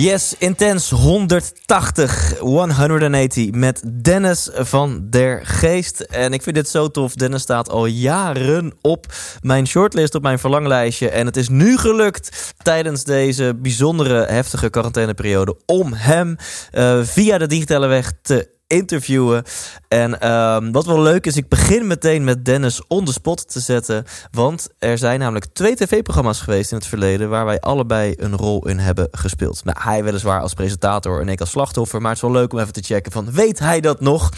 Yes, 0.00 0.34
Intens 0.38 0.90
180, 0.90 2.38
180 2.38 3.50
met 3.50 3.82
Dennis 4.02 4.50
van 4.52 5.06
der 5.10 5.46
Geest. 5.46 6.00
En 6.00 6.32
ik 6.32 6.42
vind 6.42 6.56
dit 6.56 6.68
zo 6.68 6.88
tof. 6.88 7.14
Dennis 7.14 7.42
staat 7.42 7.70
al 7.70 7.86
jaren 7.86 8.72
op 8.80 9.06
mijn 9.40 9.66
shortlist, 9.66 10.14
op 10.14 10.22
mijn 10.22 10.38
verlanglijstje. 10.38 11.10
En 11.10 11.26
het 11.26 11.36
is 11.36 11.48
nu 11.48 11.78
gelukt 11.78 12.54
tijdens 12.62 13.04
deze 13.04 13.54
bijzondere 13.56 14.26
heftige 14.26 14.70
quarantaineperiode 14.70 15.56
om 15.66 15.92
hem 15.92 16.36
eh, 16.70 17.00
via 17.02 17.38
de 17.38 17.46
digitale 17.46 17.86
weg 17.86 18.12
te 18.22 18.57
interviewen. 18.68 19.44
En 19.88 20.20
ehm, 20.20 20.70
wat 20.70 20.86
wel 20.86 21.00
leuk 21.00 21.26
is, 21.26 21.36
ik 21.36 21.48
begin 21.48 21.86
meteen 21.86 22.24
met 22.24 22.44
Dennis 22.44 22.86
on 22.86 23.04
the 23.04 23.12
spot 23.12 23.52
te 23.52 23.60
zetten. 23.60 24.04
Want 24.30 24.68
er 24.78 24.98
zijn 24.98 25.18
namelijk 25.18 25.46
twee 25.52 25.76
tv-programma's 25.76 26.40
geweest 26.40 26.70
in 26.70 26.76
het 26.76 26.86
verleden... 26.86 27.28
waar 27.28 27.44
wij 27.44 27.60
allebei 27.60 28.14
een 28.16 28.36
rol 28.36 28.68
in 28.68 28.78
hebben 28.78 29.08
gespeeld. 29.10 29.64
Nou, 29.64 29.78
hij 29.80 30.04
weliswaar 30.04 30.40
als 30.40 30.54
presentator 30.54 31.20
en 31.20 31.28
ik 31.28 31.40
als 31.40 31.50
slachtoffer... 31.50 32.00
maar 32.00 32.12
het 32.12 32.22
is 32.22 32.28
wel 32.28 32.40
leuk 32.40 32.52
om 32.52 32.58
even 32.58 32.72
te 32.72 32.82
checken 32.82 33.12
van, 33.12 33.32
weet 33.32 33.58
hij 33.58 33.80
dat 33.80 34.00
nog? 34.00 34.30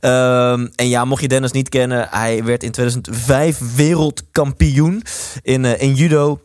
Ehm, 0.00 0.66
en 0.74 0.88
ja, 0.88 1.04
mocht 1.04 1.22
je 1.22 1.28
Dennis 1.28 1.52
niet 1.52 1.68
kennen... 1.68 2.08
hij 2.10 2.44
werd 2.44 2.62
in 2.62 2.70
2005 2.70 3.74
wereldkampioen 3.74 5.02
in, 5.42 5.64
eh, 5.64 5.82
in 5.82 5.94
judo... 5.94 6.40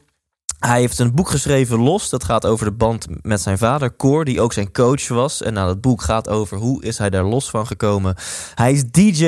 Hij 0.68 0.80
heeft 0.80 1.00
een 1.00 1.16
boek 1.16 1.30
geschreven, 1.30 1.80
Los. 1.80 2.10
Dat 2.10 2.24
gaat 2.24 2.46
over 2.46 2.66
de 2.66 2.72
band 2.72 3.08
met 3.22 3.42
zijn 3.42 3.58
vader, 3.58 3.96
Cor, 3.96 4.26
die 4.26 4.42
ook 4.42 4.54
zijn 4.54 4.72
coach 4.72 5.08
was. 5.08 5.42
En 5.42 5.54
nou, 5.54 5.68
dat 5.68 5.82
boek 5.82 6.02
gaat 6.02 6.30
over 6.30 6.58
hoe 6.58 6.84
is 6.84 6.98
hij 6.98 7.10
daar 7.10 7.24
los 7.24 7.50
van 7.50 7.68
gekomen. 7.68 8.16
Hij 8.56 8.72
is 8.72 8.84
DJ, 8.84 9.26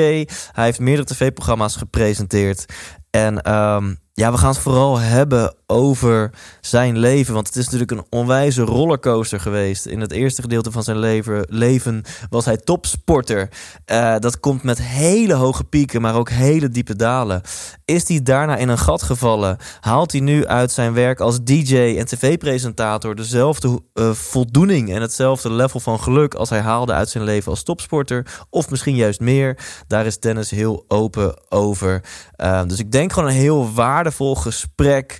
hij 0.52 0.64
heeft 0.64 0.78
meerdere 0.80 1.08
tv-programma's 1.08 1.76
gepresenteerd. 1.76 2.64
En 3.10 3.42
ehm, 3.42 3.94
ja, 4.16 4.32
we 4.32 4.38
gaan 4.38 4.48
het 4.48 4.58
vooral 4.58 4.98
hebben 4.98 5.54
over 5.66 6.30
zijn 6.60 6.98
leven. 6.98 7.34
Want 7.34 7.46
het 7.46 7.56
is 7.56 7.64
natuurlijk 7.64 7.90
een 7.90 8.06
onwijze 8.10 8.62
rollercoaster 8.62 9.40
geweest. 9.40 9.86
In 9.86 10.00
het 10.00 10.12
eerste 10.12 10.42
gedeelte 10.42 10.70
van 10.70 10.82
zijn 10.82 10.98
leven, 10.98 11.46
leven 11.48 12.02
was 12.30 12.44
hij 12.44 12.56
topsporter. 12.56 13.48
Uh, 13.86 14.18
dat 14.18 14.40
komt 14.40 14.62
met 14.62 14.82
hele 14.82 15.34
hoge 15.34 15.64
pieken, 15.64 16.00
maar 16.00 16.14
ook 16.14 16.30
hele 16.30 16.68
diepe 16.68 16.96
dalen. 16.96 17.42
Is 17.84 18.08
hij 18.08 18.22
daarna 18.22 18.56
in 18.56 18.68
een 18.68 18.78
gat 18.78 19.02
gevallen? 19.02 19.56
Haalt 19.80 20.12
hij 20.12 20.20
nu 20.20 20.46
uit 20.46 20.72
zijn 20.72 20.92
werk 20.92 21.20
als 21.20 21.44
DJ 21.44 21.96
en 21.98 22.06
tv-presentator 22.06 23.14
dezelfde 23.14 23.80
uh, 23.94 24.10
voldoening 24.10 24.92
en 24.92 25.00
hetzelfde 25.00 25.52
level 25.52 25.80
van 25.80 26.00
geluk 26.00 26.34
als 26.34 26.50
hij 26.50 26.60
haalde 26.60 26.92
uit 26.92 27.08
zijn 27.08 27.24
leven 27.24 27.50
als 27.50 27.62
topsporter? 27.62 28.44
Of 28.50 28.70
misschien 28.70 28.96
juist 28.96 29.20
meer? 29.20 29.58
Daar 29.86 30.06
is 30.06 30.20
Dennis 30.20 30.50
heel 30.50 30.84
open 30.88 31.36
over. 31.48 32.02
Uh, 32.36 32.62
dus 32.66 32.78
ik 32.78 32.92
denk 32.92 33.12
gewoon 33.12 33.28
een 33.28 33.34
heel 33.34 33.74
waardevol 34.04 34.34
gesprek 34.36 35.18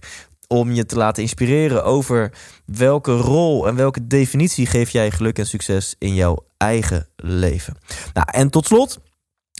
om 0.48 0.72
je 0.72 0.86
te 0.86 0.96
laten 0.96 1.22
inspireren 1.22 1.84
over 1.84 2.32
welke 2.66 3.12
rol 3.12 3.68
en 3.68 3.76
welke 3.76 4.06
definitie 4.06 4.66
geef 4.66 4.90
jij 4.90 5.10
geluk 5.10 5.38
en 5.38 5.46
succes 5.46 5.94
in 5.98 6.14
jouw 6.14 6.44
eigen 6.56 7.08
leven. 7.16 7.76
Nou, 8.12 8.26
en 8.30 8.50
tot 8.50 8.66
slot. 8.66 8.98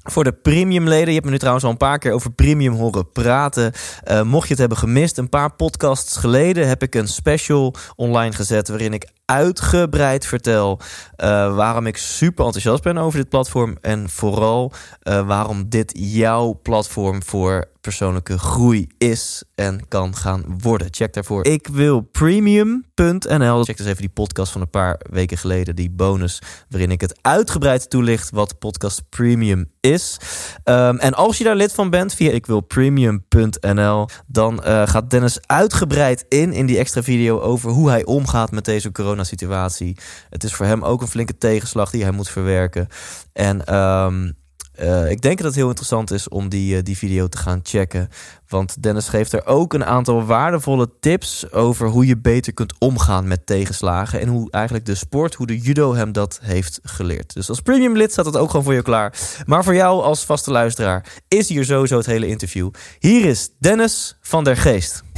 Voor 0.04 0.24
de 0.24 0.32
premiumleden, 0.32 1.06
je 1.08 1.12
hebt 1.12 1.24
me 1.24 1.30
nu 1.30 1.38
trouwens 1.38 1.64
al 1.64 1.70
een 1.70 1.76
paar 1.76 1.98
keer 1.98 2.12
over 2.12 2.32
premium 2.32 2.72
horen 2.72 3.10
praten. 3.12 3.72
Uh, 4.10 4.22
mocht 4.22 4.44
je 4.44 4.50
het 4.50 4.58
hebben 4.58 4.78
gemist, 4.78 5.18
een 5.18 5.28
paar 5.28 5.54
podcasts 5.54 6.16
geleden 6.16 6.68
heb 6.68 6.82
ik 6.82 6.94
een 6.94 7.08
special 7.08 7.74
online 7.96 8.32
gezet 8.32 8.68
waarin 8.68 8.92
ik 8.92 9.08
uitgebreid 9.24 10.26
vertel 10.26 10.80
uh, 10.80 11.56
waarom 11.56 11.86
ik 11.86 11.96
super 11.96 12.44
enthousiast 12.44 12.82
ben 12.82 12.98
over 12.98 13.18
dit 13.18 13.28
platform 13.28 13.76
en 13.80 14.10
vooral 14.10 14.72
uh, 15.02 15.26
waarom 15.26 15.68
dit 15.68 15.92
jouw 15.94 16.58
platform 16.62 17.22
voor 17.22 17.72
persoonlijke 17.84 18.38
groei 18.38 18.86
is 18.98 19.42
en 19.54 19.88
kan 19.88 20.16
gaan 20.16 20.44
worden. 20.60 20.88
Check 20.90 21.12
daarvoor. 21.12 21.44
Ik 21.46 21.66
wil 21.66 22.00
premium.nl. 22.00 23.64
Check 23.64 23.76
dus 23.76 23.86
even 23.86 24.00
die 24.00 24.08
podcast 24.08 24.52
van 24.52 24.60
een 24.60 24.70
paar 24.70 25.00
weken 25.10 25.38
geleden, 25.38 25.76
die 25.76 25.90
bonus, 25.90 26.38
waarin 26.68 26.90
ik 26.90 27.00
het 27.00 27.18
uitgebreid 27.20 27.90
toelicht 27.90 28.30
wat 28.30 28.58
podcast 28.58 29.02
premium 29.08 29.70
is. 29.80 30.16
Um, 30.64 30.98
en 30.98 31.14
als 31.14 31.38
je 31.38 31.44
daar 31.44 31.56
lid 31.56 31.72
van 31.72 31.90
bent 31.90 32.14
via 32.14 32.30
ik 32.30 32.46
wil 32.46 32.60
premium.nl, 32.60 34.08
dan 34.26 34.60
uh, 34.66 34.86
gaat 34.86 35.10
Dennis 35.10 35.38
uitgebreid 35.46 36.24
in 36.28 36.52
in 36.52 36.66
die 36.66 36.78
extra 36.78 37.02
video 37.02 37.40
over 37.40 37.70
hoe 37.70 37.90
hij 37.90 38.04
omgaat 38.04 38.50
met 38.50 38.64
deze 38.64 38.92
coronasituatie. 38.92 39.96
Het 40.30 40.44
is 40.44 40.54
voor 40.54 40.66
hem 40.66 40.84
ook 40.84 41.00
een 41.00 41.08
flinke 41.08 41.38
tegenslag 41.38 41.90
die 41.90 42.02
hij 42.02 42.12
moet 42.12 42.28
verwerken. 42.28 42.88
En 43.32 43.74
um, 43.74 44.36
uh, 44.80 45.10
ik 45.10 45.20
denk 45.20 45.36
dat 45.36 45.46
het 45.46 45.54
heel 45.54 45.68
interessant 45.68 46.10
is 46.10 46.28
om 46.28 46.48
die, 46.48 46.76
uh, 46.76 46.82
die 46.82 46.96
video 46.96 47.28
te 47.28 47.38
gaan 47.38 47.60
checken. 47.62 48.08
Want 48.48 48.82
Dennis 48.82 49.08
geeft 49.08 49.32
er 49.32 49.46
ook 49.46 49.72
een 49.72 49.84
aantal 49.84 50.24
waardevolle 50.24 50.90
tips 51.00 51.52
over 51.52 51.88
hoe 51.88 52.06
je 52.06 52.16
beter 52.16 52.52
kunt 52.52 52.74
omgaan 52.78 53.28
met 53.28 53.46
tegenslagen. 53.46 54.20
En 54.20 54.28
hoe 54.28 54.50
eigenlijk 54.50 54.86
de 54.86 54.94
sport, 54.94 55.34
hoe 55.34 55.46
de 55.46 55.58
judo 55.58 55.94
hem 55.94 56.12
dat 56.12 56.38
heeft 56.42 56.80
geleerd. 56.82 57.34
Dus 57.34 57.48
als 57.48 57.60
premium 57.60 57.96
lid 57.96 58.12
staat 58.12 58.26
het 58.26 58.36
ook 58.36 58.50
gewoon 58.50 58.64
voor 58.64 58.74
je 58.74 58.82
klaar. 58.82 59.18
Maar 59.46 59.64
voor 59.64 59.74
jou 59.74 60.02
als 60.02 60.24
vaste 60.24 60.50
luisteraar 60.50 61.06
is 61.28 61.48
hier 61.48 61.64
sowieso 61.64 61.96
het 61.96 62.06
hele 62.06 62.26
interview. 62.26 62.70
Hier 62.98 63.24
is 63.24 63.50
Dennis 63.58 64.16
van 64.20 64.44
der 64.44 64.56
Geest. 64.56 65.02
100% 65.12 65.14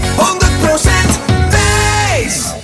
Thijs! 1.51 2.55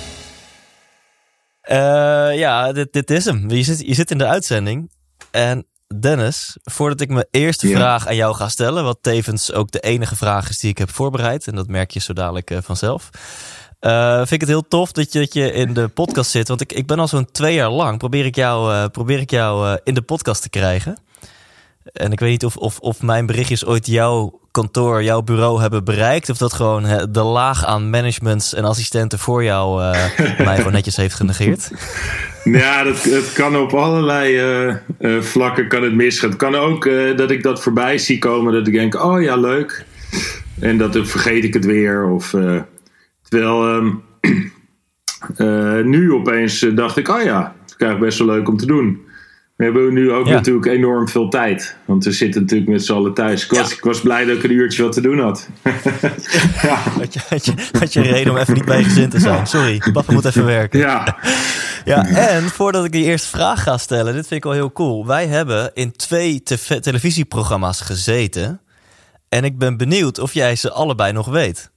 Uh, 1.69 2.37
ja, 2.37 2.71
dit, 2.71 2.93
dit 2.93 3.09
is 3.09 3.25
hem. 3.25 3.49
Je 3.49 3.63
zit, 3.63 3.79
je 3.79 3.93
zit 3.93 4.11
in 4.11 4.17
de 4.17 4.27
uitzending. 4.27 4.91
En 5.31 5.65
Dennis, 5.99 6.57
voordat 6.63 7.01
ik 7.01 7.09
mijn 7.09 7.25
eerste 7.31 7.67
ja. 7.67 7.75
vraag 7.75 8.07
aan 8.07 8.15
jou 8.15 8.35
ga 8.35 8.49
stellen, 8.49 8.83
wat 8.83 8.97
tevens 9.01 9.51
ook 9.51 9.71
de 9.71 9.79
enige 9.79 10.15
vraag 10.15 10.49
is 10.49 10.59
die 10.59 10.69
ik 10.69 10.77
heb 10.77 10.89
voorbereid, 10.91 11.47
en 11.47 11.55
dat 11.55 11.67
merk 11.67 11.91
je 11.91 11.99
zo 11.99 12.13
dadelijk 12.13 12.51
uh, 12.51 12.57
vanzelf. 12.61 13.09
Uh, 13.81 14.17
vind 14.17 14.31
ik 14.31 14.39
het 14.39 14.49
heel 14.49 14.67
tof 14.67 14.91
dat 14.91 15.13
je, 15.13 15.19
dat 15.19 15.33
je 15.33 15.51
in 15.51 15.73
de 15.73 15.87
podcast 15.87 16.31
zit. 16.31 16.47
Want 16.47 16.61
ik, 16.61 16.73
ik 16.73 16.87
ben 16.87 16.99
al 16.99 17.07
zo'n 17.07 17.31
twee 17.31 17.53
jaar 17.53 17.69
lang. 17.69 17.97
Probeer 17.97 18.25
ik 18.25 18.35
jou, 18.35 18.73
uh, 18.73 18.85
probeer 18.91 19.19
ik 19.19 19.29
jou 19.29 19.79
in 19.83 19.93
de 19.93 20.01
podcast 20.01 20.41
te 20.41 20.49
krijgen. 20.49 20.97
En 21.83 22.11
ik 22.11 22.19
weet 22.19 22.29
niet 22.29 22.45
of, 22.45 22.57
of, 22.57 22.79
of 22.79 23.01
mijn 23.01 23.25
berichtjes 23.25 23.65
ooit 23.65 23.87
jouw 23.87 24.39
kantoor, 24.51 25.03
jouw 25.03 25.21
bureau 25.21 25.61
hebben 25.61 25.83
bereikt. 25.83 26.29
Of 26.29 26.37
dat 26.37 26.53
gewoon 26.53 26.83
hè, 26.83 27.11
de 27.11 27.23
laag 27.23 27.65
aan 27.65 27.89
managements 27.89 28.53
en 28.53 28.63
assistenten 28.63 29.19
voor 29.19 29.43
jou 29.43 29.81
mij 30.45 30.55
gewoon 30.55 30.71
netjes 30.71 30.95
heeft 30.95 31.15
genegeerd. 31.15 31.71
Ja, 32.43 32.83
dat, 32.83 33.03
het 33.03 33.33
kan 33.33 33.57
op 33.57 33.73
allerlei 33.73 34.41
uh, 34.67 34.75
uh, 34.99 35.21
vlakken 35.21 35.67
kan 35.67 35.83
het 35.83 35.93
misgaan. 35.93 36.29
Het 36.29 36.37
kan 36.37 36.55
ook 36.55 36.89
dat 37.15 37.31
ik 37.31 37.43
dat 37.43 37.61
voorbij 37.61 37.97
zie 37.97 38.17
komen, 38.17 38.53
dat 38.53 38.67
ik 38.67 38.73
denk, 38.73 39.03
oh 39.03 39.21
ja, 39.21 39.35
leuk. 39.35 39.85
En 40.59 40.77
dat 40.77 40.93
dan 40.93 41.07
vergeet 41.07 41.43
ik 41.43 41.53
het 41.53 41.65
weer. 41.65 42.05
Of, 42.05 42.35
terwijl 43.29 43.75
um, 43.75 44.03
nu 45.89 46.13
opeens 46.13 46.59
dacht 46.59 46.97
ik, 46.97 47.07
oh 47.07 47.23
ja, 47.23 47.55
het 47.77 47.89
is 47.91 47.97
best 47.97 48.17
wel 48.17 48.27
leuk 48.27 48.47
om 48.47 48.57
te 48.57 48.65
doen. 48.65 49.11
We 49.55 49.63
hebben 49.63 49.93
nu 49.93 50.11
ook 50.11 50.27
ja. 50.27 50.33
natuurlijk 50.33 50.65
enorm 50.65 51.09
veel 51.09 51.29
tijd. 51.29 51.75
Want 51.85 52.03
we 52.03 52.11
zitten 52.11 52.41
natuurlijk 52.41 52.69
met 52.69 52.85
z'n 52.85 52.93
allen 52.93 53.13
thuis. 53.13 53.43
Ik 53.43 53.51
was, 53.51 53.69
ja. 53.69 53.75
ik 53.75 53.83
was 53.83 54.01
blij 54.01 54.25
dat 54.25 54.35
ik 54.35 54.43
een 54.43 54.51
uurtje 54.51 54.83
wat 54.83 54.91
te 54.91 55.01
doen 55.01 55.19
had. 55.19 55.49
ja. 56.61 56.75
had, 56.75 57.13
je, 57.13 57.19
had, 57.29 57.45
je, 57.45 57.53
had 57.79 57.93
je 57.93 58.01
reden 58.01 58.31
om 58.31 58.37
even 58.37 58.53
niet 58.53 58.65
bij 58.65 58.83
gezin 58.83 59.09
te 59.09 59.19
zijn. 59.19 59.47
Sorry, 59.47 59.81
papa 59.93 60.13
moet 60.13 60.25
even 60.25 60.45
werken. 60.45 60.79
Ja. 60.79 61.17
ja, 61.85 62.05
en 62.05 62.43
voordat 62.43 62.85
ik 62.85 62.91
die 62.91 63.05
eerste 63.05 63.27
vraag 63.27 63.63
ga 63.63 63.77
stellen. 63.77 64.13
Dit 64.13 64.27
vind 64.27 64.31
ik 64.31 64.43
wel 64.43 64.53
heel 64.53 64.71
cool. 64.71 65.05
Wij 65.07 65.27
hebben 65.27 65.71
in 65.73 65.91
twee 65.91 66.43
te 66.43 66.79
televisieprogramma's 66.79 67.81
gezeten. 67.81 68.61
En 69.29 69.43
ik 69.43 69.57
ben 69.57 69.77
benieuwd 69.77 70.19
of 70.19 70.33
jij 70.33 70.55
ze 70.55 70.71
allebei 70.71 71.11
nog 71.11 71.27
weet. 71.27 71.71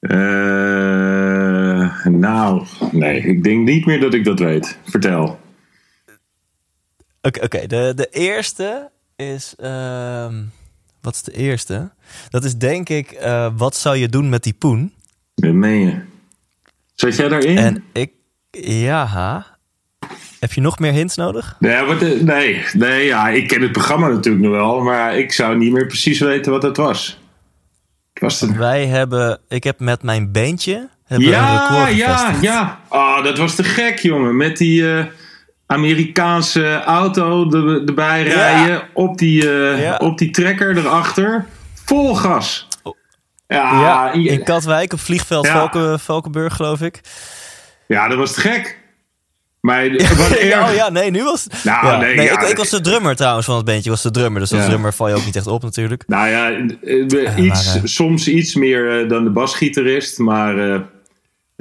Uh, 0.00 1.96
nou, 2.04 2.66
nee. 2.92 3.20
Ik 3.20 3.44
denk 3.44 3.66
niet 3.66 3.86
meer 3.86 4.00
dat 4.00 4.14
ik 4.14 4.24
dat 4.24 4.38
weet. 4.38 4.78
Vertel. 4.84 5.38
Oké, 7.22 7.44
okay, 7.44 7.44
okay. 7.44 7.66
de, 7.66 7.92
de 7.96 8.08
eerste 8.10 8.90
is. 9.16 9.54
Uh, 9.58 10.26
wat 11.00 11.14
is 11.14 11.22
de 11.22 11.32
eerste? 11.32 11.90
Dat 12.28 12.44
is 12.44 12.56
denk 12.56 12.88
ik. 12.88 13.18
Uh, 13.22 13.50
wat 13.56 13.76
zou 13.76 13.96
je 13.96 14.08
doen 14.08 14.28
met 14.28 14.42
die 14.42 14.52
poen? 14.52 14.92
Dat 15.34 15.52
meen 15.52 15.80
je. 15.80 16.00
Zat 16.94 17.16
jij 17.16 17.28
daarin? 17.28 17.58
En 17.58 17.84
ik. 17.92 18.12
Ja. 18.50 19.46
Heb 20.40 20.52
je 20.52 20.60
nog 20.60 20.78
meer 20.78 20.92
hints 20.92 21.16
nodig? 21.16 21.56
Nee, 21.58 21.84
wat, 21.84 22.00
nee, 22.00 22.64
nee 22.72 23.04
ja, 23.04 23.28
ik 23.28 23.48
ken 23.48 23.62
het 23.62 23.72
programma 23.72 24.08
natuurlijk 24.08 24.44
nog 24.44 24.52
wel, 24.52 24.80
maar 24.80 25.18
ik 25.18 25.32
zou 25.32 25.56
niet 25.56 25.72
meer 25.72 25.86
precies 25.86 26.18
weten 26.18 26.52
wat 26.52 26.62
het 26.62 26.76
was. 26.76 27.18
Was 28.14 28.40
het? 28.40 28.56
Wij 28.56 28.86
hebben, 28.86 29.40
ik 29.48 29.64
heb 29.64 29.80
met 29.80 30.02
mijn 30.02 30.32
beentje 30.32 30.88
Ja, 31.06 31.88
ja, 31.88 32.34
ja. 32.40 32.80
Ah, 32.88 33.24
dat 33.24 33.38
was 33.38 33.54
te 33.54 33.64
gek, 33.64 33.98
jongen. 33.98 34.36
Met 34.36 34.56
die 34.56 34.92
eh, 34.92 35.04
Amerikaanse 35.70 36.82
auto 36.84 37.50
er- 37.50 37.84
erbij 37.86 38.24
Ja. 38.24 38.32
rijden. 38.34 38.82
Op, 38.94 39.18
die, 39.18 39.50
eh, 39.50 39.82
Ja. 39.82 39.96
op 39.96 40.18
die 40.18 40.30
trekker 40.30 40.76
erachter. 40.78 41.46
Vol 41.84 42.14
gas. 42.14 42.68
Ja, 43.46 43.80
Ja, 43.80 44.12
in 44.12 44.44
Katwijk 44.44 44.92
op 44.92 45.00
vliegveld 45.00 45.46
Ja. 45.46 45.52
Valken, 45.52 46.00
Valkenburg, 46.00 46.54
geloof 46.56 46.80
ik. 46.80 47.00
ja, 47.86 48.08
dat 48.08 48.18
was 48.18 48.32
te 48.32 48.40
gek. 48.40 48.78
Maar 49.60 49.90
wat 50.16 50.28
Ja, 50.40 50.58
erg... 50.58 50.68
oh 50.68 50.74
ja, 50.74 50.88
nee, 50.90 51.10
nu 51.10 51.24
was 51.24 51.46
Nou, 51.64 51.86
ja. 51.86 51.96
nee, 51.98 52.16
nee 52.16 52.24
ja, 52.26 52.40
ik, 52.40 52.48
ik 52.48 52.56
was 52.56 52.70
de 52.70 52.80
drummer 52.80 53.16
trouwens 53.16 53.46
van 53.46 53.56
het 53.56 53.64
bandje. 53.64 53.82
Ik 53.84 53.90
was 53.90 54.02
de 54.02 54.10
drummer, 54.10 54.40
dus 54.40 54.52
als 54.52 54.60
Ja. 54.62 54.66
drummer 54.68 54.92
val 54.94 55.08
je 55.08 55.14
ook 55.14 55.24
niet 55.24 55.36
echt 55.36 55.46
op 55.46 55.62
natuurlijk. 55.62 56.04
Nou 56.06 56.28
ja, 56.28 56.50
eh, 56.50 57.36
iets, 57.44 57.66
maar, 57.66 57.76
eh, 57.76 57.80
soms 57.84 58.28
iets 58.28 58.54
meer 58.54 59.00
eh, 59.02 59.08
dan 59.08 59.24
de 59.24 59.30
basgitarist. 59.30 60.18
Maar 60.18 60.58
eh, 60.72 60.80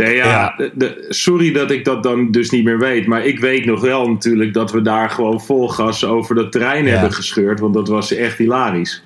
nee, 0.06 0.16
ja, 0.16 0.26
Ja. 0.28 0.54
de- 0.58 0.72
de- 0.76 1.06
sorry 1.10 1.52
dat 1.54 1.72
ik 1.72 1.86
dat 1.86 2.04
dan 2.04 2.32
dus 2.32 2.50
niet 2.50 2.64
meer 2.64 2.80
weet. 2.80 3.08
Maar 3.08 3.26
ik 3.26 3.40
weet 3.40 3.66
nog 3.66 3.82
wel 3.82 4.08
natuurlijk 4.10 4.54
dat 4.54 4.72
we 4.72 4.82
daar 4.82 5.10
gewoon 5.10 5.42
vol 5.42 5.70
gas 5.70 6.06
over 6.06 6.36
dat 6.36 6.52
terrein 6.52 6.86
Ja. 6.86 6.92
hebben 6.92 7.14
gescheurd. 7.14 7.60
Want 7.60 7.74
dat 7.74 7.88
was 7.88 8.12
echt 8.14 8.38
hilarisch. 8.38 9.04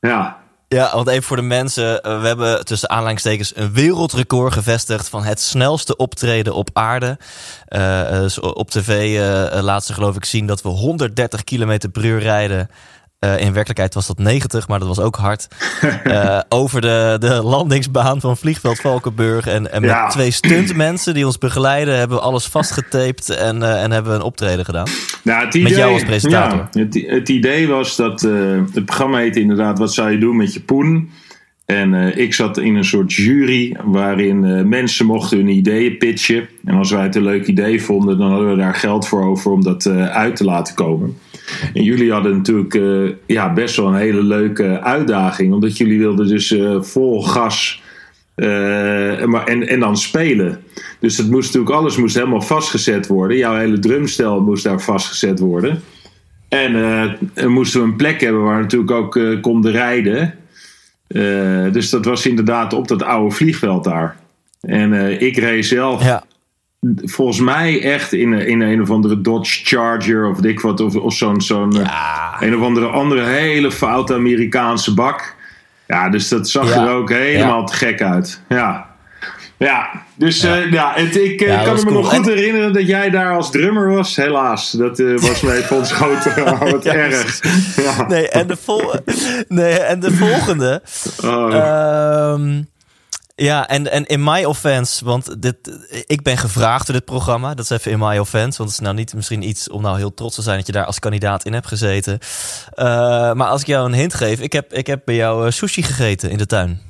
Ja, 0.00 0.36
Ja, 0.68 0.90
want 0.94 1.08
even 1.08 1.22
voor 1.22 1.36
de 1.36 1.42
mensen. 1.42 2.02
eh, 2.02 2.20
We 2.20 2.26
hebben 2.26 2.64
tussen 2.64 2.90
aanleidingstekens 2.90 3.52
een 3.56 3.72
wereldrecord 3.72 4.52
gevestigd 4.52 5.08
van 5.08 5.24
het 5.24 5.40
snelste 5.40 5.96
optreden 5.96 6.54
op 6.54 6.70
aarde. 6.72 7.18
Eh, 7.66 8.00
eh, 8.14 8.20
dus 8.20 8.40
op 8.40 8.70
tv 8.70 9.18
eh, 9.18 9.62
laat 9.62 9.84
ze 9.84 9.92
geloof 9.94 10.16
ik 10.16 10.24
zien 10.24 10.46
dat 10.46 10.62
we 10.62 10.68
130 10.68 11.44
km 11.44 11.78
per 11.92 12.04
uur 12.04 12.18
rijden. 12.20 12.70
Eh, 13.18 13.40
in 13.40 13.52
werkelijkheid 13.52 13.94
was 13.94 14.06
dat 14.06 14.18
90, 14.18 14.68
maar 14.68 14.78
dat 14.78 14.88
was 14.88 15.00
ook 15.00 15.16
hard. 15.16 15.48
Eh, 16.04 16.40
over 16.48 16.80
de, 16.80 17.16
de 17.20 17.42
landingsbaan 17.42 18.20
van 18.20 18.36
vliegveld 18.36 18.80
Valkenburg. 18.80 19.46
En, 19.46 19.72
en 19.72 19.80
met 19.80 19.90
Ja. 19.90 20.08
twee 20.08 20.30
stuntmensen 20.30 21.14
die 21.14 21.26
ons 21.26 21.38
begeleiden... 21.38 21.98
hebben 21.98 22.16
we 22.16 22.22
alles 22.22 22.46
vastgetaped 22.46 23.30
en, 23.30 23.62
eh, 23.62 23.82
en 23.82 23.90
hebben 23.90 24.12
we 24.12 24.18
een 24.18 24.24
optreden 24.24 24.64
gedaan. 24.64 24.86
Nou, 25.22 25.44
het 25.44 25.54
Met 25.54 25.62
idee, 25.62 25.76
jou 25.78 25.92
als 25.92 26.04
presentator. 26.04 26.68
Ja, 26.72 26.80
het, 26.80 27.04
het 27.06 27.28
idee 27.28 27.68
was 27.68 27.96
dat 27.96 28.20
het 28.20 28.84
programma 28.84 29.18
heette 29.18 29.40
inderdaad 29.40 29.78
Wat 29.78 29.94
zou 29.94 30.10
je 30.10 30.18
doen 30.18 30.36
met 30.36 30.52
je 30.52 30.60
poen? 30.60 31.10
En 31.64 32.18
ik 32.18 32.34
zat 32.34 32.58
in 32.58 32.74
een 32.74 32.84
soort 32.84 33.12
jury 33.12 33.76
waarin 33.84 34.68
mensen 34.68 35.06
mochten 35.06 35.36
hun 35.38 35.48
ideeën 35.48 35.98
pitchen. 35.98 36.48
En 36.64 36.74
als 36.74 36.90
wij 36.90 37.02
het 37.02 37.16
een 37.16 37.22
leuk 37.22 37.46
idee 37.46 37.82
vonden, 37.82 38.18
dan 38.18 38.30
hadden 38.30 38.50
we 38.50 38.56
daar 38.56 38.74
geld 38.74 39.08
voor 39.08 39.24
over 39.24 39.52
om 39.52 39.62
dat 39.62 39.86
uit 40.10 40.36
te 40.36 40.44
laten 40.44 40.74
komen. 40.74 41.18
En 41.74 41.82
jullie 41.82 42.12
hadden 42.12 42.36
natuurlijk 42.36 42.74
eh, 42.74 43.12
ja, 43.26 43.52
best 43.52 43.76
wel 43.76 43.86
een 43.86 43.94
hele 43.94 44.22
leuke 44.22 44.80
uitdaging, 44.80 45.52
omdat 45.52 45.76
jullie 45.76 45.98
wilden 45.98 46.28
dus 46.28 46.50
eh, 46.50 46.82
vol 46.82 47.22
gas 47.22 47.82
eh, 48.34 49.24
maar, 49.24 49.44
en, 49.44 49.68
en 49.68 49.80
dan 49.80 49.96
spelen. 49.96 50.62
Dus 51.00 51.16
het 51.16 51.30
moest 51.30 51.46
natuurlijk, 51.46 51.76
alles 51.76 51.96
moest 51.96 52.14
helemaal 52.14 52.42
vastgezet 52.42 53.06
worden. 53.06 53.36
Jouw 53.36 53.56
hele 53.56 53.78
drumstel 53.78 54.40
moest 54.40 54.64
daar 54.64 54.80
vastgezet 54.80 55.38
worden. 55.38 55.82
En 56.48 57.16
moesten 57.46 57.80
we 57.80 57.86
een 57.86 57.96
plek 57.96 58.20
hebben 58.20 58.42
waar 58.42 58.60
natuurlijk 58.60 58.90
ook 58.90 59.40
konden 59.40 59.72
rijden. 59.72 60.34
Dus 61.72 61.90
dat 61.90 62.04
was 62.04 62.26
inderdaad 62.26 62.72
op 62.72 62.88
dat 62.88 63.02
oude 63.02 63.34
vliegveld 63.34 63.84
daar. 63.84 64.16
En 64.60 65.20
ik 65.20 65.36
reed 65.36 65.66
zelf 65.66 66.04
Ja, 66.04 66.24
volgens 67.04 67.40
mij 67.40 67.82
echt 67.82 68.12
in, 68.12 68.32
een- 68.32 68.46
in 68.46 68.60
een 68.60 68.80
of 68.82 68.90
andere 68.90 69.20
Dodge 69.20 69.60
Charger 69.64 70.26
of 70.30 70.38
dik 70.38 70.60
wat. 70.60 70.80
Of, 70.80 70.96
of 70.96 71.14
zo'n 71.14 71.40
zo'n 71.40 71.72
eh, 71.78 71.84
ja, 71.84 72.36
een 72.40 72.56
of 72.56 72.62
andere 72.62 72.86
andere 72.86 73.24
hele 73.24 73.72
foute 73.72 74.14
Amerikaanse 74.14 74.94
bak. 74.94 75.34
Ja, 75.86 76.08
dus 76.08 76.28
dat 76.28 76.48
zag 76.48 76.74
Ja. 76.74 76.82
er 76.86 76.90
ook 76.90 77.10
helemaal 77.10 77.66
te 77.66 77.74
gek 77.74 78.02
uit. 78.02 78.40
Ja. 78.48 78.86
Ja, 79.56 79.88
dus 80.14 80.40
Ja. 80.40 80.54
ja, 80.54 80.66
ja 80.70 80.92
het, 80.94 81.16
ik 81.16 81.40
eh, 81.40 81.48
Ja, 81.48 81.64
dat 81.64 81.74
kan 81.74 81.84
me 81.84 81.90
nog 81.98 82.14
goed 82.14 82.26
En- 82.28 82.34
herinneren 82.34 82.72
dat 82.72 82.86
jij 82.86 83.10
daar 83.10 83.32
als 83.36 83.50
drummer 83.50 83.88
was. 83.88 84.16
Helaas, 84.16 84.70
dat 84.70 84.98
eh, 84.98 85.18
was 85.18 85.40
mij 85.40 85.60
van 85.62 85.86
schoten. 85.86 86.44
Wat 86.72 86.84
Ja, 86.84 86.92
erg. 86.94 87.40
Ja. 87.76 88.06
nee, 88.08 88.28
en 88.28 88.46
de, 88.46 88.56
vol 88.56 88.92
nee, 89.48 89.72
en 89.78 90.00
de 90.00 90.12
volgende... 90.12 90.82
Oh. 91.24 91.54
Ehm, 91.54 92.62
ja, 93.40 93.68
en, 93.68 93.90
en 93.90 94.06
in 94.06 94.24
my 94.24 94.44
offense, 94.44 95.04
want 95.04 95.42
dit, 95.42 95.56
ik 96.06 96.22
ben 96.22 96.36
gevraagd 96.38 96.86
door 96.86 96.94
dit 96.96 97.04
programma. 97.04 97.54
Dat 97.54 97.64
is 97.64 97.70
even 97.70 97.90
in 97.92 97.98
my 97.98 98.18
offense, 98.18 98.58
want 98.58 98.70
het 98.70 98.78
is 98.78 98.84
nou 98.84 98.94
niet 98.94 99.14
misschien 99.14 99.42
iets 99.48 99.68
om 99.70 99.82
nou 99.82 99.96
heel 99.96 100.14
trots 100.14 100.34
te 100.34 100.42
zijn 100.42 100.56
dat 100.56 100.66
je 100.66 100.72
daar 100.72 100.84
als 100.84 100.98
kandidaat 100.98 101.44
in 101.44 101.52
hebt 101.52 101.66
gezeten. 101.66 102.18
Eh, 102.74 102.84
maar 103.32 103.46
als 103.48 103.60
ik 103.60 103.66
jou 103.66 103.86
een 103.86 103.94
hint 103.98 104.14
geef, 104.14 104.40
ik 104.40 104.52
heb, 104.52 104.72
ik 104.72 104.86
heb 104.86 105.02
bij 105.04 105.14
jou 105.14 105.46
eh, 105.46 105.52
sushi 105.52 105.82
gegeten 105.82 106.30
in 106.30 106.38
de 106.38 106.46
tuin. 106.46 106.80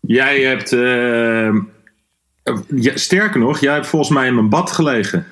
Jij 0.00 0.40
hebt. 0.40 0.72
eh, 0.72 1.54
ja, 2.82 2.96
sterker 2.96 3.40
nog, 3.40 3.58
jij 3.60 3.74
hebt 3.74 3.86
volgens 3.86 4.10
mij 4.10 4.26
in 4.26 4.34
mijn 4.34 4.48
bad 4.48 4.72
gelegen. 4.72 5.26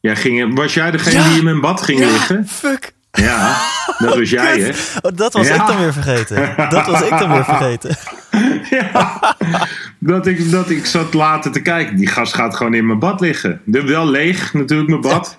Jij 0.00 0.16
ging, 0.16 0.56
was 0.56 0.74
jij 0.74 0.90
degene 0.90 1.18
Ja. 1.18 1.28
die 1.28 1.38
in 1.38 1.44
mijn 1.44 1.60
bad 1.60 1.82
ging 1.82 1.98
liggen? 2.00 2.46
fuck. 2.48 2.92
Ja, 3.12 3.56
dat 3.98 4.16
was 4.18 4.30
jij, 4.30 4.60
hè? 4.60 4.68
Oh, 5.00 5.16
dat 5.22 5.32
was 5.32 5.48
Ja. 5.48 5.54
ik 5.54 5.66
dan 5.66 5.78
weer 5.78 5.92
vergeten. 5.92 6.54
Dat 6.70 6.86
was 6.86 7.02
ik 7.02 7.18
dan 7.18 7.32
weer 7.32 7.44
vergeten. 7.44 7.96
Ja, 8.70 9.36
dat, 9.98 10.26
ik, 10.26 10.50
dat 10.50 10.70
ik 10.70 10.86
zat 10.86 11.14
later 11.14 11.52
te 11.52 11.62
kijken. 11.62 11.96
Die 11.96 12.06
gast 12.06 12.34
gaat 12.34 12.56
gewoon 12.56 12.74
in 12.74 12.86
mijn 12.86 12.98
bad 12.98 13.20
liggen. 13.20 13.60
Wel 13.64 14.08
leeg, 14.10 14.54
natuurlijk, 14.54 14.88
mijn 14.88 15.00
bad. 15.00 15.36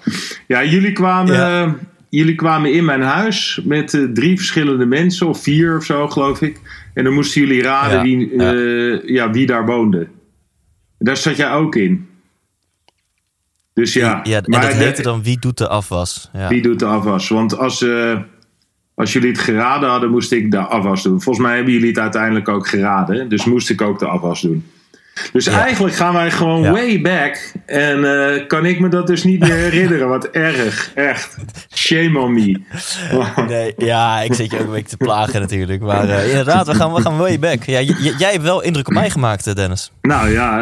Ja, 0.47 0.63
jullie 0.63 0.91
kwamen, 0.91 1.33
Ja. 1.33 1.75
jullie 2.09 2.35
kwamen 2.35 2.73
in 2.73 2.85
mijn 2.85 3.01
huis 3.01 3.61
met 3.63 3.93
eh, 3.93 4.01
drie 4.13 4.37
verschillende 4.37 4.85
mensen, 4.85 5.27
of 5.27 5.41
vier 5.43 5.77
of 5.77 5.83
zo, 5.83 6.07
geloof 6.07 6.41
ik. 6.41 6.59
En 6.93 7.03
dan 7.03 7.13
moesten 7.13 7.41
jullie 7.41 7.61
raden 7.63 8.01
wie, 8.01 8.35
eh, 8.37 9.09
ja, 9.15 9.31
wie 9.31 9.45
daar 9.45 9.65
woonde. 9.65 10.07
Daar 10.97 11.17
zat 11.17 11.37
jij 11.37 11.51
ook 11.51 11.75
in. 11.75 12.07
Dus 13.81 13.93
ja, 13.93 14.21
maar 14.45 14.61
dat 14.61 14.73
heette 14.73 15.01
dan 15.01 15.23
Wie 15.23 15.39
doet 15.39 15.57
de 15.57 15.67
afwas. 15.67 16.29
Ja. 16.33 16.47
wie 16.47 16.61
doet 16.61 16.79
de 16.79 16.85
afwas? 16.85 17.29
Want 17.29 17.57
als, 17.57 17.81
eh, 17.81 18.19
als 18.95 19.13
jullie 19.13 19.29
het 19.29 19.39
geraden 19.39 19.89
hadden, 19.89 20.09
moest 20.09 20.31
ik 20.31 20.51
de 20.51 20.57
afwas 20.57 21.03
doen. 21.03 21.21
Volgens 21.21 21.45
mij 21.45 21.55
hebben 21.55 21.73
jullie 21.73 21.87
het 21.87 21.99
uiteindelijk 21.99 22.49
ook 22.49 22.67
geraden. 22.67 23.29
Dus 23.29 23.45
moest 23.45 23.69
ik 23.69 23.81
ook 23.81 23.99
de 23.99 24.05
afwas 24.05 24.41
doen. 24.41 24.65
Dus 25.31 25.45
Ja. 25.45 25.61
eigenlijk 25.63 25.95
gaan 25.95 26.13
wij 26.13 26.31
gewoon 26.31 26.61
Ja. 26.61 26.71
way 26.71 27.01
back. 27.01 27.51
En 27.65 28.03
eh, 28.35 28.47
kan 28.47 28.65
ik 28.65 28.79
me 28.79 28.89
dat 28.89 29.07
dus 29.07 29.23
niet 29.23 29.39
meer 29.39 29.53
herinneren. 29.55 30.07
Wat 30.07 30.25
erg, 30.29 30.91
echt. 30.95 31.37
Shame 31.75 32.19
on 32.19 32.33
me. 32.33 32.59
Nee, 33.47 33.73
ja, 33.77 34.19
ik 34.21 34.33
zit 34.33 34.51
je 34.51 34.59
ook 34.59 34.65
een 34.65 34.71
beetje 34.71 34.97
te 34.97 35.05
plagen 35.05 35.41
natuurlijk. 35.41 35.81
Maar 35.81 36.09
eh, 36.09 36.29
inderdaad, 36.29 36.67
we 36.67 36.75
gaan, 36.75 36.93
we 36.93 37.01
gaan 37.01 37.17
way 37.17 37.39
back. 37.39 37.63
Ja, 37.63 37.79
jij 38.17 38.31
hebt 38.31 38.43
wel 38.43 38.61
indruk 38.63 38.87
op 38.87 38.93
mij 38.93 39.09
gemaakt, 39.09 39.47
eh, 39.47 39.53
Dennis. 39.53 39.91
Nou 40.01 40.29
ja, 40.29 40.61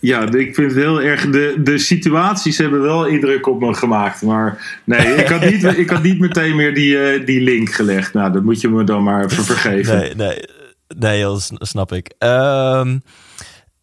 ja, 0.00 0.22
ik 0.32 0.54
vind 0.54 0.70
het 0.72 0.74
heel 0.82 1.00
erg. 1.02 1.30
De, 1.30 1.54
de 1.62 1.78
situaties 1.78 2.58
hebben 2.58 2.82
wel 2.82 3.04
indruk 3.06 3.46
op 3.46 3.60
me 3.60 3.74
gemaakt. 3.74 4.22
Maar 4.22 4.80
nee, 4.84 5.14
ik 5.14 5.28
had 5.28 5.44
niet, 5.44 5.64
ik 5.78 5.90
had 5.90 6.02
niet 6.02 6.18
meteen 6.20 6.56
meer 6.56 6.74
die, 6.74 7.24
die 7.24 7.40
link 7.40 7.72
gelegd. 7.72 8.12
Nou, 8.12 8.32
dat 8.32 8.42
moet 8.42 8.60
je 8.60 8.68
me 8.68 8.84
dan 8.84 9.02
maar 9.02 9.24
even 9.24 9.44
vergeven. 9.44 9.96
Nee, 9.98 10.14
nee, 10.14 10.38
nee 10.98 11.38
s- 11.38 11.50
snap 11.58 11.92
ik. 11.92 12.14
Ehm, 12.18 12.98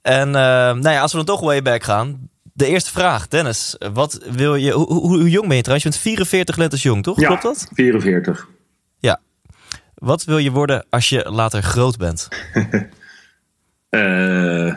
en 0.06 0.28
ehm, 0.36 0.80
nou 0.80 0.90
ja, 0.90 1.02
als 1.02 1.12
we 1.12 1.18
dan 1.18 1.26
toch 1.26 1.40
way 1.40 1.62
back 1.62 1.84
gaan. 1.84 2.30
De 2.54 2.66
eerste 2.66 2.92
vraag, 2.92 3.28
Dennis. 3.28 3.76
Wat 3.94 4.20
wil 4.30 4.56
je, 4.56 4.72
hoe, 4.72 4.86
hoe, 4.86 5.08
hoe 5.08 5.30
jong 5.30 5.48
ben 5.48 5.56
je 5.56 5.62
trouwens? 5.62 5.84
Je 5.84 5.90
bent 5.90 6.02
44 6.02 6.56
lentes 6.56 6.84
jong, 6.84 7.04
toch? 7.04 7.20
Ja, 7.20 7.28
Klopt 7.28 7.42
dat? 7.42 7.70
44. 7.74 8.48
Ja. 9.00 9.20
Wat 9.96 10.24
wil 10.24 10.38
je 10.38 10.52
worden 10.52 10.86
als 10.90 11.10
je 11.10 11.32
later 11.32 11.64
groot 11.64 11.98
bent? 11.98 12.28
Eh, 13.90 14.74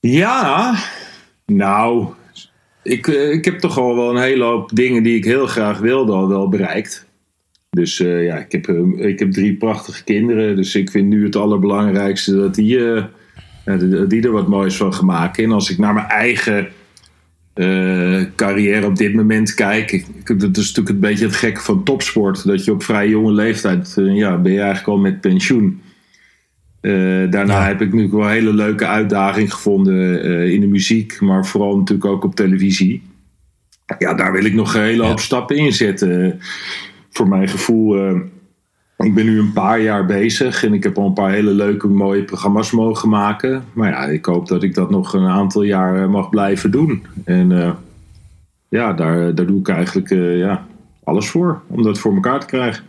ja, 0.00 0.74
nou, 1.46 2.08
ik, 2.82 3.08
eh, 3.08 3.30
ik 3.30 3.44
heb 3.44 3.58
toch 3.58 3.78
al 3.78 3.96
wel 3.96 4.10
een 4.10 4.22
hele 4.22 4.44
hoop 4.44 4.70
dingen 4.74 5.02
die 5.02 5.16
ik 5.16 5.24
heel 5.24 5.46
graag 5.46 5.78
wilde 5.78 6.12
al 6.12 6.28
wel 6.28 6.48
bereikt. 6.48 7.06
Dus 7.70 8.00
eh, 8.00 8.24
ja, 8.24 8.36
ik 8.36 8.52
heb, 8.52 8.68
eh, 8.68 9.08
ik 9.08 9.18
heb 9.18 9.32
drie 9.32 9.54
prachtige 9.56 10.04
kinderen. 10.04 10.56
Dus 10.56 10.74
ik 10.74 10.90
vind 10.90 11.08
nu 11.08 11.24
het 11.24 11.36
allerbelangrijkste 11.36 12.34
dat 12.36 12.54
die, 12.54 12.94
eh, 12.94 13.04
die 14.08 14.22
er 14.22 14.30
wat 14.30 14.48
moois 14.48 14.76
van 14.76 14.94
gaan 14.94 15.06
maken. 15.06 15.44
En 15.44 15.52
als 15.52 15.70
ik 15.70 15.78
naar 15.78 15.94
mijn 15.94 16.06
eigen 16.06 16.68
carrière 18.36 18.86
op 18.86 18.96
dit 18.96 19.14
moment 19.14 19.54
kijk. 19.54 19.92
Ik, 19.92 20.06
dat 20.40 20.56
is 20.56 20.66
natuurlijk 20.66 20.88
een 20.88 21.00
beetje 21.00 21.24
het 21.26 21.34
gekke 21.34 21.60
van 21.60 21.84
topsport. 21.84 22.46
Dat 22.46 22.64
je 22.64 22.72
op 22.72 22.82
vrij 22.82 23.08
jonge 23.08 23.32
leeftijd, 23.32 23.92
ja, 23.96 24.38
ben 24.38 24.52
je 24.52 24.58
eigenlijk 24.58 24.88
al 24.88 24.98
met 24.98 25.20
pensioen. 25.20 25.80
Daarna 26.80 27.44
Ja. 27.60 27.66
heb 27.66 27.80
ik 27.80 27.92
nu 27.92 28.08
wel 28.10 28.22
een 28.22 28.28
hele 28.30 28.52
leuke 28.52 28.86
uitdaging 28.86 29.52
gevonden 29.52 30.24
in 30.52 30.60
de 30.60 30.66
muziek, 30.66 31.20
maar 31.20 31.46
vooral 31.46 31.76
natuurlijk 31.78 32.08
ook 32.10 32.24
op 32.24 32.34
televisie. 32.34 33.02
Ja, 33.98 34.14
daar 34.14 34.32
wil 34.32 34.44
ik 34.44 34.54
nog 34.54 34.74
een 34.74 34.82
hele 34.82 35.02
Ja. 35.02 35.08
hoop 35.08 35.20
stappen 35.20 35.56
in 35.56 35.72
zetten. 35.72 36.40
Voor 37.10 37.28
mijn 37.28 37.48
gevoel, 37.48 37.96
eh, 37.96 38.20
ik 38.96 39.14
ben 39.14 39.24
nu 39.24 39.38
een 39.38 39.52
paar 39.52 39.80
jaar 39.80 40.06
bezig 40.06 40.64
en 40.64 40.74
ik 40.74 40.82
heb 40.82 40.98
al 40.98 41.06
een 41.06 41.12
paar 41.12 41.30
hele 41.30 41.50
leuke, 41.50 41.88
mooie 41.88 42.24
programma's 42.24 42.70
mogen 42.70 43.08
maken. 43.08 43.64
Maar 43.72 43.90
ja, 43.90 44.04
ik 44.04 44.24
hoop 44.24 44.48
dat 44.48 44.62
ik 44.62 44.74
dat 44.74 44.90
nog 44.90 45.12
een 45.12 45.26
aantal 45.26 45.62
jaar 45.62 46.02
eh, 46.02 46.08
mag 46.08 46.28
blijven 46.28 46.70
doen. 46.70 47.06
En 47.24 47.62
eh, 47.62 47.70
ja, 48.68 48.92
daar, 48.92 49.34
daar 49.34 49.46
doe 49.46 49.60
ik 49.60 49.68
eigenlijk 49.68 50.08
ja, 50.38 50.66
alles 51.04 51.28
voor 51.28 51.62
om 51.66 51.82
dat 51.82 51.98
voor 51.98 52.14
elkaar 52.14 52.40
te 52.40 52.46
krijgen. 52.46 52.84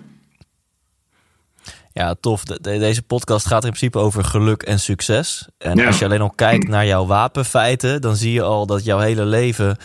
Ja, 1.94 2.16
tof. 2.20 2.44
deze 2.44 3.02
podcast 3.02 3.46
gaat 3.46 3.64
in 3.64 3.70
principe 3.70 3.98
over 3.98 4.24
geluk 4.24 4.64
en 4.64 4.80
succes. 4.80 5.50
En 5.58 5.86
als 5.86 6.00
je 6.00 6.06
alleen 6.06 6.22
al 6.22 6.34
kijkt 6.36 6.68
naar 6.68 6.86
jouw 6.86 7.06
wapenfeiten, 7.06 8.02
dan 8.02 8.16
zie 8.16 8.32
je 8.32 8.42
al 8.42 8.66
dat 8.66 8.84
jouw 8.84 9.00
hele 9.00 9.26
leven 9.26 9.78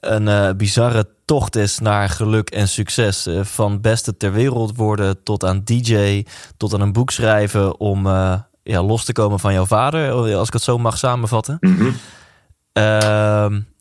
een 0.00 0.26
uh, 0.26 0.50
bizarre 0.56 1.06
tocht 1.28 1.56
is 1.56 1.78
naar 1.78 2.08
geluk 2.08 2.50
en 2.50 2.68
succes. 2.68 3.26
Uh, 3.26 3.44
van 3.44 3.80
beste 3.80 4.16
ter 4.16 4.32
wereld 4.32 4.76
worden 4.76 5.22
tot 5.22 5.44
aan 5.44 5.60
DJ, 5.64 6.24
tot 6.56 6.74
aan 6.74 6.80
een 6.80 6.92
boek 6.92 7.10
schrijven 7.10 7.80
om 7.80 8.06
uh, 8.06 8.34
ja, 8.62 8.82
los 8.82 9.04
te 9.04 9.12
komen 9.12 9.38
van 9.38 9.52
jouw 9.52 9.66
vader, 9.66 10.12
als 10.12 10.46
ik 10.46 10.52
het 10.52 10.62
zo 10.62 10.78
mag 10.78 10.98
samenvatten. 10.98 11.56
Mm 11.60 11.94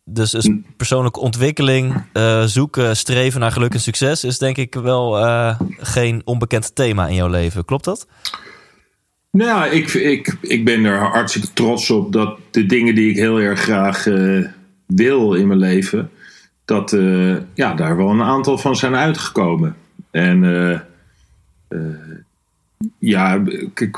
dus, 0.10 0.32
dus 0.32 0.50
persoonlijke 0.77 1.20
ontwikkeling, 1.20 2.04
zoeken, 2.46 2.98
streven 2.98 3.39
naar 3.39 3.51
geluk 3.51 3.74
en 3.74 3.80
succes 3.80 4.24
is 4.24 4.38
denk 4.38 4.58
ik 4.58 4.74
wel 4.74 5.12
geen 5.77 6.22
onbekend 6.25 6.75
thema 6.75 7.08
in 7.08 7.16
jouw 7.16 7.27
leven. 7.27 7.66
Klopt 7.66 7.84
dat? 7.84 8.08
Nou 9.32 9.50
ja, 9.50 9.66
ik, 9.66 9.94
ik, 9.94 10.38
ik 10.42 10.66
ben 10.66 10.86
er 10.86 11.00
hartstikke 11.00 11.54
trots 11.54 11.89
op 11.89 12.12
dat 12.13 12.38
de 12.51 12.66
dingen 12.66 12.96
die 12.96 13.10
ik 13.10 13.16
heel 13.16 13.39
erg 13.39 13.60
graag 13.60 14.04
wil 14.86 15.34
in 15.34 15.48
mijn 15.48 15.60
leven, 15.60 16.12
dat 16.67 16.91
uh, 16.93 17.36
ja, 17.53 17.74
daar 17.74 17.97
wel 17.97 18.09
een 18.09 18.21
aantal 18.21 18.57
van 18.57 18.75
zijn 18.75 18.95
uitgekomen. 18.95 19.75
En 20.12 20.43
uh, 20.43 20.79
uh, 21.69 21.79
ja, 23.00 23.43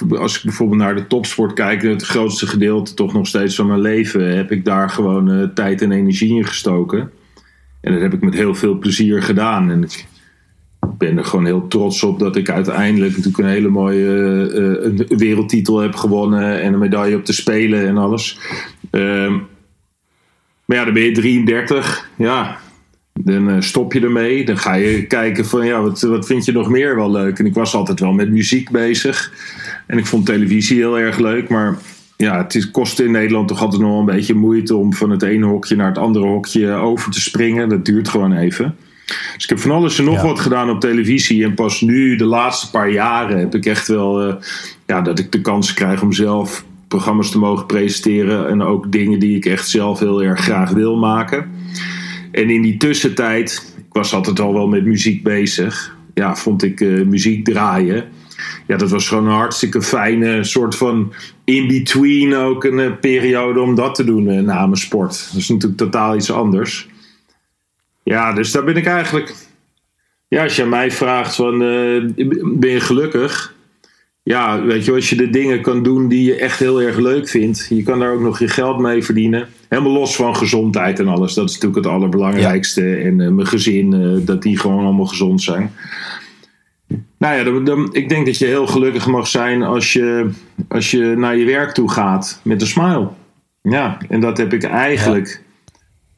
als 0.10 0.38
ik 0.38 0.44
bijvoorbeeld 0.44 0.80
naar 0.80 0.96
de 0.96 1.08
topsport 1.08 1.54
kijk, 1.54 1.82
het 1.82 2.04
grootste 2.04 2.48
gedeelte 2.48 2.94
toch 2.94 3.14
nog 3.14 3.28
steeds 3.28 3.56
van 3.56 3.68
mijn 3.68 3.82
leven, 3.82 4.38
heb 4.38 4.52
ik 4.52 4.66
daar 4.66 4.90
gewoon 4.90 5.54
tijd 5.54 5.82
en 5.82 5.92
energie 5.92 6.36
in 6.36 6.46
gestoken. 6.46 7.12
En 7.82 7.94
dat 7.94 8.02
heb 8.02 8.14
ik 8.14 8.22
met 8.22 8.34
heel 8.34 8.56
veel 8.56 8.78
plezier 8.78 9.24
gedaan. 9.24 9.72
En 9.72 9.84
ik 9.84 10.06
ben 10.98 11.18
er 11.18 11.26
gewoon 11.26 11.46
heel 11.46 11.68
trots 11.68 12.04
op 12.04 12.20
dat 12.20 12.36
ik 12.36 12.50
uiteindelijk 12.50 13.12
natuurlijk 13.12 13.38
een 13.38 13.54
hele 13.54 13.70
mooie 13.70 14.08
een 14.84 15.18
wereldtitel 15.18 15.80
heb 15.80 15.96
gewonnen 15.96 16.62
en 16.62 16.74
een 16.74 16.80
medaille 16.80 17.16
op 17.16 17.26
te 17.26 17.34
spelen 17.34 17.88
en 17.88 17.98
alles. 17.98 18.40
Uh, 18.92 19.36
maar 20.70 20.78
ja, 20.78 20.84
dan 20.84 20.94
ben 20.94 21.04
je 21.04 21.12
33. 21.12 22.10
Ja, 22.16 22.58
dan 23.14 23.50
uh, 23.50 23.56
stop 23.60 23.94
je 23.94 24.00
ermee. 24.00 24.46
Dan 24.46 24.58
ga 24.58 24.74
je 24.74 25.06
kijken 25.08 25.46
van 25.46 25.66
ja, 25.66 25.82
wat, 25.82 26.02
wat 26.02 26.26
vind 26.26 26.46
je 26.46 26.52
nog 26.52 26.70
meer 26.70 26.96
wel 26.96 27.12
leuk? 27.12 27.40
En 27.40 27.46
ik 27.46 27.54
was 27.54 27.74
altijd 27.74 28.00
wel 28.00 28.12
met 28.12 28.30
muziek 28.30 28.70
bezig. 28.70 29.34
En 29.88 29.98
ik 29.98 30.06
vond 30.06 30.26
televisie 30.26 30.78
heel 30.78 31.00
erg 31.00 31.18
leuk. 31.18 31.50
Maar 31.50 31.78
ja, 32.18 32.38
het 32.38 32.56
is, 32.56 32.72
kostte 32.72 33.04
in 33.04 33.12
Nederland 33.12 33.48
toch 33.48 33.62
altijd 33.62 33.82
nog 33.82 33.92
wel 33.92 34.00
een 34.00 34.06
beetje 34.06 34.34
moeite 34.34 34.76
om 34.76 34.94
van 34.94 35.10
het 35.10 35.22
ene 35.22 35.46
hokje 35.46 35.76
naar 35.76 35.88
het 35.88 35.98
andere 35.98 36.26
hokje 36.26 36.72
over 36.72 37.12
te 37.12 37.22
springen. 37.22 37.70
Dat 37.70 37.86
duurt 37.86 38.10
gewoon 38.10 38.34
even. 38.34 38.76
Dus 39.06 39.44
ik 39.44 39.50
heb 39.50 39.60
van 39.60 39.72
alles 39.72 40.00
en 40.00 40.06
nog 40.06 40.22
wat 40.22 40.40
gedaan 40.40 40.70
op 40.70 40.80
televisie. 40.80 41.44
En 41.44 41.54
pas 41.54 41.82
nu, 41.82 42.16
de 42.16 42.26
laatste 42.26 42.70
paar 42.70 42.90
jaren, 42.90 43.40
heb 43.40 43.56
ik 43.56 43.66
echt 43.66 43.88
wel 43.88 44.28
uh, 44.28 44.34
ja, 44.86 45.02
dat 45.02 45.20
ik 45.20 45.32
de 45.32 45.42
kans 45.42 45.74
krijg 45.74 46.02
om 46.02 46.14
zelf 46.14 46.66
programma's 46.90 47.32
te 47.32 47.40
mogen 47.40 47.66
presenteren. 47.66 48.50
En 48.50 48.62
ook 48.62 48.92
dingen 48.92 49.20
die 49.20 49.36
ik 49.36 49.46
echt 49.46 49.68
zelf 49.68 50.00
heel 50.00 50.24
erg 50.24 50.40
graag 50.40 50.70
wil 50.70 50.98
maken. 50.98 51.52
En 52.32 52.50
in 52.50 52.62
die 52.62 52.78
tussentijd, 52.78 53.74
ik 53.78 53.94
was 53.94 54.14
altijd 54.14 54.40
al 54.40 54.54
wel 54.54 54.68
met 54.68 54.86
muziek 54.86 55.24
bezig. 55.24 55.98
Ja, 56.14 56.36
vond 56.36 56.64
ik 56.64 56.80
uh, 56.80 57.06
muziek 57.06 57.46
draaien. 57.46 58.06
Ja, 58.68 58.78
dat 58.78 58.90
was 58.90 59.08
gewoon 59.08 59.26
een 59.26 59.34
hartstikke 59.34 59.82
fijne 59.82 60.44
soort 60.44 60.76
van 60.76 61.14
in-between 61.44 62.36
ook 62.36 62.64
een 62.64 62.80
uh, 62.80 62.92
periode 63.02 63.60
om 63.60 63.76
dat 63.76 63.96
te 63.96 64.04
doen 64.04 64.28
uh, 64.28 64.42
na 64.42 64.66
mijn 64.66 64.76
sport. 64.76 65.28
Dat 65.32 65.42
is 65.42 65.50
natuurlijk 65.50 65.80
totaal 65.80 66.16
iets 66.16 66.32
anders. 66.32 66.90
Ja, 68.04 68.34
dus 68.34 68.52
daar 68.52 68.64
ben 68.64 68.76
ik 68.76 68.86
eigenlijk. 68.86 69.36
Ja, 70.28 70.44
als 70.44 70.56
je 70.56 70.66
mij 70.66 70.92
vraagt 70.92 71.36
van 71.36 71.58
ben 72.60 72.70
je 72.70 72.80
gelukkig? 72.80 73.58
Ja, 74.24 74.64
weet 74.64 74.86
je, 74.86 74.94
als 74.94 75.10
je 75.10 75.16
de 75.16 75.30
dingen 75.30 75.62
kan 75.62 75.84
doen 75.84 76.08
die 76.08 76.24
je 76.24 76.36
echt 76.36 76.60
heel 76.60 76.82
erg 76.82 76.98
leuk 76.98 77.30
vindt. 77.30 77.66
Je 77.70 77.84
kan 77.84 78.00
daar 78.00 78.14
ook 78.14 78.22
nog 78.22 78.40
je 78.40 78.48
geld 78.48 78.80
mee 78.80 79.04
verdienen. 79.04 79.48
Helemaal 79.68 79.92
los 79.92 80.16
van 80.16 80.36
gezondheid 80.36 81.00
en 81.00 81.08
alles. 81.08 81.34
Dat 81.34 81.50
is 81.50 81.54
natuurlijk 81.54 81.86
het 81.86 81.94
allerbelangrijkste. 81.94 82.96
En 82.96 83.20
uh, 83.20 83.30
mijn 83.30 83.48
gezin, 83.48 83.94
uh, 83.94 84.26
dat 84.26 84.42
die 84.42 84.58
gewoon 84.58 84.84
allemaal 84.84 85.06
gezond 85.06 85.42
zijn. 85.42 85.72
Nou 87.18 87.38
ja, 87.38 87.44
dan, 87.44 87.66
dan, 87.66 87.94
ik 87.94 88.10
denk 88.10 88.26
dat 88.26 88.38
je 88.38 88.46
heel 88.46 88.68
gelukkig 88.68 89.08
mag 89.08 89.28
zijn 89.28 89.64
als 89.64 89.94
je, 89.94 90.30
als 90.68 90.92
je 90.92 91.16
naar 91.18 91.38
je 91.38 91.46
werk 91.46 91.72
toe 91.72 91.92
gaat 91.92 92.40
met 92.44 92.62
een 92.62 92.68
smile. 92.68 93.10
Ja, 93.62 93.98
en 94.10 94.20
dat 94.20 94.38
heb 94.38 94.54
ik 94.54 94.64
eigenlijk 94.64 95.44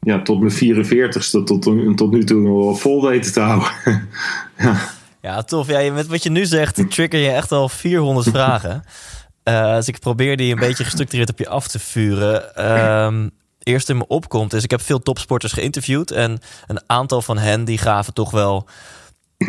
ja. 0.00 0.14
ja 0.14 0.22
tot 0.22 0.40
mijn 0.40 0.84
44ste 0.84 1.44
tot, 1.44 1.62
tot 1.96 2.10
nu 2.10 2.24
toe 2.24 2.40
nog 2.40 2.64
wel 2.64 2.74
vol 2.74 3.06
weten 3.08 3.32
te 3.32 3.40
houden. 3.40 3.70
ja. 4.58 5.00
Ja, 5.22 5.42
tof. 5.42 5.66
Ja, 5.66 5.92
met 5.92 6.06
wat 6.06 6.22
je 6.22 6.30
nu 6.30 6.46
zegt, 6.46 6.74
trigger 6.90 7.18
je 7.18 7.30
echt 7.30 7.52
al 7.52 7.68
400 7.68 8.28
vragen. 8.36 8.84
Uh, 9.44 9.74
dus 9.74 9.88
ik 9.88 9.98
probeer 9.98 10.36
die 10.36 10.52
een 10.52 10.58
beetje 10.58 10.84
gestructureerd 10.84 11.30
op 11.30 11.38
je 11.38 11.48
af 11.48 11.68
te 11.68 11.78
vuren. 11.78 12.66
Um, 13.04 13.30
eerst 13.62 13.88
in 13.88 13.96
me 13.96 14.06
opkomt 14.06 14.52
is, 14.52 14.64
ik 14.64 14.70
heb 14.70 14.80
veel 14.80 15.02
topsporters 15.02 15.52
geïnterviewd. 15.52 16.10
En 16.10 16.38
een 16.66 16.80
aantal 16.86 17.22
van 17.22 17.38
hen 17.38 17.64
die 17.64 17.78
gaven 17.78 18.14
toch 18.14 18.30
wel 18.30 18.68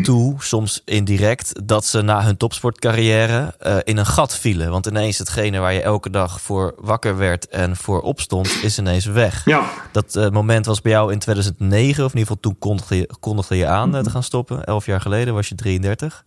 toe, 0.01 0.35
soms 0.37 0.81
indirect, 0.85 1.67
dat 1.67 1.85
ze 1.85 2.01
na 2.01 2.23
hun 2.23 2.37
topsportcarrière 2.37 3.55
uh, 3.67 3.77
in 3.83 3.97
een 3.97 4.05
gat 4.05 4.37
vielen. 4.37 4.69
Want 4.69 4.85
ineens 4.85 5.17
hetgene 5.17 5.59
waar 5.59 5.73
je 5.73 5.81
elke 5.81 6.09
dag 6.09 6.41
voor 6.41 6.75
wakker 6.77 7.17
werd 7.17 7.47
en 7.47 7.75
voor 7.75 8.01
opstond, 8.01 8.63
is 8.63 8.79
ineens 8.79 9.05
weg. 9.05 9.45
Ja. 9.45 9.63
Dat 9.91 10.15
uh, 10.15 10.29
moment 10.29 10.65
was 10.65 10.81
bij 10.81 10.91
jou 10.91 11.11
in 11.11 11.19
2009, 11.19 12.05
of 12.05 12.13
in 12.13 12.19
ieder 12.19 12.35
geval 12.35 12.51
toen 12.51 12.59
kondigde 12.59 12.95
je, 12.95 13.09
kondigde 13.19 13.55
je 13.55 13.67
aan 13.67 13.95
uh, 13.95 14.01
te 14.01 14.09
gaan 14.09 14.23
stoppen. 14.23 14.63
Elf 14.63 14.85
jaar 14.85 15.01
geleden 15.01 15.33
was 15.33 15.49
je 15.49 15.55
33 15.55 16.23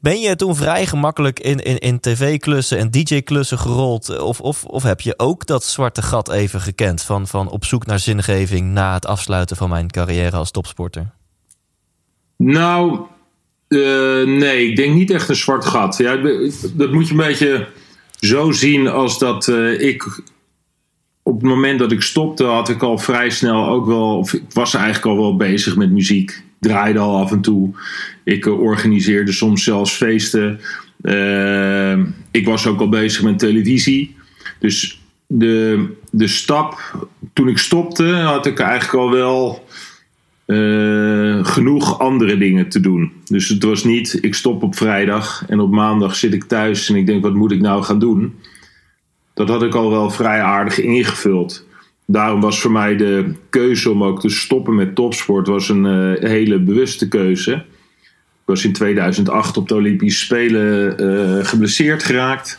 ben 0.00 0.20
je 0.20 0.36
toen 0.36 0.56
vrij 0.56 0.86
gemakkelijk 0.86 1.40
in, 1.40 1.58
in, 1.58 1.78
in 1.78 2.00
tv-klussen 2.00 2.78
en 2.78 2.90
DJ-klussen 2.90 3.58
gerold? 3.58 4.20
Of, 4.20 4.40
of, 4.40 4.64
of 4.64 4.82
heb 4.82 5.00
je 5.00 5.14
ook 5.16 5.46
dat 5.46 5.64
zwarte 5.64 6.02
gat 6.02 6.30
even 6.30 6.60
gekend 6.60 7.02
van, 7.02 7.26
van 7.26 7.50
op 7.50 7.64
zoek 7.64 7.86
naar 7.86 7.98
zingeving 7.98 8.72
na 8.72 8.94
het 8.94 9.06
afsluiten 9.06 9.56
van 9.56 9.68
mijn 9.68 9.90
carrière 9.90 10.36
als 10.36 10.50
topsporter? 10.50 11.10
Nou, 12.36 13.00
uh, 13.68 14.26
nee, 14.26 14.68
ik 14.68 14.76
denk 14.76 14.94
niet 14.94 15.10
echt 15.10 15.28
een 15.28 15.36
zwart 15.36 15.64
gat. 15.64 15.96
Ja, 15.96 16.16
dat 16.74 16.92
moet 16.92 17.06
je 17.06 17.10
een 17.10 17.16
beetje 17.16 17.68
zo 18.20 18.52
zien 18.52 18.88
als 18.88 19.18
dat 19.18 19.46
uh, 19.46 19.80
ik 19.80 20.22
op 21.22 21.34
het 21.34 21.50
moment 21.50 21.78
dat 21.78 21.92
ik 21.92 22.02
stopte, 22.02 22.44
had 22.44 22.68
ik 22.68 22.82
al 22.82 22.98
vrij 22.98 23.30
snel 23.30 23.68
ook 23.68 23.86
wel, 23.86 24.18
of 24.18 24.32
ik 24.32 24.42
was 24.52 24.74
eigenlijk 24.74 25.06
al 25.06 25.16
wel 25.16 25.36
bezig 25.36 25.76
met 25.76 25.90
muziek. 25.90 26.42
Draaide 26.60 26.98
al 26.98 27.16
af 27.16 27.32
en 27.32 27.40
toe. 27.40 27.70
Ik 28.24 28.46
uh, 28.46 28.60
organiseerde 28.60 29.32
soms 29.32 29.64
zelfs 29.64 29.92
feesten. 29.92 30.60
Uh, 31.02 31.98
ik 32.30 32.46
was 32.46 32.66
ook 32.66 32.80
al 32.80 32.88
bezig 32.88 33.22
met 33.22 33.38
televisie. 33.38 34.16
Dus 34.58 35.00
de, 35.26 35.86
de 36.10 36.26
stap, 36.26 36.78
toen 37.32 37.48
ik 37.48 37.58
stopte, 37.58 38.04
had 38.04 38.46
ik 38.46 38.58
eigenlijk 38.58 38.94
al 38.94 39.10
wel 39.10 39.66
uh, 40.46 41.44
genoeg 41.44 41.98
andere 41.98 42.38
dingen 42.38 42.68
te 42.68 42.80
doen. 42.80 43.12
Dus 43.24 43.48
het 43.48 43.62
was 43.62 43.84
niet, 43.84 44.18
ik 44.20 44.34
stop 44.34 44.62
op 44.62 44.76
vrijdag 44.76 45.44
en 45.48 45.60
op 45.60 45.70
maandag 45.70 46.16
zit 46.16 46.34
ik 46.34 46.44
thuis 46.44 46.88
en 46.88 46.96
ik 46.96 47.06
denk, 47.06 47.22
wat 47.22 47.34
moet 47.34 47.52
ik 47.52 47.60
nou 47.60 47.82
gaan 47.82 47.98
doen? 47.98 48.34
dat 49.38 49.48
had 49.48 49.62
ik 49.62 49.74
al 49.74 49.90
wel 49.90 50.10
vrij 50.10 50.42
aardig 50.42 50.80
ingevuld. 50.80 51.66
Daarom 52.10 52.40
was 52.40 52.60
voor 52.60 52.70
mij 52.70 52.96
de 52.96 53.32
keuze 53.50 53.90
om 53.90 54.04
ook 54.04 54.20
te 54.20 54.28
stoppen 54.28 54.74
met 54.74 54.94
topsport 54.94 55.46
was 55.46 55.68
een 55.68 55.84
uh, 55.84 56.30
hele 56.30 56.58
bewuste 56.58 57.08
keuze. 57.08 57.52
Ik 57.52 58.44
was 58.44 58.64
in 58.64 58.72
2008 58.72 59.56
op 59.56 59.68
de 59.68 59.74
Olympische 59.74 60.24
Spelen 60.24 61.02
uh, 61.02 61.44
geblesseerd 61.44 62.02
geraakt. 62.02 62.58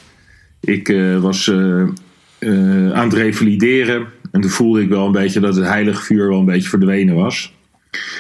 Ik 0.62 0.90
uh, 0.90 1.20
was 1.20 1.52
aan 1.52 3.04
het 3.04 3.14
revalideren. 3.14 4.08
En 4.32 4.42
toen 4.42 4.50
voelde 4.50 4.82
ik 4.82 4.90
wel 4.90 5.06
een 5.06 5.12
beetje 5.12 5.40
dat 5.40 5.56
het 5.56 5.66
heilige 5.66 6.02
vuur 6.02 6.28
wel 6.28 6.40
een 6.40 6.46
beetje 6.46 6.70
verdwenen 6.70 7.16
was. 7.16 7.54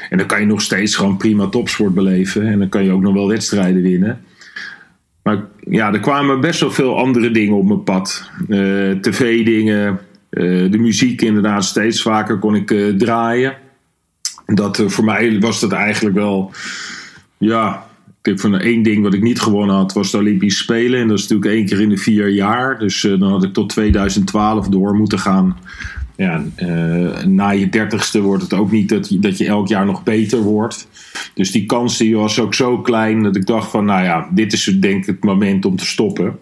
En 0.09 0.17
dan 0.17 0.27
kan 0.27 0.39
je 0.39 0.45
nog 0.45 0.61
steeds 0.61 0.95
gewoon 0.95 1.17
prima 1.17 1.47
topsport 1.47 1.93
beleven. 1.93 2.47
En 2.47 2.59
dan 2.59 2.69
kan 2.69 2.83
je 2.83 2.91
ook 2.91 3.01
nog 3.01 3.13
wel 3.13 3.27
wedstrijden 3.27 3.81
winnen. 3.81 4.21
Maar 5.23 5.45
ja, 5.69 5.93
er 5.93 5.99
kwamen 5.99 6.41
best 6.41 6.59
wel 6.59 6.71
veel 6.71 6.97
andere 6.97 7.31
dingen 7.31 7.55
op 7.55 7.65
mijn 7.65 7.83
pad. 7.83 8.29
TV-dingen, 9.01 9.99
de 10.29 10.77
muziek 10.77 11.21
inderdaad 11.21 11.65
steeds 11.65 12.01
vaker 12.01 12.37
kon 12.37 12.55
ik 12.55 12.71
uh, 12.71 12.95
draaien. 12.95 13.57
Dat, 14.45 14.83
voor 14.87 15.03
mij 15.03 15.39
was 15.39 15.59
dat 15.59 15.71
eigenlijk 15.71 16.15
wel, 16.15 16.51
ja, 17.37 17.87
ik 18.21 18.39
van 18.39 18.59
één 18.59 18.83
ding 18.83 19.03
wat 19.03 19.13
ik 19.13 19.21
niet 19.21 19.41
gewonnen 19.41 19.75
had, 19.75 19.93
was 19.93 20.11
de 20.11 20.17
Olympische 20.17 20.63
Spelen. 20.63 20.99
En 20.99 21.07
dat 21.07 21.17
is 21.17 21.27
natuurlijk 21.27 21.55
één 21.55 21.65
keer 21.65 21.81
in 21.81 21.89
de 21.89 21.97
vier 21.97 22.29
jaar. 22.29 22.79
Dus 22.79 23.01
dan 23.01 23.23
had 23.23 23.43
ik 23.43 23.53
tot 23.53 23.69
2012 23.69 24.67
door 24.67 24.95
moeten 24.95 25.19
gaan 25.19 25.57
ja, 26.19 26.43
uh, 26.57 27.23
na 27.23 27.49
je 27.49 27.69
dertigste 27.69 28.21
wordt 28.21 28.43
het 28.43 28.53
ook 28.53 28.71
niet 28.71 28.89
dat 28.89 29.09
je, 29.09 29.19
dat 29.19 29.37
je 29.37 29.45
elk 29.45 29.67
jaar 29.67 29.85
nog 29.85 30.03
beter 30.03 30.41
wordt. 30.41 30.87
Dus 31.33 31.51
die 31.51 31.65
kans 31.65 31.97
die 31.97 32.15
was 32.15 32.39
ook 32.39 32.53
zo 32.53 32.81
klein 32.81 33.23
dat 33.23 33.35
ik 33.35 33.45
dacht 33.45 33.71
van, 33.71 33.85
nou 33.85 34.03
ja, 34.03 34.29
dit 34.33 34.53
is 34.53 34.63
denk 34.79 35.01
ik 35.01 35.05
het 35.05 35.23
moment 35.23 35.65
om 35.65 35.75
te 35.75 35.85
stoppen. 35.85 36.39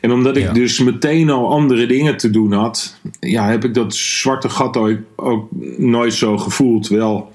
En 0.00 0.10
omdat 0.10 0.36
ik 0.36 0.54
dus 0.54 0.80
meteen 0.80 1.30
al 1.30 1.50
andere 1.50 1.86
dingen 1.86 2.16
te 2.16 2.30
doen 2.30 2.52
had, 2.52 3.00
ja, 3.20 3.48
heb 3.48 3.64
ik 3.64 3.74
dat 3.74 3.94
zwarte 3.94 4.48
gat 4.48 4.76
ook, 4.76 4.98
ook 5.16 5.48
nooit 5.76 6.14
zo 6.14 6.38
gevoeld. 6.38 6.88
Wel 6.88 7.32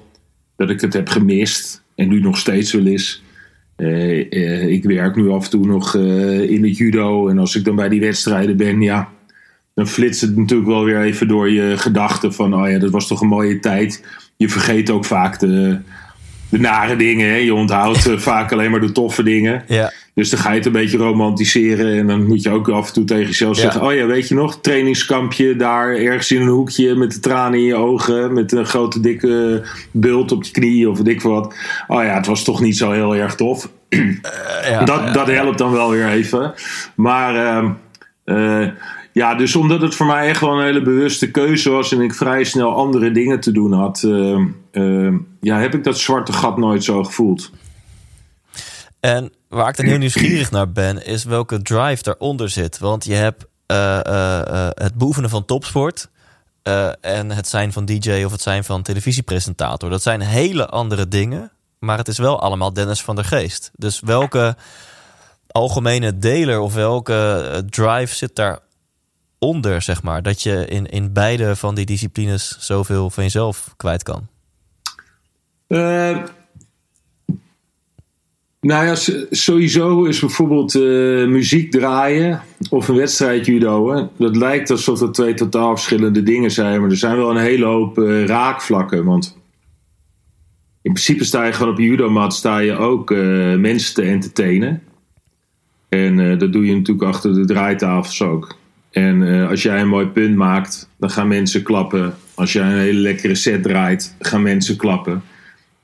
dat 0.56 0.70
ik 0.70 0.82
het 0.82 0.94
heb 0.94 1.10
gemist 1.10 1.84
en 1.96 2.08
nu 2.08 2.20
nog 2.20 2.38
steeds 2.38 2.72
wel 2.72 2.86
is. 2.86 3.24
ik 4.70 4.84
werk 4.84 5.16
nu 5.16 5.30
af 5.30 5.44
en 5.44 5.50
toe 5.50 5.66
nog 5.66 5.96
in 6.48 6.64
het 6.64 6.78
judo. 6.78 7.28
En 7.28 7.38
als 7.38 7.56
ik 7.56 7.64
dan 7.64 7.76
bij 7.76 7.90
die 7.90 8.02
wedstrijden 8.02 8.58
ben, 8.58 8.82
ja, 8.82 9.16
dan 9.78 9.88
flitst 9.88 10.22
het 10.22 10.38
natuurlijk 10.38 10.70
wel 10.70 10.84
weer 10.84 11.02
even 11.02 11.28
door 11.28 11.50
je 11.50 11.78
gedachten 11.78 12.34
van, 12.34 12.54
oh 12.54 12.70
ja, 12.70 12.80
dat 12.80 12.90
was 12.90 13.08
toch 13.08 13.22
een 13.22 13.28
mooie 13.28 13.60
tijd. 13.60 14.06
Je 14.38 14.50
vergeet 14.50 14.90
ook 14.90 15.06
vaak 15.06 15.40
de, 15.40 15.80
de 16.50 16.60
nare 16.60 16.96
dingen. 16.96 17.30
Hè? 17.30 17.36
Je 17.36 17.54
onthoudt 17.54 18.10
vaak 18.16 18.52
alleen 18.52 18.72
maar 18.72 18.80
de 18.80 18.92
toffe 18.92 19.24
dingen. 19.24 19.64
Ja. 19.68 19.92
Dus 20.14 20.30
dan 20.30 20.40
ga 20.40 20.50
je 20.50 20.56
het 20.56 20.66
een 20.66 20.72
beetje 20.72 20.98
romantiseren. 20.98 21.98
En 21.98 22.08
dan 22.08 22.28
moet 22.28 22.44
je 22.44 22.50
ook 22.50 22.70
af 22.70 22.88
en 22.88 22.94
toe 22.94 23.04
tegen 23.04 23.26
jezelf 23.26 23.58
zeggen: 23.58 23.82
Oh 23.82 23.94
ja, 23.94 24.06
weet 24.06 24.28
je 24.28 24.36
nog, 24.36 24.62
trainingskampje 24.62 25.56
daar 25.56 25.96
ergens 25.96 26.32
in 26.32 26.42
een 26.42 26.48
hoekje 26.48 26.96
met 26.96 27.12
de 27.12 27.20
tranen 27.20 27.60
in 27.60 27.66
je 27.66 27.76
ogen. 27.76 28.34
Met 28.34 28.52
een 28.52 28.66
grote 28.66 29.00
dikke 29.00 29.64
bult 29.92 30.32
op 30.32 30.44
je 30.44 30.52
knie 30.52 30.90
of 30.90 30.98
weet 30.98 31.08
ik 31.08 31.22
wat. 31.22 31.56
Oh 31.88 32.04
ja, 32.04 32.14
het 32.14 32.26
was 32.26 32.44
toch 32.44 32.62
niet 32.62 32.78
zo 32.78 32.92
heel 32.92 33.16
erg 33.16 33.36
tof. 33.36 33.70
Uh, 33.90 34.12
ja, 34.70 34.84
dat, 34.84 35.14
dat 35.14 35.28
helpt 35.28 35.58
dan 35.58 35.72
wel 35.72 35.90
weer 35.90 36.08
even. 36.08 36.54
Maar. 36.96 37.36
Uh, 38.26 38.68
ja, 39.18 39.36
dus 39.36 39.56
omdat 39.56 39.82
het 39.82 39.96
voor 39.96 40.06
mij 40.06 40.28
echt 40.28 40.42
wel 40.42 40.58
een 40.58 40.66
hele 40.66 40.82
bewuste 40.82 41.32
keuze 41.32 41.70
was 41.70 41.92
en 41.92 42.02
ik 42.02 42.14
vrij 42.14 42.44
snel 42.44 42.76
andere 42.76 43.12
dingen 43.12 43.40
te 43.40 43.52
doen 43.52 43.74
had, 43.74 44.04
uh, 44.06 45.14
ja, 45.42 45.60
heb 45.60 45.74
ik 45.74 45.84
dat 45.84 45.98
zwarte 45.98 46.34
gat 46.34 46.58
nooit 46.58 46.84
zo 46.84 47.04
gevoeld. 47.04 47.52
En 49.00 49.32
waar 49.50 49.70
ik 49.70 49.78
dan 49.78 49.86
heel 49.86 49.98
nieuwsgierig 49.98 50.52
naar 50.52 50.72
ben, 50.72 51.06
is 51.06 51.24
welke 51.24 51.62
drive 51.62 52.04
daaronder 52.04 52.50
zit. 52.50 52.80
Want 52.80 53.06
je 53.06 53.14
hebt 53.14 53.46
uh, 53.72 54.00
uh, 54.08 54.68
het 54.74 54.96
beoefenen 54.96 55.30
van 55.30 55.46
topsport 55.46 56.10
en 57.02 57.32
het 57.32 57.48
zijn 57.48 57.74
van 57.74 57.86
DJ 57.86 58.24
of 58.26 58.32
het 58.32 58.42
zijn 58.42 58.64
van 58.64 58.82
televisiepresentator. 58.82 59.90
Dat 59.90 60.02
zijn 60.02 60.22
hele 60.22 60.68
andere 60.68 61.08
dingen, 61.08 61.52
maar 61.80 61.98
het 61.98 62.08
is 62.08 62.18
wel 62.18 62.42
allemaal 62.42 62.74
Dennis 62.74 63.02
van 63.02 63.16
der 63.16 63.26
Geest. 63.26 63.72
Dus 63.76 64.00
welke 64.00 64.56
algemene 65.48 66.18
deler 66.18 66.60
of 66.60 66.74
welke 66.74 67.64
drive 67.70 68.16
zit 68.16 68.36
daaronder, 69.40 69.82
zeg 69.82 70.04
maar, 70.04 70.24
dat 70.24 70.42
je 70.42 70.66
in, 70.68 70.86
in 70.86 71.14
beide 71.14 71.56
van 71.56 71.76
die 71.76 71.86
disciplines 71.86 72.58
zoveel 72.60 73.10
van 73.10 73.24
jezelf 73.24 73.74
kwijt 73.78 74.04
kan? 74.04 74.28
Nou 78.62 78.86
ja, 78.86 78.96
sowieso 79.32 80.04
is 80.04 80.20
bijvoorbeeld 80.20 80.76
uh, 80.76 81.28
muziek 81.28 81.72
draaien 81.72 82.42
of 82.70 82.88
een 82.88 82.96
wedstrijd 82.96 83.46
judo. 83.46 84.10
Dat 84.18 84.36
lijkt 84.36 84.70
alsof 84.70 85.00
het 85.00 85.14
twee 85.14 85.34
totaal 85.34 85.76
verschillende 85.76 86.24
dingen 86.24 86.52
zijn. 86.52 86.82
Maar 86.82 86.90
er 86.90 86.98
zijn 86.98 87.18
wel 87.18 87.30
een 87.30 87.38
hele 87.38 87.66
hoop 87.66 87.98
uh, 87.98 88.26
raakvlakken. 88.26 89.06
Want 89.06 89.38
in 90.82 90.94
principe 90.94 91.24
sta 91.24 91.46
je 91.46 91.54
gewoon 91.54 91.72
op 91.72 91.80
je 91.80 91.86
judomat 91.86 92.34
sta 92.34 92.58
je 92.58 92.76
ook 92.76 93.10
mensen 93.58 93.94
te 93.94 94.02
entertainen. 94.02 94.84
En 95.90 96.38
dat 96.38 96.54
doe 96.54 96.66
je 96.66 96.76
natuurlijk 96.76 97.08
achter 97.08 97.34
de 97.34 97.46
draaitafels 97.46 98.22
ook. 98.22 98.57
En 99.00 99.48
als 99.48 99.62
jij 99.62 99.82
een 99.82 99.88
mooi 99.88 100.06
punt 100.06 100.36
maakt, 100.36 100.90
dan 101.00 101.10
gaan 101.10 101.28
mensen 101.28 101.64
klappen. 101.64 102.16
Als 102.34 102.54
jij 102.54 102.64
een 102.64 102.80
hele 102.80 103.00
lekkere 103.00 103.36
set 103.36 103.64
draait, 103.64 104.16
gaan 104.20 104.42
mensen 104.42 104.76
klappen. 104.76 105.24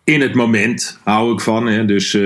In 0.03 0.21
het 0.21 0.33
moment 0.33 0.99
hou 1.03 1.33
ik 1.33 1.39
van. 1.39 1.67
Hè? 1.67 1.85
Dus 1.85 2.17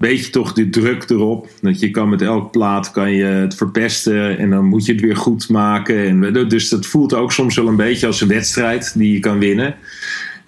beetje 0.00 0.30
toch 0.30 0.52
de 0.52 0.70
druk 0.70 1.10
erop. 1.10 1.48
Dat 1.60 1.80
je 1.80 1.90
kan 1.90 2.08
met 2.08 2.22
elk 2.22 2.50
plaat 2.50 2.90
kan 2.90 3.12
je 3.12 3.24
het 3.24 3.54
verpesten 3.54 4.38
en 4.38 4.50
dan 4.50 4.64
moet 4.64 4.86
je 4.86 4.92
het 4.92 5.00
weer 5.00 5.16
goed 5.16 5.48
maken. 5.48 6.06
En, 6.06 6.48
dus 6.48 6.68
dat 6.68 6.86
voelt 6.86 7.14
ook 7.14 7.32
soms 7.32 7.56
wel 7.56 7.68
een 7.68 7.76
beetje 7.76 8.06
als 8.06 8.20
een 8.20 8.28
wedstrijd 8.28 8.98
die 8.98 9.12
je 9.12 9.18
kan 9.18 9.38
winnen. 9.38 9.66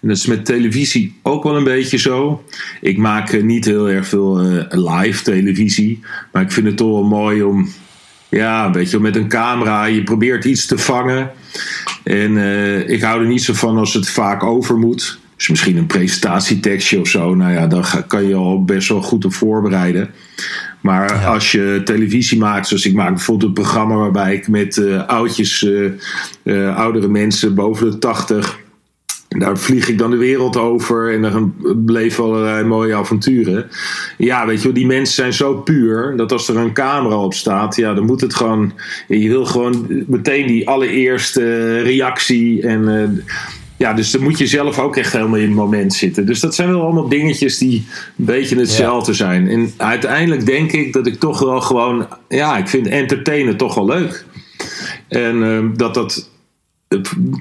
En 0.01 0.09
dat 0.09 0.17
is 0.17 0.27
met 0.27 0.45
televisie 0.45 1.15
ook 1.23 1.43
wel 1.43 1.57
een 1.57 1.65
beetje 1.65 1.99
zo. 1.99 2.45
Ik 2.81 2.97
maak 2.99 3.33
eh, 3.33 3.43
niet 3.43 3.65
heel 3.65 3.91
erg 3.91 4.07
veel 4.07 4.45
uh, 4.45 4.65
live 4.69 5.23
televisie. 5.23 6.01
Maar 6.33 6.43
ik 6.43 6.53
vind 6.53 6.67
het 6.67 6.77
toch 6.77 6.91
wel 6.91 7.05
mooi 7.05 7.43
om. 7.43 7.69
Ja, 8.37 8.67
een 8.67 8.73
beetje 8.73 9.01
met 9.01 9.17
een 9.17 9.29
camera. 9.29 9.85
Je 9.85 10.03
probeert 10.03 10.45
iets 10.45 10.67
te 10.67 10.79
vangen. 10.79 11.31
En 12.03 12.33
uh, 12.33 12.89
ik 12.89 13.03
hou 13.03 13.21
er 13.21 13.27
niet 13.27 13.43
zo 13.43 13.53
van 13.53 13.79
als 13.79 13.95
het 13.95 14.09
vaak 14.09 14.43
over 14.43 14.77
moet. 14.77 15.19
Dus 15.37 15.49
misschien 15.49 15.77
een 15.77 15.87
presentatietekstje 15.87 17.01
of 17.01 17.09
zo. 17.09 17.35
Nou 17.35 17.53
ja, 17.53 17.67
daar 17.67 18.05
kan 18.07 18.29
je 18.29 18.35
al 18.35 18.65
best 18.65 18.89
wel 18.89 19.03
goed 19.03 19.25
op 19.25 19.33
voorbereiden. 19.33 20.11
Maar 20.81 21.13
als 21.13 21.53
je 21.53 21.81
televisie 21.85 22.39
maakt, 22.39 22.69
zoals 22.69 22.87
ik 22.87 22.95
maak 22.95 23.15
bijvoorbeeld 23.15 23.49
een 23.49 23.63
programma 23.63 23.95
waarbij 23.95 24.35
ik 24.35 24.49
met 24.49 24.77
uh, 24.77 25.07
oudjes, 25.07 25.63
uh, 26.43 26.77
oudere 26.77 27.09
mensen 27.09 27.55
boven 27.55 27.91
de 27.91 27.99
80. 27.99 28.59
Daar 29.39 29.59
vlieg 29.59 29.89
ik 29.89 29.99
dan 29.99 30.11
de 30.11 30.17
wereld 30.17 30.57
over 30.57 31.15
en 31.15 31.23
dan 31.23 31.55
bleven 31.85 32.25
allerlei 32.25 32.65
mooie 32.65 32.95
avonturen. 32.95 33.69
Ja, 34.19 34.47
weet 34.47 34.59
je 34.59 34.65
wel, 34.65 34.73
die 34.73 34.87
mensen 34.87 35.15
zijn 35.15 35.33
zo 35.33 35.55
puur 35.55 36.17
dat 36.17 36.33
als 36.33 36.49
er 36.49 36.57
een 36.57 36.73
camera 36.73 37.17
op 37.17 37.35
staat, 37.35 37.77
ja, 37.77 37.95
dan 37.95 38.05
moet 38.05 38.21
het 38.21 38.35
gewoon. 38.35 38.73
Je 39.09 39.29
wil 39.29 39.45
gewoon 39.45 40.05
meteen 40.07 40.47
die 40.47 40.69
allereerste 40.69 41.79
reactie 41.79 42.63
en 42.63 42.85
ja, 43.83 43.93
dus 43.93 44.11
dan 44.11 44.23
moet 44.23 44.39
je 44.39 44.47
zelf 44.47 44.79
ook 44.79 44.97
echt 44.97 45.13
helemaal 45.13 45.37
in 45.37 45.47
het 45.47 45.55
moment 45.55 45.95
zitten. 45.95 46.27
Dus 46.27 46.41
dat 46.41 46.55
zijn 46.55 46.69
wel 46.69 46.83
allemaal 46.83 47.09
dingetjes 47.09 47.59
die 47.59 47.87
een 48.19 48.25
beetje 48.25 48.57
hetzelfde 48.57 49.13
zijn. 49.13 49.49
En 49.49 49.73
uiteindelijk 49.77 50.47
denk 50.47 50.73
ik 50.73 50.93
dat 50.93 51.07
ik 51.07 51.15
toch 51.21 51.39
wel 51.39 51.61
gewoon... 51.61 52.07
Ja, 52.29 52.57
ik 52.57 52.69
vind 52.69 52.87
entertainen 52.87 53.57
toch 53.57 53.75
wel 53.75 53.87
leuk. 53.87 54.25
En 55.09 55.37
uh, 55.37 55.65
dat 55.77 55.95
dat... 55.95 56.31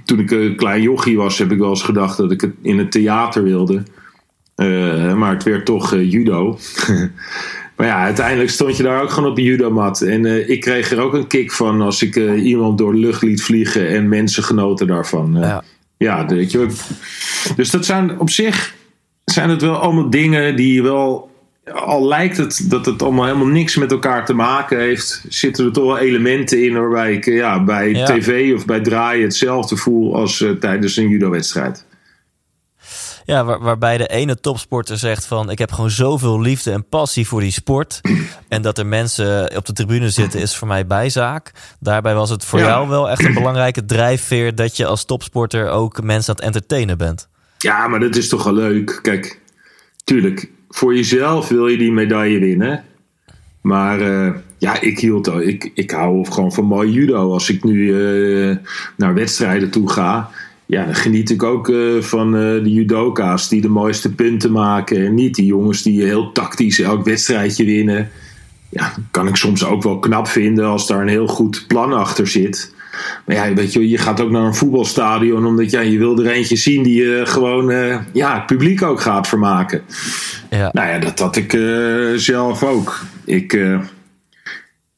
Toen 0.05 0.19
ik 0.19 0.31
een 0.31 0.55
klein 0.55 0.81
jochie 0.81 1.17
was, 1.17 1.37
heb 1.37 1.51
ik 1.51 1.57
wel 1.57 1.69
eens 1.69 1.83
gedacht 1.83 2.17
dat 2.17 2.31
ik 2.31 2.41
het 2.41 2.53
in 2.61 2.77
het 2.77 2.91
theater 2.91 3.43
wilde. 3.43 3.83
Uh, 4.55 5.13
maar 5.13 5.33
het 5.33 5.43
werd 5.43 5.65
toch 5.65 5.93
uh, 5.93 6.11
judo. 6.11 6.57
maar 7.77 7.87
ja, 7.87 8.03
uiteindelijk 8.03 8.49
stond 8.49 8.77
je 8.77 8.83
daar 8.83 9.01
ook 9.01 9.09
gewoon 9.09 9.29
op 9.29 9.35
de 9.35 9.43
judomat. 9.43 10.01
En 10.01 10.25
uh, 10.25 10.49
ik 10.49 10.61
kreeg 10.61 10.91
er 10.91 10.99
ook 10.99 11.13
een 11.13 11.27
kick 11.27 11.51
van 11.51 11.81
als 11.81 12.01
ik 12.01 12.15
iemand 12.35 12.77
door 12.77 12.91
de 12.91 12.99
lucht 12.99 13.21
liet 13.21 13.43
vliegen 13.43 13.87
en 13.87 14.09
mensen 14.09 14.43
genoten 14.43 14.87
daarvan. 14.87 15.37
Ja 15.39 15.63
ja, 16.01 16.25
weet 16.25 16.51
je, 16.51 16.67
dus 17.55 17.69
dat 17.69 17.85
zijn 17.85 18.19
op 18.19 18.29
zich 18.29 18.75
zijn 19.25 19.49
het 19.49 19.61
wel 19.61 19.75
allemaal 19.75 20.09
dingen 20.09 20.55
die 20.55 20.83
wel. 20.83 21.30
Al 21.65 22.07
lijkt 22.07 22.37
het 22.37 22.65
dat 22.69 22.85
het 22.85 23.01
allemaal 23.01 23.25
helemaal 23.25 23.47
niks 23.47 23.75
met 23.75 23.91
elkaar 23.91 24.25
te 24.25 24.33
maken 24.33 24.79
heeft, 24.79 25.25
zitten 25.29 25.65
er 25.65 25.71
toch 25.71 25.85
wel 25.85 25.97
elementen 25.97 26.63
in 26.63 26.73
waarbij 26.73 27.13
ik 27.13 27.25
ja, 27.25 27.63
bij 27.63 27.93
tv 27.93 28.55
of 28.55 28.65
bij 28.65 28.79
draaien 28.81 29.23
hetzelfde 29.23 29.77
voel 29.77 30.15
als 30.15 30.39
uh, 30.39 30.51
tijdens 30.51 30.97
een 30.97 31.09
judo-wedstrijd. 31.09 31.85
Ja, 33.25 33.45
waar, 33.45 33.59
waarbij 33.59 33.97
de 33.97 34.07
ene 34.07 34.39
topsporter 34.39 34.97
zegt 34.97 35.25
van 35.25 35.49
ik 35.49 35.59
heb 35.59 35.71
gewoon 35.71 35.89
zoveel 35.89 36.41
liefde 36.41 36.71
en 36.71 36.87
passie 36.87 37.27
voor 37.27 37.41
die 37.41 37.51
sport. 37.51 38.01
En 38.47 38.61
dat 38.61 38.77
er 38.77 38.85
mensen 38.85 39.57
op 39.57 39.65
de 39.65 39.73
tribune 39.73 40.09
zitten 40.09 40.39
is 40.39 40.55
voor 40.55 40.67
mij 40.67 40.87
bijzaak. 40.87 41.51
Daarbij 41.79 42.13
was 42.13 42.29
het 42.29 42.45
voor 42.45 42.59
jou 42.59 42.89
wel 42.89 43.09
echt 43.09 43.25
een 43.25 43.33
belangrijke 43.33 43.85
drijfveer 43.85 44.55
dat 44.55 44.77
je 44.77 44.85
als 44.85 45.05
topsporter 45.05 45.69
ook 45.69 46.01
mensen 46.01 46.29
aan 46.29 46.35
het 46.35 46.45
entertainen 46.45 46.97
bent. 46.97 47.27
Ja, 47.57 47.87
maar 47.87 47.99
dat 47.99 48.15
is 48.15 48.29
toch 48.29 48.43
wel 48.43 48.53
leuk. 48.53 48.99
Kijk, 49.01 49.39
tuurlijk, 50.03 50.49
voor 50.71 50.95
jezelf 50.95 51.47
wil 51.47 51.67
je 51.67 51.77
die 51.77 51.91
medaille 51.91 52.39
winnen. 52.39 52.83
Maar 53.61 54.01
uh, 54.01 54.33
ja, 54.57 54.81
ik, 54.81 54.99
hield, 54.99 55.27
ik, 55.27 55.71
ik 55.73 55.91
hou 55.91 56.25
gewoon 56.31 56.53
van 56.53 56.65
mooi 56.65 56.91
judo. 56.91 57.31
Als 57.31 57.49
ik 57.49 57.63
nu 57.63 57.73
uh, 57.73 58.55
naar 58.97 59.13
wedstrijden 59.13 59.69
toe 59.69 59.89
ga 59.89 60.29
ja, 60.71 60.85
dan 60.85 60.95
geniet 60.95 61.29
ik 61.29 61.43
ook 61.43 61.69
uh, 61.69 62.01
van 62.01 62.31
de 62.31 62.71
judoka's 62.71 63.49
die 63.49 63.61
de 63.61 63.69
mooiste 63.69 64.15
punten 64.15 64.51
maken. 64.51 65.05
En 65.05 65.13
niet 65.13 65.35
die 65.35 65.45
jongens 65.45 65.81
die 65.81 66.03
heel 66.03 66.31
tactisch 66.31 66.79
elk 66.79 67.05
wedstrijdje 67.05 67.65
winnen. 67.65 68.09
Ja, 68.69 68.93
kan 69.11 69.27
ik 69.27 69.35
soms 69.35 69.65
ook 69.65 69.83
wel 69.83 69.99
knap 69.99 70.27
vinden 70.27 70.65
als 70.65 70.87
daar 70.87 71.01
een 71.01 71.07
heel 71.07 71.27
goed 71.27 71.65
plan 71.67 71.93
achter 71.93 72.27
zit. 72.27 72.73
Maar 73.25 73.35
ja, 73.35 73.53
weet 73.53 73.73
je, 73.73 73.89
je 73.89 73.97
gaat 73.97 74.21
ook 74.21 74.31
naar 74.31 74.43
een 74.43 74.55
voetbalstadion 74.55 75.45
omdat 75.45 75.71
ja, 75.71 75.79
je 75.79 75.97
wil 75.97 76.19
er 76.19 76.31
eentje 76.31 76.55
zien 76.55 76.83
die 76.83 77.03
je 77.03 77.21
gewoon 77.25 77.71
uh, 77.71 77.97
ja, 78.13 78.35
het 78.35 78.45
publiek 78.45 78.81
ook 78.81 79.01
gaat 79.01 79.27
vermaken. 79.27 79.81
Ja. 80.49 80.69
Nou 80.73 80.89
ja, 80.89 80.99
dat 80.99 81.19
had 81.19 81.35
ik 81.35 81.57
zelf 82.15 82.63
ook. 82.63 82.99
Ik 83.25 83.53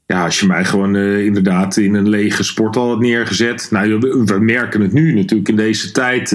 ja, 0.05 0.23
als 0.23 0.39
je 0.39 0.45
mij 0.45 0.65
gewoon 0.65 0.95
inderdaad 0.95 1.77
in 1.77 1.93
een 1.93 2.09
lege 2.09 2.43
sporthal 2.43 2.89
had 2.89 2.99
neergezet. 2.99 3.67
Nou, 3.71 3.97
we 4.25 4.39
merken 4.39 4.81
het 4.81 4.93
nu 4.93 5.13
natuurlijk 5.13 5.49
in 5.49 5.55
deze 5.55 5.91
tijd 5.91 6.31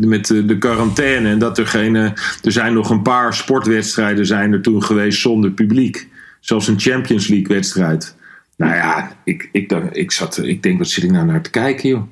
met 0.00 0.26
de, 0.26 0.44
de, 0.44 0.58
quarantaine. 0.58 1.28
En 1.28 1.38
dat 1.38 1.58
er 1.58 1.66
geen. 1.66 1.94
Er 1.94 2.14
zijn 2.42 2.72
nog 2.72 2.90
een 2.90 3.02
paar 3.02 3.34
sportwedstrijden 3.34 4.26
zijn 4.26 4.52
er 4.52 4.60
toen 4.60 4.82
geweest 4.82 5.20
zonder 5.20 5.50
publiek. 5.50 6.08
Zelfs 6.40 6.68
een 6.68 6.80
Champions 6.80 7.28
League 7.28 7.48
wedstrijd. 7.48 8.14
Nou 8.60 8.74
ja, 8.74 9.16
ik, 9.24 9.48
ik, 9.52 9.72
ik, 9.92 10.10
zat, 10.10 10.38
ik 10.42 10.62
denk, 10.62 10.78
wat 10.78 10.88
zit 10.88 11.04
ik 11.04 11.10
nou 11.10 11.26
naar 11.26 11.42
te 11.42 11.50
kijken, 11.50 11.88
joh? 11.88 12.02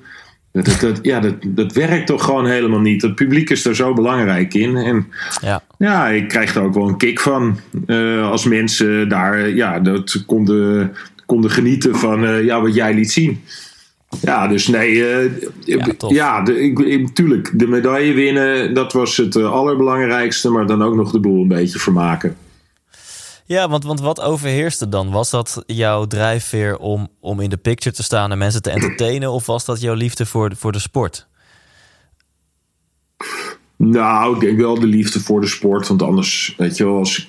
Dat, 0.53 0.77
dat, 0.81 0.99
ja, 1.03 1.21
dat, 1.21 1.35
dat 1.47 1.73
werkt 1.73 2.07
toch 2.07 2.25
gewoon 2.25 2.47
helemaal 2.47 2.81
niet. 2.81 3.03
Het 3.03 3.15
publiek 3.15 3.51
is 3.51 3.65
er 3.65 3.77
zo 3.77 3.93
belangrijk 3.93 4.55
in. 4.55 4.77
En 4.77 5.07
ja, 5.41 5.63
ja 5.79 6.09
ik 6.09 6.29
krijg 6.29 6.55
er 6.55 6.63
ook 6.63 6.75
wel 6.75 6.89
een 6.89 6.97
kick 6.97 7.21
van. 7.21 7.59
Uh, 7.87 8.31
als 8.31 8.45
mensen 8.45 9.09
daar 9.09 9.49
ja, 9.49 9.81
dat 9.81 10.25
konden, 10.27 10.95
konden 11.27 11.51
genieten 11.51 11.97
van 11.97 12.25
uh, 12.25 12.45
ja, 12.45 12.61
wat 12.61 12.75
jij 12.75 12.95
liet 12.95 13.13
zien. 13.13 13.41
Ja, 14.21 14.49
dus 14.49 14.67
nee. 14.67 14.93
Uh, 14.95 15.33
ja, 15.65 15.87
ja 16.09 16.43
de, 16.43 16.61
ik, 16.61 17.09
tuurlijk, 17.09 17.51
de 17.59 17.67
medaille 17.67 18.13
winnen, 18.13 18.75
dat 18.75 18.93
was 18.93 19.17
het 19.17 19.37
allerbelangrijkste. 19.37 20.51
Maar 20.51 20.67
dan 20.67 20.83
ook 20.83 20.95
nog 20.95 21.11
de 21.11 21.21
boel 21.21 21.43
een 21.43 21.49
beetje 21.49 21.79
vermaken. 21.79 22.37
Ja, 23.49 23.69
want, 23.69 23.85
want 23.85 24.01
wat 24.01 24.21
overheerste 24.21 24.89
dan? 24.89 25.11
Was 25.11 25.31
dat 25.31 25.63
jouw 25.67 26.07
drijfveer 26.07 26.79
om, 26.79 27.09
om 27.21 27.41
in 27.41 27.51
de 27.51 27.57
picture 27.57 27.97
te 27.97 28.03
staan 28.03 28.33
en 28.33 28.39
mensen 28.39 28.63
te 28.63 28.71
entertainen? 28.71 29.31
Of 29.33 29.47
was 29.47 29.65
dat 29.65 29.81
jouw 29.81 29.95
liefde 29.95 30.27
voor, 30.27 30.57
voor 30.57 30.73
de 30.73 30.79
sport? 30.79 31.27
Nou, 33.77 34.35
ik 34.35 34.41
denk 34.41 34.59
wel 34.59 34.81
de 34.81 34.87
liefde 34.87 35.21
voor 35.21 35.41
de 35.41 35.47
sport. 35.47 35.89
Want 35.89 36.03
anders, 36.03 36.55
weet 36.57 36.77
je 36.77 36.85
wel, 36.85 36.97
als 36.97 37.29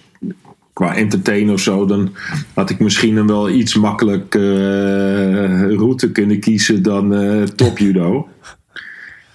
qua 0.73 0.95
entertainen 0.95 1.53
of 1.53 1.60
zo, 1.60 1.86
dan 1.86 2.15
had 2.53 2.69
ik 2.69 2.79
misschien 2.79 3.17
een 3.17 3.27
wel 3.27 3.49
iets 3.49 3.75
makkelijk 3.75 4.36
uh, 4.36 5.62
route 5.62 6.12
kunnen 6.12 6.39
kiezen 6.39 6.84
dan 6.84 7.13
uh, 7.13 7.43
top 7.43 7.77
judo. 7.77 8.27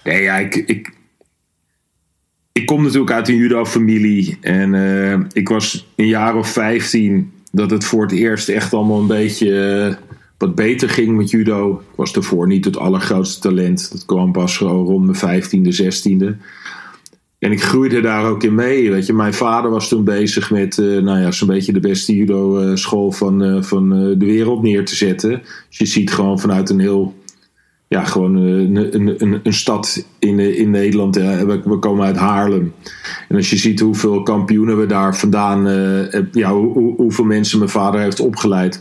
Nee, 0.03 0.21
ja, 0.21 0.37
ik, 0.37 0.55
ik, 0.55 0.94
ik 2.59 2.65
kom 2.65 2.83
natuurlijk 2.83 3.11
uit 3.11 3.27
een 3.27 3.35
judo-familie. 3.35 4.37
En 4.41 4.73
uh, 4.73 5.19
ik 5.31 5.49
was 5.49 5.87
een 5.95 6.07
jaar 6.07 6.35
of 6.35 6.49
15 6.49 7.31
dat 7.51 7.71
het 7.71 7.85
voor 7.85 8.01
het 8.01 8.11
eerst 8.11 8.49
echt 8.49 8.73
allemaal 8.73 8.99
een 8.99 9.07
beetje 9.07 9.97
wat 10.37 10.55
beter 10.55 10.89
ging 10.89 11.17
met 11.17 11.29
judo. 11.29 11.71
Ik 11.71 11.95
was 11.95 12.13
daarvoor 12.13 12.47
niet 12.47 12.65
het 12.65 12.77
allergrootste 12.77 13.41
talent. 13.41 13.91
Dat 13.91 14.05
kwam 14.05 14.31
pas 14.31 14.57
rond 14.57 15.21
mijn 15.21 15.43
15e, 15.43 15.83
16e. 15.83 16.37
En 17.39 17.51
ik 17.51 17.63
groeide 17.63 18.01
daar 18.01 18.25
ook 18.25 18.43
in 18.43 18.55
mee. 18.55 18.91
Weet 18.91 19.05
je. 19.05 19.13
Mijn 19.13 19.33
vader 19.33 19.71
was 19.71 19.87
toen 19.87 20.03
bezig 20.03 20.51
met 20.51 20.77
uh, 20.77 21.01
nou 21.01 21.19
ja, 21.19 21.31
zo'n 21.31 21.47
beetje 21.47 21.73
de 21.73 21.79
beste 21.79 22.15
judo-school 22.15 23.11
van, 23.11 23.63
van 23.63 23.89
de 23.89 24.25
wereld 24.25 24.61
neer 24.61 24.85
te 24.85 24.95
zetten. 24.95 25.41
Dus 25.69 25.77
je 25.77 25.85
ziet 25.85 26.13
gewoon 26.13 26.39
vanuit 26.39 26.69
een 26.69 26.79
heel. 26.79 27.15
Ja, 27.95 28.03
gewoon 28.03 28.35
een, 28.35 28.95
een, 28.95 29.15
een, 29.17 29.39
een 29.43 29.53
stad 29.53 30.05
in, 30.19 30.39
in 30.39 30.69
Nederland. 30.69 31.15
Ja, 31.15 31.45
we, 31.45 31.79
komen 31.79 32.05
uit 32.05 32.17
Haarlem. 32.17 32.73
En 33.29 33.35
als 33.35 33.49
je 33.49 33.57
ziet 33.57 33.79
hoeveel 33.79 34.23
kampioenen 34.23 34.79
we 34.79 34.85
daar 34.85 35.15
vandaan. 35.17 35.67
ja, 36.31 36.53
hoe, 36.53 36.95
hoeveel 36.95 37.25
mensen 37.25 37.57
mijn 37.57 37.69
vader 37.69 38.01
heeft 38.01 38.19
opgeleid. 38.19 38.79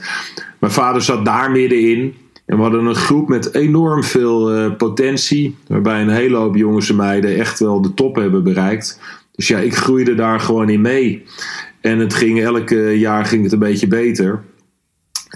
Mijn 0.59 0.73
vader 0.73 1.03
zat 1.03 1.25
daar 1.25 1.51
middenin. 1.51 2.15
En 2.47 2.57
we 2.57 2.63
hadden 2.63 2.85
een 2.87 2.95
groep 2.95 3.29
met 3.29 3.55
enorm 3.55 4.05
veel 4.05 4.57
uh, 4.57 4.77
potentie. 4.77 5.57
Waarbij 5.67 6.03
een 6.03 6.09
hele 6.09 6.37
hoop 6.37 6.57
jongens 6.57 6.89
en 6.89 6.97
meiden 6.97 7.37
echt 7.37 7.59
wel 7.59 7.83
de 7.83 7.95
top 7.95 8.17
hebben 8.17 8.45
bereikt. 8.45 9.01
Dus 9.35 9.49
ja, 9.49 9.59
ik 9.59 9.75
groeide 9.75 10.15
daar 10.15 10.41
gewoon 10.41 10.69
in 10.69 10.81
mee. 10.81 11.23
En 11.81 11.99
het 11.99 12.15
ging 12.15 12.41
elke 12.41 12.99
jaar 12.99 13.25
ging 13.25 13.43
het 13.43 13.53
een 13.53 13.59
beetje 13.59 13.87
beter. 13.87 14.43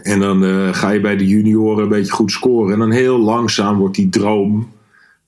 En 0.02 0.20
dan 0.20 0.44
uh, 0.44 0.74
ga 0.74 0.90
je 0.90 1.00
bij 1.00 1.16
de 1.16 1.26
junioren 1.26 1.82
een 1.82 1.88
beetje 1.88 2.12
goed 2.12 2.30
scoren. 2.30 2.72
En 2.72 2.78
dan 2.78 2.90
heel 2.90 3.18
langzaam 3.18 3.78
wordt 3.78 3.96
die 3.96 4.08
droom 4.08 4.68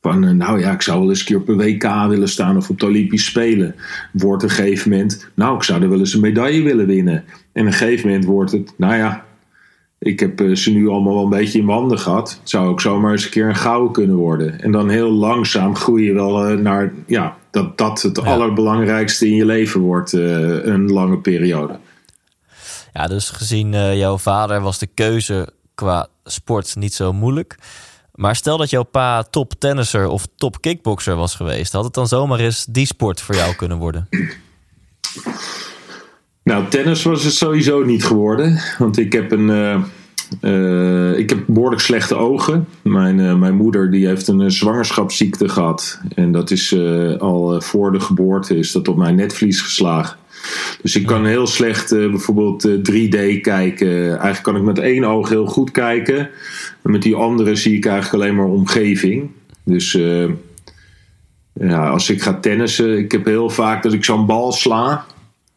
van, 0.01 0.25
uh, 0.25 0.31
nou 0.31 0.61
ja, 0.61 0.73
ik 0.73 0.83
zou 0.83 1.01
wel 1.01 1.09
eens 1.09 1.21
een 1.21 1.27
keer 1.27 1.37
op 1.37 1.49
een 1.49 1.57
WK 1.57 2.09
willen 2.09 2.29
staan 2.29 2.57
of 2.57 2.71
op 2.71 2.81
de 2.81 2.87
Olympische 2.87 3.31
Spelen. 3.31 3.75
Wordt 4.13 4.43
een 4.43 4.51
gegeven 4.51 4.91
moment, 4.91 5.31
nou, 5.35 5.57
ik 5.57 5.63
zou 5.63 5.83
er 5.83 5.89
wel 5.89 5.99
eens 5.99 6.15
een 6.15 6.21
medaille 6.21 6.63
willen 6.63 6.87
winnen. 6.87 7.25
En 7.53 7.67
een 7.67 7.73
gegeven 7.73 8.09
moment 8.09 8.25
wordt 8.25 8.53
het, 8.53 8.73
nou 8.77 8.95
ja, 8.95 9.25
ik 9.99 10.21
heb 10.21 10.41
eh, 10.41 10.55
ze 10.55 10.73
nu 10.73 10.89
allemaal 10.89 11.15
wel 11.15 11.23
een 11.23 11.31
beetje 11.31 11.59
in 11.59 11.65
mijn 11.65 11.79
handen 11.79 11.99
gehad. 11.99 12.39
Het 12.41 12.51
zou 12.51 12.69
ook 12.69 12.81
zomaar 12.81 13.13
eens 13.13 13.25
een 13.25 13.31
keer 13.31 13.49
een 13.49 13.57
gouden 13.57 13.93
kunnen 13.93 14.17
worden. 14.17 14.61
En 14.61 14.73
dan 14.73 14.89
heel 14.89 15.11
langzaam 15.11 15.77
groei 15.77 16.05
je 16.05 16.13
wel 16.13 16.47
eh, 16.47 16.57
naar 16.57 16.93
ja, 17.07 17.37
dat 17.51 17.79
dat 17.79 18.03
het 18.03 18.25
allerbelangrijkste 18.25 19.27
in 19.27 19.35
je 19.35 19.45
leven 19.45 19.81
wordt, 19.81 20.13
een 20.13 20.93
lange 20.93 21.19
periode. 21.19 21.79
Ja, 22.93 23.07
dus 23.07 23.29
gezien 23.29 23.73
uh, 23.73 23.97
jouw 23.97 24.19
vader 24.19 24.61
was 24.61 24.79
de 24.79 24.87
keuze 24.87 25.49
qua 25.75 26.09
sport 26.25 26.77
niet 26.77 26.95
zo 26.95 27.13
moeilijk. 27.13 27.59
Maar 28.15 28.37
stel 28.37 28.57
dat 28.57 28.71
jouw 28.71 28.83
pa 28.83 29.23
top 29.23 29.53
tennisser 29.59 30.09
of 30.09 30.27
top 30.37 30.61
kickboxer 30.61 31.17
was 31.17 31.35
geweest, 31.35 31.73
had 31.73 31.85
het 31.85 31.95
dan 31.95 32.09
zomaar 32.09 32.39
eens 32.39 32.65
die 32.65 32.87
sport 32.87 33.21
voor 33.21 33.35
jou 33.35 33.55
kunnen 33.55 33.79
worden? 33.79 34.09
Nou, 36.43 36.69
tennis 36.69 37.03
was 37.03 37.25
het 37.25 37.33
sowieso 37.33 37.85
niet 37.85 38.05
geworden. 38.05 38.61
Want 38.79 38.99
ik 38.99 39.13
heb 39.13 39.33
een. 39.33 39.49
Uh, 39.49 39.83
uh, 40.41 41.19
ik 41.19 41.31
heb 41.31 41.45
behoorlijk 41.47 41.83
slechte 41.83 42.15
ogen. 42.15 42.69
Mijn, 42.83 43.39
mijn 43.39 43.55
moeder 43.55 43.91
die 43.91 44.07
heeft 44.07 44.29
een 44.29 44.51
zwangerschapsziekte 44.51 45.49
gehad. 45.49 46.01
En 46.15 46.33
dat 46.33 46.51
is 46.51 46.77
al 47.19 47.61
voor 47.61 47.93
de 47.93 48.01
geboorte 48.01 48.57
is 48.57 48.73
dat 48.73 48.89
op 48.89 48.97
mijn 48.97 49.15
netvlies 49.15 49.61
geslagen. 49.61 50.20
Dus 50.83 50.97
ik 50.97 51.07
kan 51.07 51.27
heel 51.27 51.47
slecht 51.47 51.91
bijvoorbeeld 51.91 52.69
3D 52.69 53.41
kijken. 53.41 54.07
Eigenlijk 54.07 54.43
kan 54.43 54.57
ik 54.57 54.63
met 54.63 54.79
één 54.79 55.05
oog 55.05 55.29
heel 55.29 55.47
goed 55.47 55.71
kijken. 55.71 56.19
En 56.83 56.91
met 56.91 57.03
die 57.03 57.15
andere 57.15 57.55
zie 57.55 57.77
ik 57.77 57.87
eigenlijk 57.87 58.23
alleen 58.23 58.37
maar 58.37 58.47
omgeving. 58.47 59.31
Dus 59.65 59.99
ja, 61.53 61.89
als 61.89 62.11
ik 62.11 62.23
ga 62.23 62.35
tennissen, 62.35 62.99
ik 62.99 63.13
heb 63.13 63.25
heel 63.25 63.51
vaak 63.51 63.83
dat 63.83 63.93
ik 63.93 64.05
zo'n 64.05 64.27
bal 64.27 64.53
sla. 64.53 65.07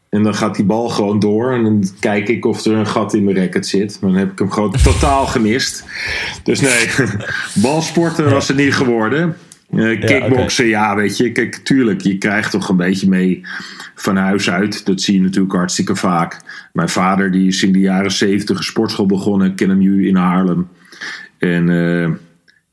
En 0.10 0.24
dan 0.24 0.36
gaat 0.36 0.56
die 0.56 0.65
bal 0.65 0.89
gewoon 0.89 1.19
door. 1.19 1.54
En 1.54 1.63
dan 1.63 1.84
kijk 2.00 2.28
ik 2.30 2.46
of 2.46 2.65
er 2.65 2.74
een 2.74 2.88
gat 2.88 3.13
in 3.13 3.24
mijn 3.24 3.38
racket 3.38 3.67
zit. 3.67 3.98
Maar 4.02 4.10
dan 4.10 4.19
heb 4.19 4.32
ik 4.32 4.39
hem 4.39 4.52
gewoon 4.52 4.76
totaal 4.84 5.26
gemist. 5.26 5.84
Dus 6.43 6.62
nee, 6.62 6.88
balsporten 7.63 8.30
was 8.30 8.48
het 8.48 8.58
niet 8.58 8.74
geworden. 8.74 9.38
Uh, 9.76 10.00
kickboksen, 10.00 10.66
ja, 10.66 10.90
ja, 10.90 10.96
weet 10.96 11.18
je. 11.18 11.32
Kijk, 11.32 11.56
tuurlijk, 11.56 12.02
je 12.02 12.18
krijgt 12.18 12.52
toch 12.52 12.70
een 12.70 12.78
beetje 12.78 13.10
mee 13.10 13.42
van 13.96 14.16
huis 14.16 14.50
uit. 14.50 14.86
Dat 14.86 15.02
zie 15.02 15.14
je 15.14 15.22
natuurlijk 15.22 15.54
hartstikke 15.54 15.96
vaak. 15.96 16.42
Mijn 16.74 16.90
vader 16.90 17.32
die 17.32 17.48
is 17.48 17.64
in 17.64 17.72
de 17.72 17.80
jaren 17.80 18.12
zeventig 18.12 18.58
een 18.58 18.64
sportschool 18.64 19.06
begonnen. 19.06 19.48
Ik 19.48 19.56
ken 19.56 19.70
hem 19.70 19.78
nu 19.78 20.08
in 20.08 20.16
Haarlem. 20.16 20.68
En 21.38 21.68
uh, 21.68 22.10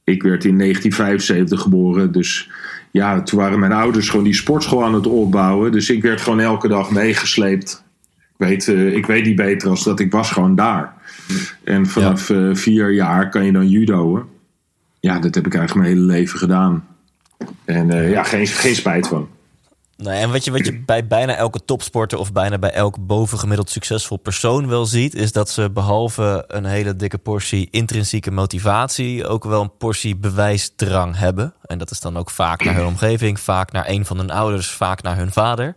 ik 0.05 0.23
werd 0.23 0.45
in 0.45 0.59
1975 0.59 1.61
geboren. 1.61 2.13
Dus 2.13 2.51
ja, 2.91 3.23
toen 3.23 3.39
waren 3.39 3.59
mijn 3.59 3.73
ouders 3.73 4.09
gewoon 4.09 4.25
die 4.25 4.35
sportschool 4.35 4.85
aan 4.85 4.95
het 4.95 5.07
opbouwen. 5.07 5.73
Dus 5.73 5.91
ik 5.91 6.03
werd 6.03 6.21
gewoon 6.21 6.41
elke 6.41 6.69
dag 6.69 6.91
meegesleept. 6.91 7.85
Ik 8.17 8.47
weet, 8.47 8.67
uh, 8.67 8.97
ik 8.97 9.07
weet 9.07 9.25
niet 9.25 9.37
beter 9.37 9.69
als 9.69 9.85
dat 9.85 10.01
ik 10.01 10.13
was 10.13 10.31
gewoon 10.31 10.55
daar. 10.55 10.95
En 11.65 11.87
vanaf 11.87 12.29
ja. 12.29 12.55
vier 12.55 12.93
jaar 12.93 13.29
kan 13.29 13.45
je 13.45 13.53
dan 13.53 13.69
judoën. 13.69 14.23
Ja, 15.01 15.19
dat 15.19 15.35
heb 15.35 15.47
ik 15.47 15.55
eigenlijk 15.55 15.87
mijn 15.87 15.99
hele 15.99 16.13
leven 16.13 16.39
gedaan. 16.39 16.87
En 17.65 17.91
uh, 17.91 18.11
ja, 18.11 18.23
geen, 18.23 18.47
geen 18.47 18.75
spijt 18.75 19.09
van. 19.09 19.29
Nee, 19.97 20.21
en 20.21 20.31
wat 20.31 20.45
je, 20.45 20.51
wat 20.51 20.67
je 20.67 20.83
bij 20.85 21.07
bijna 21.07 21.35
elke 21.35 21.65
topsporter 21.65 22.19
of 22.19 22.33
bijna 22.33 22.59
bij 22.59 22.71
elk 22.71 23.07
bovengemiddeld 23.07 23.71
succesvol 23.71 24.17
persoon 24.17 24.69
wel 24.69 24.87
ziet, 24.87 25.15
is 25.15 25.33
dat 25.33 25.51
ze 25.51 25.71
behalve 25.71 26.45
een 26.47 26.65
hele 26.65 26.97
dikke 26.97 27.19
portie 27.19 27.69
intrinsieke 27.71 28.31
motivatie 28.31 29.27
ook 29.27 29.45
wel 29.45 29.63
een 29.63 29.77
portie 29.77 30.17
bewijsdrang 30.17 31.17
hebben. 31.19 31.55
En 31.63 31.79
dat 31.79 31.91
is 31.91 32.01
dan 32.01 32.17
ook 32.17 32.31
vaak 32.31 32.65
naar 32.65 32.75
hun 32.75 32.87
omgeving, 32.87 33.41
vaak 33.41 33.73
naar 33.73 33.89
een 33.89 34.07
van 34.07 34.19
hun 34.19 34.31
ouders, 34.31 34.71
vaak 34.71 35.03
naar 35.03 35.17
hun 35.17 35.33
vader. 35.33 35.75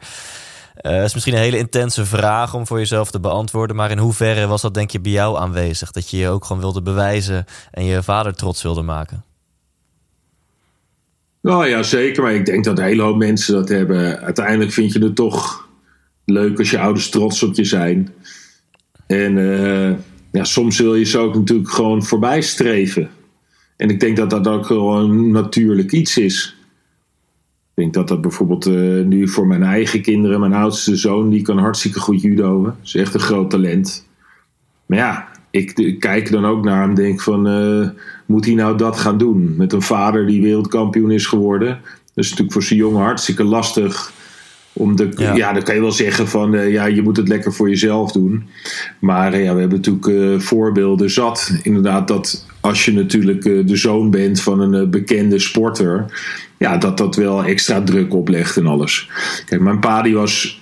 Het 0.74 0.92
uh, 0.92 1.04
is 1.04 1.14
misschien 1.14 1.34
een 1.34 1.40
hele 1.40 1.58
intense 1.58 2.06
vraag 2.06 2.54
om 2.54 2.68
voor 2.68 2.78
jezelf 2.78 3.12
te 3.12 3.20
beantwoorden, 3.20 3.76
maar 3.76 3.92
in 3.92 3.98
hoeverre 3.98 4.48
was 4.48 4.62
dat 4.62 4.74
denk 4.74 4.92
je 4.92 5.00
bij 5.00 5.12
jou 5.12 5.38
aanwezig? 5.38 5.92
Dat 5.92 6.10
je 6.10 6.18
je 6.18 6.30
ook 6.30 6.46
gewoon 6.46 6.62
wilde 6.62 6.82
bewijzen 6.82 7.46
en 7.72 7.86
je 7.86 8.04
vader 8.04 8.36
trots 8.36 8.64
wilde 8.64 8.82
maken? 8.82 9.24
Nou 11.42 11.68
ja, 11.68 11.84
zeker. 11.84 12.24
Maar 12.24 12.34
ik 12.34 12.46
denk 12.46 12.64
dat 12.64 12.78
een 12.78 12.84
hele 12.84 13.02
hoop 13.02 13.18
mensen 13.18 13.54
dat 13.54 13.70
hebben. 13.70 14.20
Uiteindelijk 14.20 14.72
vind 14.72 14.94
je 14.94 15.00
het 15.00 15.16
toch 15.16 15.68
leuk 16.26 16.60
als 16.60 16.70
je 16.70 16.80
ouders 16.80 17.10
trots 17.10 17.44
op 17.44 17.56
je 17.56 17.64
zijn. 17.64 18.14
En 19.08 19.38
uh, 19.38 19.92
ja, 20.32 20.44
soms 20.44 20.80
wil 20.80 20.96
je 20.96 21.06
ze 21.06 21.18
ook 21.18 21.36
natuurlijk 21.36 21.70
gewoon 21.70 22.04
voorbij 22.04 22.42
streven. 22.42 23.10
En 23.78 23.90
ik 23.90 24.00
denk 24.00 24.18
dat 24.18 24.30
dat 24.30 24.48
ook 24.48 24.66
gewoon 24.66 25.32
natuurlijk 25.32 25.92
iets 25.92 26.18
is. 26.18 26.56
Ik 27.76 27.82
denk 27.82 27.94
dat 27.94 28.08
dat 28.08 28.22
bijvoorbeeld 28.22 28.68
uh, 28.68 29.06
nu 29.06 29.28
voor 29.28 29.48
mijn 29.48 29.64
eigen 29.64 30.02
kinderen, 30.02 30.40
mijn 30.40 30.54
oudste 30.54 30.96
zoon, 30.96 31.30
die 31.30 31.42
kan 31.42 31.58
hartstikke 31.58 32.00
goed 32.00 32.22
judoën. 32.22 32.64
Dat 32.64 32.76
is 32.84 32.96
echt 32.96 33.14
een 33.14 33.20
groot 33.20 33.50
talent. 33.50 34.08
Maar 34.86 34.98
ja, 34.98 35.28
ik 35.50 35.96
kijk 36.00 36.32
dan 36.32 36.46
ook 36.46 36.64
naar 36.64 36.82
hem 36.82 36.90
en 36.90 36.96
denk 36.96 37.22
van, 37.22 37.48
uh, 37.48 37.88
moet 38.26 38.46
hij 38.46 38.54
nou 38.54 38.78
dat 38.78 38.98
gaan 38.98 39.18
doen? 39.18 39.56
Met 39.58 39.74
een 39.74 39.82
vader 39.82 40.28
die 40.28 40.42
wereldkampioen 40.42 41.12
is 41.12 41.26
geworden. 41.26 41.68
Dat 42.14 42.24
is 42.24 42.30
natuurlijk 42.30 42.54
voor 42.54 42.64
zijn 42.64 42.80
jongen 42.80 43.02
hartstikke 43.02 43.44
lastig. 43.44 44.12
Om 44.74 44.96
de, 44.96 45.10
ja. 45.16 45.54
dan 45.54 45.64
kan 45.64 45.76
je 45.76 45.82
wel 45.82 45.92
zeggen 45.92 46.28
van, 46.28 46.54
uh, 46.54 46.72
ja, 46.72 46.86
je 46.86 47.02
moet 47.02 47.18
het 47.18 47.28
lekker 47.28 47.54
voor 47.54 47.70
jezelf 47.70 48.12
doen. 48.12 48.48
Maar 49.00 49.40
ja, 49.40 49.54
we 49.54 49.60
hebben 49.60 49.82
natuurlijk 49.82 50.42
voorbeelden 50.42 51.10
zat. 51.10 51.60
Inderdaad, 51.62 52.08
dat 52.08 52.46
als 52.64 52.86
je 52.86 52.94
natuurlijk 52.94 53.44
de 53.44 53.76
zoon 53.76 54.10
bent 54.10 54.42
van 54.42 54.60
een 54.60 54.90
bekende 54.90 55.40
sporter, 55.40 56.06
ja, 56.58 56.78
dat 56.78 56.98
dat 56.98 57.16
wel 57.16 57.44
extra 57.44 57.82
druk 57.82 58.14
oplegt 58.14 58.58
en 58.58 58.68
alles. 58.68 59.10
Kijk, 59.46 59.62
mijn 59.62 59.80
pa 59.80 60.12
was 60.12 60.62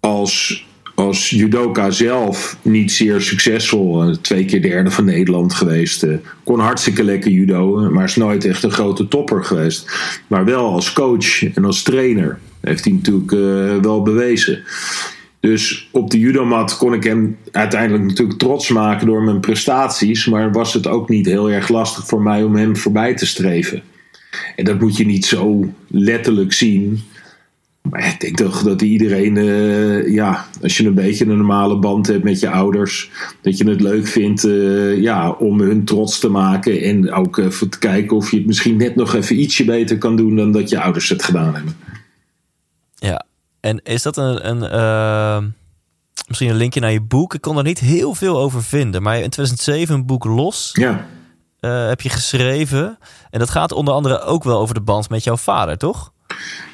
als 0.00 0.64
als 0.94 1.30
judoka 1.30 1.90
zelf 1.90 2.56
niet 2.62 2.92
zeer 2.92 3.20
succesvol. 3.20 4.02
Eh, 4.02 4.14
twee 4.20 4.44
keer 4.44 4.62
derde 4.62 4.90
van 4.90 5.04
Nederland 5.04 5.54
geweest. 5.54 6.02
Eh, 6.02 6.14
kon 6.44 6.60
hartstikke 6.60 7.04
lekker 7.04 7.30
judo, 7.30 7.90
maar 7.90 8.04
is 8.04 8.16
nooit 8.16 8.44
echt 8.44 8.62
een 8.62 8.70
grote 8.70 9.08
topper 9.08 9.44
geweest. 9.44 9.90
Maar 10.26 10.44
wel 10.44 10.72
als 10.72 10.92
coach 10.92 11.54
en 11.54 11.64
als 11.64 11.82
trainer 11.82 12.38
heeft 12.60 12.84
hij 12.84 12.92
natuurlijk 12.92 13.30
wel 13.82 14.02
bewezen. 14.02 14.62
Dus 15.42 15.88
op 15.90 16.10
de 16.10 16.18
judomat 16.18 16.76
kon 16.76 16.94
ik 16.94 17.04
hem 17.04 17.36
uiteindelijk 17.50 18.04
natuurlijk 18.04 18.38
trots 18.38 18.68
maken 18.68 19.06
door 19.06 19.22
mijn 19.22 19.40
prestaties. 19.40 20.26
Maar 20.26 20.52
was 20.52 20.74
het 20.74 20.86
ook 20.86 21.08
niet 21.08 21.26
heel 21.26 21.50
erg 21.50 21.68
lastig 21.68 22.06
voor 22.06 22.22
mij 22.22 22.42
om 22.42 22.56
hem 22.56 22.76
voorbij 22.76 23.14
te 23.14 23.26
streven. 23.26 23.82
En 24.56 24.64
dat 24.64 24.80
moet 24.80 24.96
je 24.96 25.06
niet 25.06 25.24
zo 25.24 25.72
letterlijk 25.86 26.52
zien. 26.52 27.00
Maar 27.90 28.06
ik 28.06 28.20
denk 28.20 28.36
toch 28.36 28.62
dat 28.62 28.82
iedereen, 28.82 29.36
uh, 29.36 30.08
ja, 30.08 30.48
als 30.62 30.76
je 30.76 30.86
een 30.86 30.94
beetje 30.94 31.24
een 31.24 31.36
normale 31.36 31.78
band 31.78 32.06
hebt 32.06 32.24
met 32.24 32.40
je 32.40 32.50
ouders, 32.50 33.10
dat 33.40 33.58
je 33.58 33.68
het 33.68 33.80
leuk 33.80 34.06
vindt 34.06 34.44
uh, 34.44 34.98
ja, 35.00 35.30
om 35.30 35.60
hun 35.60 35.84
trots 35.84 36.18
te 36.18 36.28
maken. 36.28 36.80
En 36.82 37.12
ook 37.12 37.36
even 37.36 37.68
te 37.68 37.78
kijken 37.78 38.16
of 38.16 38.30
je 38.30 38.36
het 38.36 38.46
misschien 38.46 38.76
net 38.76 38.96
nog 38.96 39.14
even 39.14 39.40
ietsje 39.40 39.64
beter 39.64 39.98
kan 39.98 40.16
doen 40.16 40.36
dan 40.36 40.52
dat 40.52 40.70
je 40.70 40.80
ouders 40.80 41.08
het 41.08 41.22
gedaan 41.22 41.54
hebben. 41.54 41.74
En 43.62 43.80
is 43.82 44.02
dat 44.02 44.16
een, 44.16 44.48
een 44.48 44.62
uh, 44.62 45.50
misschien 46.28 46.50
een 46.50 46.56
linkje 46.56 46.80
naar 46.80 46.92
je 46.92 47.00
boek? 47.00 47.34
Ik 47.34 47.40
kon 47.40 47.56
er 47.56 47.62
niet 47.62 47.78
heel 47.78 48.14
veel 48.14 48.38
over 48.38 48.62
vinden, 48.62 49.02
maar 49.02 49.14
in 49.14 49.30
2007 49.30 49.94
een 49.94 50.06
boek 50.06 50.24
Los. 50.24 50.70
Ja. 50.72 51.06
heb 51.60 52.00
je 52.00 52.08
geschreven. 52.08 52.98
En 53.30 53.38
dat 53.38 53.50
gaat 53.50 53.72
onder 53.72 53.94
andere 53.94 54.20
ook 54.20 54.44
wel 54.44 54.58
over 54.58 54.74
de 54.74 54.80
band 54.80 55.08
met 55.08 55.24
jouw 55.24 55.36
vader, 55.36 55.78
toch? 55.78 56.12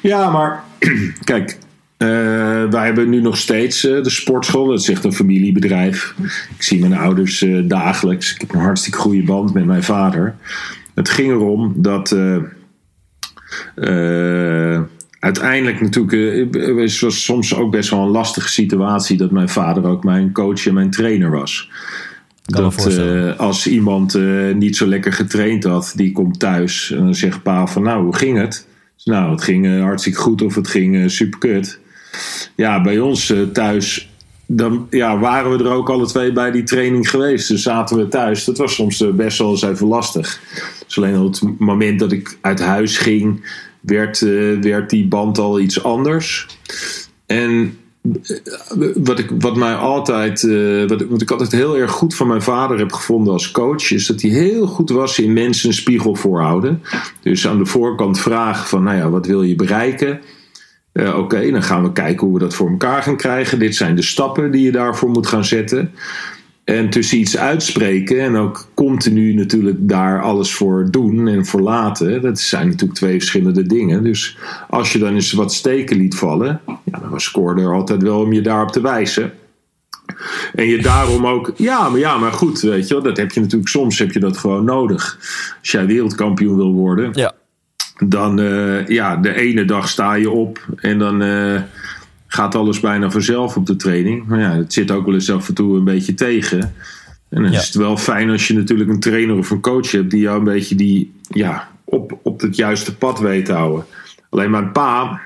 Ja, 0.01 0.29
maar 0.29 0.63
kijk, 1.23 1.57
uh, 1.97 2.69
wij 2.69 2.85
hebben 2.85 3.09
nu 3.09 3.21
nog 3.21 3.37
steeds 3.37 3.85
uh, 3.85 4.03
de 4.03 4.09
sportschool. 4.09 4.67
Dat 4.67 4.79
is 4.79 4.89
echt 4.89 5.03
een 5.03 5.13
familiebedrijf. 5.13 6.13
Ik 6.55 6.63
zie 6.63 6.79
mijn 6.79 6.97
ouders 6.97 7.41
uh, 7.41 7.69
dagelijks. 7.69 8.33
Ik 8.33 8.41
heb 8.41 8.53
een 8.53 8.59
hartstikke 8.59 8.97
goede 8.97 9.23
band 9.23 9.53
met 9.53 9.65
mijn 9.65 9.83
vader. 9.83 10.35
Het 10.95 11.09
ging 11.09 11.31
erom 11.31 11.73
dat 11.75 12.15
uiteindelijk 15.19 15.81
natuurlijk. 15.81 16.55
het 16.55 16.99
was 16.99 17.23
soms 17.23 17.55
ook 17.55 17.71
best 17.71 17.89
wel 17.89 17.99
een 17.99 18.09
lastige 18.09 18.49
situatie 18.49 19.17
dat 19.17 19.31
mijn 19.31 19.49
vader 19.49 19.85
ook 19.85 20.03
mijn 20.03 20.31
coach 20.31 20.67
en 20.67 20.73
mijn 20.73 20.89
trainer 20.89 21.31
was. 21.31 21.71
Dat 22.45 23.37
als 23.37 23.67
iemand 23.67 24.19
niet 24.55 24.77
zo 24.77 24.87
lekker 24.87 25.13
getraind 25.13 25.63
had, 25.63 25.93
die 25.95 26.11
komt 26.11 26.39
thuis 26.39 26.91
en 26.91 27.03
dan 27.03 27.15
zegt 27.15 27.43
pa 27.43 27.67
van 27.67 27.83
nou, 27.83 28.03
hoe 28.03 28.15
ging 28.15 28.37
het? 28.37 28.67
Nou, 29.03 29.31
het 29.31 29.43
ging 29.43 29.65
uh, 29.65 29.81
hartstikke 29.81 30.19
goed 30.19 30.41
of 30.41 30.55
het 30.55 30.67
ging 30.67 31.11
super 31.11 31.39
kut. 31.39 31.79
Ja, 32.55 32.81
bij 32.81 32.99
ons 32.99 33.33
thuis 33.53 34.09
dan 34.51 34.87
ja, 34.89 35.19
waren 35.19 35.57
we 35.57 35.63
er 35.63 35.71
ook 35.71 35.89
alle 35.89 36.05
twee 36.05 36.31
bij 36.31 36.51
die 36.51 36.63
training 36.63 37.09
geweest. 37.09 37.47
Dus 37.47 37.61
zaten 37.61 37.97
we 37.97 38.07
thuis. 38.07 38.43
Dat 38.43 38.57
was 38.57 38.75
soms 38.75 39.03
best 39.15 39.37
wel 39.37 39.49
eens 39.49 39.61
even 39.61 39.87
lastig. 39.87 40.39
Dus 40.85 40.97
alleen 40.97 41.19
op 41.19 41.33
het 41.33 41.59
moment 41.59 41.99
dat 41.99 42.11
ik 42.11 42.37
uit 42.41 42.59
huis 42.59 42.97
ging, 42.97 43.45
werd, 43.79 44.19
werd 44.61 44.89
die 44.89 45.07
band 45.07 45.37
al 45.37 45.59
iets 45.59 45.83
anders. 45.83 46.47
En 47.25 47.77
wat, 48.95 49.19
ik, 49.19 49.31
wat 49.39 49.55
mij 49.55 49.73
altijd, 49.73 50.43
uh, 50.43 50.87
wat, 50.87 51.05
wat, 51.09 51.21
ik 51.21 51.31
altijd 51.31 51.51
heel 51.51 51.77
erg 51.77 51.91
goed 51.91 52.15
van 52.15 52.27
mijn 52.27 52.41
vader 52.41 52.77
heb 52.77 52.91
gevonden 52.91 53.33
als 53.33 53.51
coach, 53.51 53.91
is 53.91 54.05
dat 54.05 54.21
hij 54.21 54.31
heel 54.31 54.67
goed 54.67 54.89
was 54.89 55.19
in 55.19 55.33
mensen 55.33 55.69
een 55.69 55.75
spiegel 55.75 56.15
voorhouden. 56.15 56.81
Dus 57.21 57.47
aan 57.47 57.57
de 57.57 57.65
voorkant 57.65 58.19
vragen 58.19 58.67
van, 58.67 58.83
nou 58.83 58.97
ja, 58.97 59.09
wat 59.09 59.25
wil 59.25 59.43
je 59.43 59.55
bereiken? 59.55 60.21
Oké, 61.15 61.51
dan 61.51 61.63
gaan 61.63 61.83
we 61.83 61.91
kijken 61.91 62.25
hoe 62.25 62.33
we 62.33 62.43
dat 62.43 62.53
voor 62.53 62.69
elkaar 62.69 63.03
gaan 63.03 63.17
krijgen. 63.17 63.59
Dit 63.59 63.75
zijn 63.75 63.95
de 63.95 64.01
stappen 64.01 64.51
die 64.51 64.63
je 64.63 64.71
daarvoor 64.71 65.09
moet 65.09 65.27
gaan 65.27 65.45
zetten. 65.45 65.91
En 66.69 66.89
tussen 66.89 67.17
iets 67.17 67.37
uitspreken 67.37 68.19
en 68.19 68.35
ook 68.35 68.67
continu 68.73 69.33
natuurlijk 69.33 69.77
daar 69.79 70.21
alles 70.21 70.53
voor 70.53 70.87
doen 70.91 71.27
en 71.27 71.45
voor 71.45 71.61
laten, 71.61 72.21
dat 72.21 72.39
zijn 72.39 72.67
natuurlijk 72.67 72.99
twee 72.99 73.17
verschillende 73.17 73.67
dingen. 73.67 74.03
Dus 74.03 74.37
als 74.69 74.93
je 74.93 74.99
dan 74.99 75.13
eens 75.13 75.31
wat 75.31 75.53
steken 75.53 75.97
liet 75.97 76.15
vallen, 76.15 76.61
ja, 76.65 76.99
dan 76.99 77.09
was 77.09 77.23
scoorde 77.23 77.61
er 77.61 77.73
altijd 77.73 78.01
wel 78.01 78.21
om 78.21 78.33
je 78.33 78.41
daarop 78.41 78.71
te 78.71 78.81
wijzen. 78.81 79.33
En 80.55 80.65
je 80.65 80.81
daarom 80.81 81.27
ook, 81.27 81.53
ja 81.55 81.89
maar, 81.89 81.99
ja, 81.99 82.17
maar 82.17 82.33
goed, 82.33 82.61
weet 82.61 82.87
je 82.87 82.93
wel, 82.93 83.03
dat 83.03 83.17
heb 83.17 83.31
je 83.31 83.39
natuurlijk 83.39 83.69
soms 83.69 83.99
heb 83.99 84.11
je 84.11 84.19
dat 84.19 84.37
gewoon 84.37 84.65
nodig. 84.65 85.17
Als 85.59 85.71
jij 85.71 85.85
wereldkampioen 85.85 86.55
wil 86.55 86.73
worden, 86.73 87.09
ja. 87.13 87.33
dan 88.05 88.39
uh, 88.39 88.87
ja, 88.87 89.15
de 89.15 89.33
ene 89.35 89.65
dag 89.65 89.89
sta 89.89 90.13
je 90.13 90.29
op 90.29 90.67
en 90.75 90.99
dan. 90.99 91.21
Uh, 91.21 91.61
gaat 92.31 92.55
alles 92.55 92.79
bijna 92.79 93.11
vanzelf 93.11 93.57
op 93.57 93.65
de 93.65 93.75
training. 93.75 94.25
Maar 94.27 94.39
ja, 94.39 94.51
het 94.51 94.73
zit 94.73 94.91
ook 94.91 95.05
wel 95.05 95.13
eens 95.13 95.31
af 95.31 95.47
en 95.47 95.53
toe 95.53 95.77
een 95.77 95.83
beetje 95.83 96.13
tegen. 96.13 96.59
En 97.29 97.43
dan 97.43 97.53
is 97.53 97.65
het 97.65 97.75
wel 97.75 97.97
fijn 97.97 98.29
als 98.29 98.47
je 98.47 98.53
natuurlijk 98.53 98.89
een 98.89 98.99
trainer 98.99 99.37
of 99.37 99.49
een 99.49 99.61
coach 99.61 99.91
hebt 99.91 100.11
die 100.11 100.19
jou 100.19 100.37
een 100.37 100.43
beetje 100.43 100.75
die, 100.75 101.13
ja, 101.29 101.71
op, 101.83 102.19
op 102.23 102.41
het 102.41 102.55
juiste 102.55 102.95
pad 102.95 103.19
weet 103.19 103.45
te 103.45 103.53
houden. 103.53 103.85
Alleen 104.29 104.51
mijn 104.51 104.71
pa, 104.71 105.21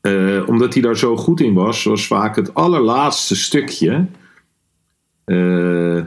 eh, 0.00 0.42
omdat 0.46 0.72
hij 0.72 0.82
daar 0.82 0.96
zo 0.96 1.16
goed 1.16 1.40
in 1.40 1.54
was, 1.54 1.84
was 1.84 2.06
vaak 2.06 2.36
het 2.36 2.54
allerlaatste 2.54 3.36
stukje. 3.36 4.06
Uh, 5.26 6.02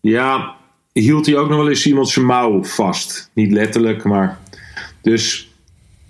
ja, 0.00 0.56
hield 0.92 1.26
hij 1.26 1.36
ook 1.36 1.48
nog 1.48 1.58
wel 1.58 1.68
eens 1.68 1.86
iemand 1.86 2.08
zijn 2.08 2.26
mouw 2.26 2.64
vast. 2.64 3.30
Niet 3.32 3.52
letterlijk, 3.52 4.04
maar. 4.04 4.38
Dus 5.02 5.52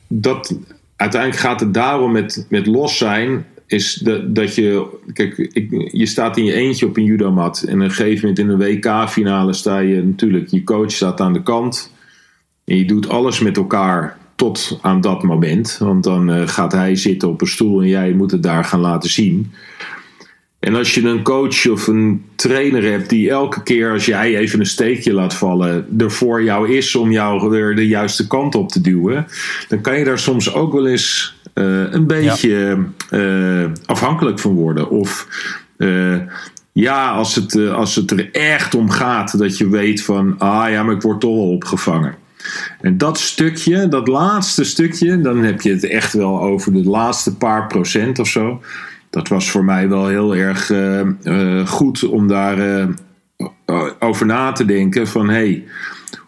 dat, 0.08 0.54
uiteindelijk 1.02 1.40
gaat 1.40 1.60
het 1.60 1.74
daarom 1.74 2.12
met, 2.12 2.46
met 2.48 2.66
los 2.66 2.98
zijn. 2.98 3.46
Is 3.66 3.94
dat, 3.94 4.34
dat 4.34 4.54
je. 4.54 4.86
Kijk, 5.12 5.38
ik, 5.38 5.88
je 5.92 6.06
staat 6.06 6.36
in 6.36 6.44
je 6.44 6.52
eentje 6.52 6.86
op 6.86 6.96
een 6.96 7.04
judomat. 7.04 7.62
En 7.62 7.74
op 7.74 7.80
een 7.80 7.90
gegeven 7.90 8.20
moment 8.20 8.38
in 8.38 8.48
een 8.48 8.58
WK-finale 8.58 9.52
sta 9.52 9.78
je 9.78 10.02
natuurlijk. 10.02 10.48
Je 10.48 10.64
coach 10.64 10.90
staat 10.90 11.20
aan 11.20 11.32
de 11.32 11.42
kant. 11.42 11.92
En 12.64 12.76
je 12.76 12.84
doet 12.84 13.08
alles 13.08 13.40
met 13.40 13.56
elkaar 13.56 14.16
tot 14.34 14.78
aan 14.82 15.00
dat 15.00 15.22
moment. 15.22 15.76
Want 15.78 16.04
dan 16.04 16.30
uh, 16.30 16.48
gaat 16.48 16.72
hij 16.72 16.96
zitten 16.96 17.28
op 17.28 17.40
een 17.40 17.46
stoel 17.46 17.80
en 17.80 17.88
jij 17.88 18.12
moet 18.12 18.30
het 18.30 18.42
daar 18.42 18.64
gaan 18.64 18.80
laten 18.80 19.10
zien. 19.10 19.52
En 20.62 20.74
als 20.74 20.94
je 20.94 21.08
een 21.08 21.22
coach 21.22 21.68
of 21.68 21.86
een 21.86 22.24
trainer 22.34 22.82
hebt 22.82 23.08
die 23.08 23.30
elke 23.30 23.62
keer 23.62 23.92
als 23.92 24.06
jij 24.06 24.36
even 24.36 24.60
een 24.60 24.66
steekje 24.66 25.12
laat 25.12 25.34
vallen, 25.34 25.86
er 25.98 26.10
voor 26.10 26.42
jou 26.42 26.76
is 26.76 26.94
om 26.94 27.10
jou 27.10 27.50
weer 27.50 27.74
de 27.74 27.86
juiste 27.88 28.26
kant 28.26 28.54
op 28.54 28.68
te 28.68 28.80
duwen, 28.80 29.26
dan 29.68 29.80
kan 29.80 29.98
je 29.98 30.04
daar 30.04 30.18
soms 30.18 30.54
ook 30.54 30.72
wel 30.72 30.86
eens 30.86 31.34
uh, 31.54 31.92
een 31.92 32.06
beetje 32.06 32.78
ja. 33.10 33.18
uh, 33.18 33.70
afhankelijk 33.86 34.38
van 34.38 34.54
worden. 34.54 34.90
Of 34.90 35.28
uh, 35.78 36.20
ja, 36.72 37.10
als 37.10 37.34
het, 37.34 37.56
als 37.56 37.94
het 37.94 38.10
er 38.10 38.30
echt 38.32 38.74
om 38.74 38.90
gaat, 38.90 39.38
dat 39.38 39.58
je 39.58 39.68
weet 39.68 40.02
van, 40.02 40.38
ah 40.38 40.70
ja, 40.70 40.82
maar 40.82 40.94
ik 40.94 41.02
word 41.02 41.20
toch 41.20 41.36
wel 41.36 41.50
opgevangen. 41.50 42.14
En 42.80 42.98
dat 42.98 43.18
stukje, 43.18 43.88
dat 43.88 44.08
laatste 44.08 44.64
stukje, 44.64 45.20
dan 45.20 45.42
heb 45.42 45.60
je 45.60 45.70
het 45.70 45.84
echt 45.84 46.12
wel 46.12 46.40
over 46.40 46.72
de 46.72 46.84
laatste 46.84 47.36
paar 47.36 47.66
procent 47.66 48.18
of 48.18 48.28
zo 48.28 48.60
dat 49.12 49.28
was 49.28 49.50
voor 49.50 49.64
mij 49.64 49.88
wel 49.88 50.06
heel 50.06 50.36
erg 50.36 50.70
uh, 50.70 51.00
uh, 51.22 51.66
goed 51.66 52.04
om 52.04 52.28
daar 52.28 52.58
uh, 52.58 52.86
over 53.98 54.26
na 54.26 54.52
te 54.52 54.64
denken. 54.64 55.08
Van 55.08 55.28
hé, 55.28 55.34
hey, 55.34 55.64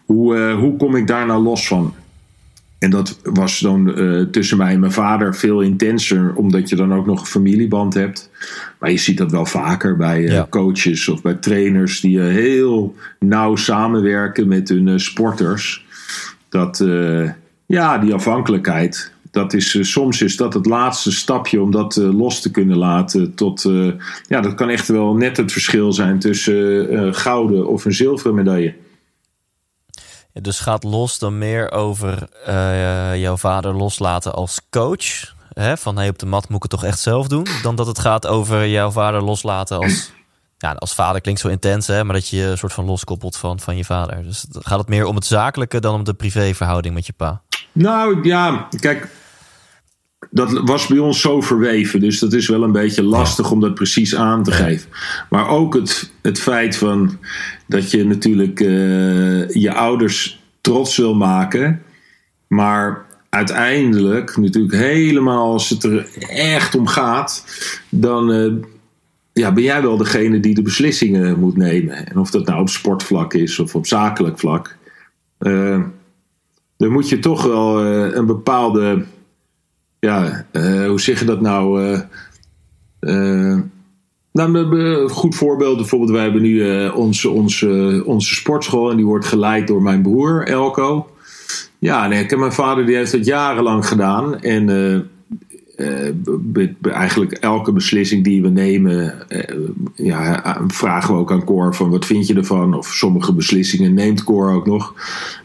hoe, 0.04 0.50
hoe 0.50 0.76
kom 0.76 0.96
ik 0.96 1.06
daar 1.06 1.26
nou 1.26 1.42
los 1.42 1.66
van? 1.68 1.94
En 2.78 2.90
dat 2.90 3.18
was 3.22 3.58
dan 3.58 3.94
tussen 4.30 4.56
mij 4.56 4.72
en 4.72 4.80
mijn 4.80 4.92
vader 4.92 5.34
veel 5.34 5.60
intenser, 5.60 6.34
omdat 6.34 6.68
je 6.68 6.76
dan 6.76 6.94
ook 6.94 7.06
nog 7.06 7.20
een 7.20 7.26
familieband 7.26 7.94
hebt. 7.94 8.30
Maar 8.78 8.90
je 8.90 8.96
ziet 8.96 9.18
dat 9.18 9.30
wel 9.30 9.46
vaker 9.46 9.96
bij 9.96 10.22
ja. 10.22 10.46
coaches 10.50 11.08
of 11.08 11.22
bij 11.22 11.34
trainers 11.34 12.00
die 12.00 12.20
heel 12.20 12.94
nauw 13.18 13.56
samenwerken 13.56 14.48
met 14.48 14.68
hun 14.68 15.00
sporters. 15.00 15.86
Dat 16.48 16.84
ja, 17.66 17.98
die 17.98 18.14
afhankelijkheid, 18.14 19.13
dat 19.34 19.52
is, 19.52 19.74
uh, 19.74 19.84
soms 19.84 20.22
is 20.22 20.36
dat 20.36 20.54
het 20.54 20.66
laatste 20.66 21.12
stapje 21.12 21.62
om 21.62 21.70
dat 21.70 21.96
uh, 21.96 22.18
los 22.18 22.40
te 22.40 22.50
kunnen 22.50 22.76
laten. 22.76 23.34
Tot, 23.34 23.64
uh, 23.64 23.92
ja, 24.28 24.40
dat 24.40 24.54
kan 24.54 24.68
echt 24.68 24.88
wel 24.88 25.14
net 25.14 25.36
het 25.36 25.52
verschil 25.52 25.92
zijn 25.92 26.18
tussen 26.18 27.14
gouden 27.14 27.68
of 27.68 27.84
een 27.84 27.94
zilveren 27.94 28.34
medaille. 28.34 28.74
Dus 30.32 30.60
gaat 30.60 30.84
los 30.84 31.18
dan 31.18 31.38
meer 31.38 31.70
over 31.70 32.28
jouw 33.16 33.36
vader 33.36 33.74
loslaten 33.74 34.34
als 34.34 34.60
coach? 34.70 35.34
Hè? 35.52 35.76
Van 35.76 35.96
hey, 35.96 36.08
op 36.08 36.18
de 36.18 36.26
mat 36.26 36.48
moet 36.48 36.56
ik 36.56 36.62
het 36.62 36.70
toch 36.70 36.84
echt 36.84 36.98
zelf 36.98 37.28
doen? 37.28 37.46
Dan 37.62 37.76
dat 37.76 37.86
het 37.86 37.98
gaat 37.98 38.26
over 38.26 38.66
jouw 38.68 38.90
vader 38.90 39.22
loslaten 39.22 39.78
als. 39.78 40.10
Ja, 40.58 40.72
als 40.72 40.94
vader 40.94 41.20
klinkt 41.20 41.40
zo 41.40 41.48
intens, 41.48 41.86
hè, 41.86 42.04
maar 42.04 42.14
dat 42.14 42.28
je 42.28 42.36
je 42.36 42.44
een 42.44 42.58
soort 42.58 42.72
van 42.72 42.84
loskoppelt 42.84 43.36
van, 43.36 43.60
van 43.60 43.76
je 43.76 43.84
vader. 43.84 44.22
Dus 44.22 44.46
gaat 44.50 44.78
het 44.78 44.88
meer 44.88 45.06
om 45.06 45.14
het 45.14 45.26
zakelijke 45.26 45.80
dan 45.80 45.94
om 45.94 46.04
de 46.04 46.14
privéverhouding 46.14 46.94
met 46.94 47.06
je 47.06 47.12
pa? 47.12 47.42
Nou 47.72 48.28
ja, 48.28 48.68
kijk, 48.80 49.08
dat 50.30 50.60
was 50.64 50.86
bij 50.86 50.98
ons 50.98 51.20
zo 51.20 51.40
verweven. 51.40 52.00
Dus 52.00 52.18
dat 52.18 52.32
is 52.32 52.48
wel 52.48 52.62
een 52.62 52.72
beetje 52.72 53.02
lastig 53.02 53.50
om 53.50 53.60
dat 53.60 53.74
precies 53.74 54.16
aan 54.16 54.42
te 54.42 54.52
geven. 54.52 54.90
Maar 55.30 55.48
ook 55.48 55.74
het, 55.74 56.12
het 56.22 56.40
feit 56.40 56.76
van 56.76 57.18
dat 57.66 57.90
je 57.90 58.04
natuurlijk 58.04 58.60
uh, 58.60 59.48
je 59.48 59.72
ouders 59.72 60.42
trots 60.60 60.96
wil 60.96 61.14
maken. 61.14 61.82
Maar 62.46 63.06
uiteindelijk, 63.28 64.36
natuurlijk 64.36 64.74
helemaal 64.74 65.52
als 65.52 65.68
het 65.68 65.84
er 65.84 66.08
echt 66.28 66.74
om 66.74 66.86
gaat, 66.86 67.44
dan 67.88 68.30
uh, 68.30 68.52
ja, 69.32 69.52
ben 69.52 69.62
jij 69.62 69.82
wel 69.82 69.96
degene 69.96 70.40
die 70.40 70.54
de 70.54 70.62
beslissingen 70.62 71.38
moet 71.38 71.56
nemen. 71.56 72.06
En 72.06 72.18
of 72.18 72.30
dat 72.30 72.46
nou 72.46 72.60
op 72.60 72.68
sportvlak 72.68 73.34
is 73.34 73.58
of 73.58 73.74
op 73.74 73.86
zakelijk 73.86 74.38
vlak. 74.38 74.76
Uh, 75.38 75.82
dan 76.76 76.90
moet 76.90 77.08
je 77.08 77.18
toch 77.18 77.42
wel 77.42 77.84
een 78.14 78.26
bepaalde 78.26 79.04
ja, 80.04 80.46
uh, 80.52 80.86
hoe 80.86 81.00
zeg 81.00 81.18
je 81.18 81.24
dat 81.24 81.40
nou? 81.40 81.82
Uh, 83.00 83.58
nou, 84.32 84.56
een 84.56 85.08
goed 85.08 85.34
voorbeeld 85.34 85.76
bijvoorbeeld, 85.76 86.10
wij 86.10 86.22
hebben 86.22 86.42
nu 86.42 86.88
onze, 86.88 87.30
onze, 87.30 88.02
onze 88.06 88.34
sportschool 88.34 88.90
en 88.90 88.96
die 88.96 89.06
wordt 89.06 89.26
geleid 89.26 89.66
door 89.66 89.82
mijn 89.82 90.02
broer 90.02 90.46
Elko. 90.46 91.10
Ja, 91.78 92.06
nee, 92.06 92.22
ik 92.22 92.30
heb 92.30 92.38
mijn 92.38 92.52
vader 92.52 92.86
die 92.86 92.96
heeft 92.96 93.12
dat 93.12 93.24
jarenlang 93.24 93.86
gedaan 93.86 94.40
en 94.40 95.10
eigenlijk 96.82 97.32
elke 97.32 97.72
beslissing 97.72 98.24
die 98.24 98.42
we 98.42 98.48
nemen, 98.48 99.14
ja, 99.94 100.60
vragen 100.68 101.14
we 101.14 101.20
ook 101.20 101.32
aan 101.32 101.44
Cor 101.44 101.74
van 101.74 101.90
wat 101.90 102.06
vind 102.06 102.26
je 102.26 102.34
ervan? 102.34 102.74
Of 102.74 102.86
sommige 102.86 103.32
beslissingen 103.32 103.94
neemt 103.94 104.24
Cor 104.24 104.52
ook 104.52 104.66
nog. 104.66 104.94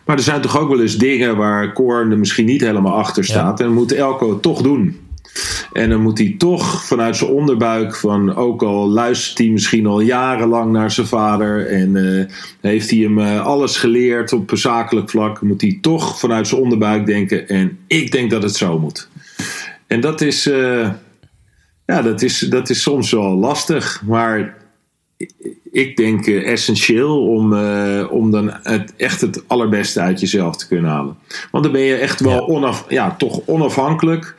Maar 0.06 0.18
er 0.18 0.24
zijn 0.24 0.42
toch 0.42 0.60
ook 0.60 0.70
wel 0.70 0.82
eens 0.82 0.98
dingen 0.98 1.38
waar 1.38 1.74
Cor 1.74 2.12
er 2.12 2.18
misschien 2.18 2.46
niet 2.46 2.62
helemaal 2.62 2.94
achter 2.94 3.24
staat. 3.24 3.60
En 3.60 3.74
moet 3.74 3.92
Elko 3.92 4.40
toch 4.40 4.62
doen. 4.62 4.96
En 5.74 5.90
dan 5.90 6.02
moet 6.02 6.18
hij 6.18 6.36
toch 6.38 6.86
vanuit 6.86 7.16
zijn 7.18 7.30
onderbuik 7.30 7.96
van, 7.96 8.36
ook 8.36 8.64
al 8.64 8.90
luistert 8.90 9.38
hij 9.38 9.48
misschien 9.48 9.86
al 9.86 10.00
jarenlang 10.00 10.72
naar 10.72 10.92
zijn 10.92 11.08
vader 11.08 11.68
en 11.68 11.96
uh, 11.96 12.26
heeft 12.62 12.90
hij 12.90 13.00
hem 13.00 13.20
uh, 13.20 13.46
alles 13.46 13.78
geleerd 13.78 14.34
op 14.34 14.52
zakelijk 14.54 15.10
vlak, 15.10 15.42
moet 15.42 15.62
hij 15.62 15.78
toch 15.82 16.20
vanuit 16.20 16.48
zijn 16.48 16.62
onderbuik 16.62 17.06
denken 17.06 17.48
en 17.48 17.78
ik 17.88 18.12
denk 18.12 18.32
dat 18.32 18.44
het 18.44 18.56
zo 18.56 18.80
moet. 18.80 19.10
En 19.90 20.02
dat 20.02 20.22
is, 20.22 20.48
uh, 20.48 20.90
ja, 21.86 22.02
dat 22.02 22.22
is, 22.22 22.40
dat 22.40 22.70
is 22.70 22.82
soms 22.82 23.12
wel 23.12 23.38
lastig, 23.38 24.02
maar 24.06 24.58
ik 25.72 25.98
denk 25.98 26.28
essentieel 26.28 27.28
om, 27.28 27.54
om 28.10 28.32
dan 28.32 28.52
het, 28.64 28.94
echt 28.98 29.22
het 29.22 29.44
allerbeste 29.48 30.00
uit 30.00 30.20
jezelf 30.20 30.58
te 30.58 30.68
kunnen 30.68 30.92
halen. 30.92 31.18
Want 31.52 31.64
dan 31.64 31.74
ben 31.74 31.82
je 31.82 31.96
echt 31.96 32.20
wel 32.20 32.48
onaf, 32.48 32.86
ja, 32.90 33.16
toch 33.16 33.42
onafhankelijk. 33.46 34.36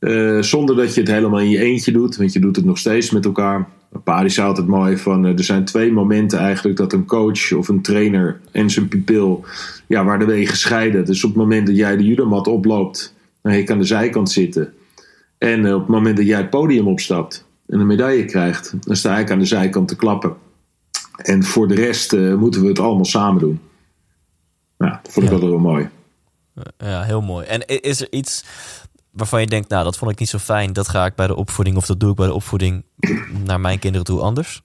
Uh, 0.00 0.42
zonder 0.42 0.76
dat 0.76 0.94
je 0.94 1.00
het 1.00 1.10
helemaal 1.10 1.40
in 1.40 1.50
je 1.50 1.58
eentje 1.58 1.92
doet, 1.92 2.16
want 2.16 2.32
je 2.32 2.40
doet 2.40 2.56
het 2.56 2.64
nog 2.64 2.78
steeds 2.78 3.10
met 3.10 3.24
elkaar. 3.24 3.68
Pari 4.04 4.30
zei 4.30 4.46
altijd 4.46 4.66
mooi 4.66 4.96
van, 4.96 5.24
er 5.24 5.44
zijn 5.44 5.64
twee 5.64 5.92
momenten 5.92 6.38
eigenlijk 6.38 6.76
dat 6.76 6.92
een 6.92 7.04
coach 7.04 7.52
of 7.52 7.68
een 7.68 7.82
trainer 7.82 8.40
en 8.52 8.70
zijn 8.70 8.88
pupil, 8.88 9.44
ja, 9.86 10.04
waar 10.04 10.18
de 10.18 10.24
wegen 10.24 10.56
scheiden. 10.56 11.04
Dus 11.04 11.24
op 11.24 11.30
het 11.30 11.38
moment 11.38 11.66
dat 11.66 11.76
jij 11.76 11.96
de 11.96 12.04
judomat 12.04 12.46
oploopt, 12.46 13.14
dan 13.42 13.56
je 13.56 13.68
aan 13.68 13.78
de 13.78 13.84
zijkant 13.84 14.30
zitten. 14.30 14.74
En 15.38 15.64
uh, 15.64 15.74
op 15.74 15.80
het 15.80 15.88
moment 15.88 16.16
dat 16.16 16.26
jij 16.26 16.38
het 16.38 16.50
podium 16.50 16.88
opstapt 16.88 17.46
en 17.66 17.80
een 17.80 17.86
medaille 17.86 18.24
krijgt, 18.24 18.74
dan 18.86 18.96
sta 18.96 19.18
ik 19.18 19.30
aan 19.30 19.38
de 19.38 19.44
zijkant 19.44 19.88
te 19.88 19.96
klappen. 19.96 20.36
En 21.16 21.44
voor 21.44 21.68
de 21.68 21.74
rest 21.74 22.12
moeten 22.12 22.62
we 22.62 22.68
het 22.68 22.78
allemaal 22.78 23.04
samen 23.04 23.40
doen. 23.40 23.60
Nou, 24.78 24.98
dat 25.02 25.12
vond 25.12 25.26
ik 25.26 25.32
ja. 25.32 25.38
wel 25.38 25.58
mooi. 25.58 25.88
Ja, 26.78 27.02
heel 27.02 27.20
mooi. 27.20 27.46
En 27.46 27.66
is 27.66 28.00
er 28.00 28.12
iets 28.12 28.44
waarvan 29.10 29.40
je 29.40 29.46
denkt, 29.46 29.68
nou, 29.68 29.84
dat 29.84 29.96
vond 29.96 30.10
ik 30.10 30.18
niet 30.18 30.28
zo 30.28 30.38
fijn. 30.38 30.72
Dat 30.72 30.88
ga 30.88 31.06
ik 31.06 31.14
bij 31.14 31.26
de 31.26 31.36
opvoeding 31.36 31.76
of 31.76 31.86
dat 31.86 32.00
doe 32.00 32.10
ik 32.10 32.16
bij 32.16 32.26
de 32.26 32.34
opvoeding 32.34 32.84
naar 33.44 33.60
mijn 33.60 33.78
kinderen 33.78 34.06
toe 34.06 34.20
anders? 34.20 34.62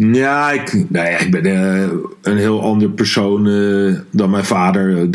Ja, 0.00 0.50
ik, 0.50 0.72
nou 0.88 1.08
ja, 1.08 1.18
ik 1.18 1.30
ben 1.30 1.46
uh, 1.46 1.88
een 2.22 2.36
heel 2.36 2.62
ander 2.62 2.90
persoon 2.90 3.46
uh, 3.46 3.98
dan 4.10 4.30
mijn 4.30 4.44
vader. 4.44 5.08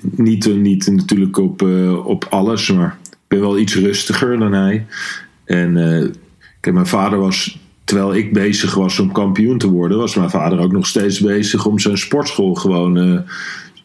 niet, 0.00 0.54
niet 0.54 0.86
natuurlijk 0.86 1.38
op, 1.38 1.62
op 2.04 2.26
alles, 2.30 2.72
maar 2.72 2.98
ik 3.10 3.18
ben 3.28 3.40
wel 3.40 3.58
iets 3.58 3.74
rustiger 3.74 4.38
dan 4.38 4.52
hij. 4.52 4.86
En 5.44 5.74
kijk, 6.60 6.74
mijn 6.74 6.86
vader 6.86 7.18
was, 7.18 7.58
terwijl 7.84 8.14
ik 8.14 8.32
bezig 8.32 8.74
was 8.74 8.98
om 8.98 9.12
kampioen 9.12 9.58
te 9.58 9.70
worden, 9.70 9.98
was 9.98 10.14
mijn 10.14 10.30
vader 10.30 10.58
ook 10.58 10.72
nog 10.72 10.86
steeds 10.86 11.20
bezig 11.20 11.66
om 11.66 11.78
zijn 11.78 11.98
sportschool 11.98 12.54
gewoon 12.54 13.24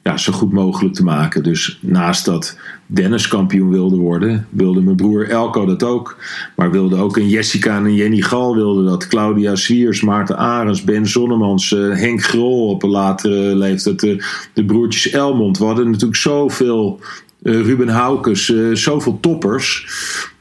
ja, 0.04 0.18
zo 0.18 0.32
goed 0.32 0.52
mogelijk 0.52 0.96
te 0.96 1.04
maken. 1.04 1.44
Dus 1.44 1.80
naast 1.82 2.26
dat 2.26 2.58
Dennis 2.86 3.28
kampioen 3.28 3.70
wilde 3.70 3.96
worden, 3.96 4.48
wilde 4.50 4.82
mijn 4.82 4.96
broer 4.96 5.30
Elko 5.30 5.66
dat 5.66 5.84
ook. 5.84 6.18
Maar 6.56 6.72
wilde 6.72 6.96
ook 6.96 7.18
een 7.18 7.30
Jessica 7.30 7.78
en 7.78 7.86
een 7.86 7.96
Jenny 7.96 8.22
Gal 8.22 8.56
wilde 8.56 8.84
dat. 8.84 9.08
Claudia 9.08 9.56
Swiers, 9.56 10.02
Maarten 10.02 10.38
Arens, 10.38 10.84
Ben 10.84 11.08
Zonnemans, 11.08 11.72
uh, 11.72 11.96
Henk 11.96 12.24
Grol 12.24 12.70
op 12.70 12.84
een 12.84 12.90
latere 12.90 13.56
leeftijd. 13.56 14.00
De, 14.00 14.26
de 14.54 14.66
broertjes 14.66 15.10
Elmond. 15.10 15.58
We 15.58 15.66
hadden 15.66 15.86
natuurlijk 15.86 16.20
zoveel 16.20 17.00
uh, 17.44 17.62
Ruben 17.62 17.88
Haukes, 17.90 18.54
zoveel 18.74 19.18
toppers. 19.20 19.88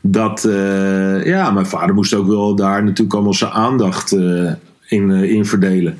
Dat 0.00 0.48
ja, 1.24 1.50
mijn 1.50 1.66
vader 1.66 1.94
moest 1.94 2.14
ook 2.14 2.26
wel 2.26 2.54
daar 2.54 2.84
natuurlijk 2.84 3.14
allemaal 3.14 3.34
zijn 3.34 3.50
aandacht 3.50 4.12
in, 4.86 5.10
in 5.10 5.44
verdelen. 5.44 5.98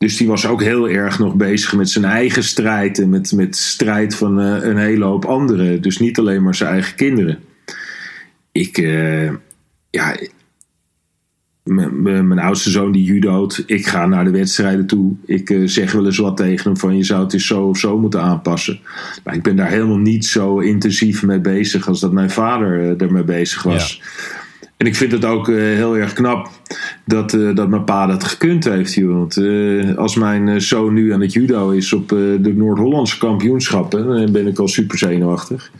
Dus 0.00 0.16
die 0.16 0.28
was 0.28 0.46
ook 0.46 0.62
heel 0.62 0.88
erg 0.88 1.18
nog 1.18 1.34
bezig 1.34 1.76
met 1.76 1.90
zijn 1.90 2.04
eigen 2.04 2.44
strijd 2.44 2.98
en 2.98 3.08
met, 3.08 3.32
met 3.32 3.56
strijd 3.56 4.14
van 4.14 4.40
uh, 4.40 4.62
een 4.62 4.76
hele 4.76 5.04
hoop 5.04 5.24
anderen. 5.24 5.82
Dus 5.82 5.98
niet 5.98 6.18
alleen 6.18 6.42
maar 6.42 6.54
zijn 6.54 6.70
eigen 6.72 6.94
kinderen. 6.94 7.38
Ik, 8.52 8.78
uh, 8.78 9.32
ja, 9.90 10.16
mijn 11.64 12.38
oudste 12.38 12.70
zoon 12.70 12.92
die 12.92 13.04
judoot. 13.04 13.62
Ik 13.66 13.86
ga 13.86 14.06
naar 14.06 14.24
de 14.24 14.30
wedstrijden 14.30 14.86
toe. 14.86 15.14
Ik 15.24 15.50
uh, 15.50 15.68
zeg 15.68 15.92
wel 15.92 16.06
eens 16.06 16.18
wat 16.18 16.36
tegen 16.36 16.64
hem 16.64 16.76
van 16.76 16.96
je 16.96 17.04
zou 17.04 17.22
het 17.22 17.32
eens 17.32 17.46
zo 17.46 17.62
of 17.62 17.78
zo 17.78 17.98
moeten 17.98 18.22
aanpassen. 18.22 18.80
Maar 19.24 19.34
ik 19.34 19.42
ben 19.42 19.56
daar 19.56 19.70
helemaal 19.70 19.98
niet 19.98 20.26
zo 20.26 20.58
intensief 20.58 21.22
mee 21.22 21.40
bezig 21.40 21.88
als 21.88 22.00
dat 22.00 22.12
mijn 22.12 22.30
vader 22.30 22.96
ermee 22.96 23.24
bezig 23.24 23.62
was. 23.62 24.02
En 24.80 24.86
ik 24.86 24.96
vind 24.96 25.12
het 25.12 25.24
ook 25.24 25.48
uh, 25.48 25.56
heel 25.56 25.96
erg 25.96 26.12
knap 26.12 26.50
dat, 27.04 27.32
uh, 27.32 27.54
dat 27.54 27.68
mijn 27.68 27.84
pa 27.84 28.06
dat 28.06 28.24
gekund 28.24 28.64
heeft. 28.64 28.94
Joh. 28.94 29.16
Want 29.16 29.36
uh, 29.36 29.96
als 29.96 30.14
mijn 30.14 30.60
zoon 30.60 30.94
nu 30.94 31.12
aan 31.12 31.20
het 31.20 31.32
judo 31.32 31.70
is 31.70 31.92
op 31.92 32.08
de 32.08 32.52
Noord-Hollandse 32.56 33.18
kampioenschappen, 33.18 34.06
dan 34.06 34.32
ben 34.32 34.46
ik 34.46 34.58
al 34.58 34.68
super 34.68 34.98
zenuwachtig. 34.98 35.70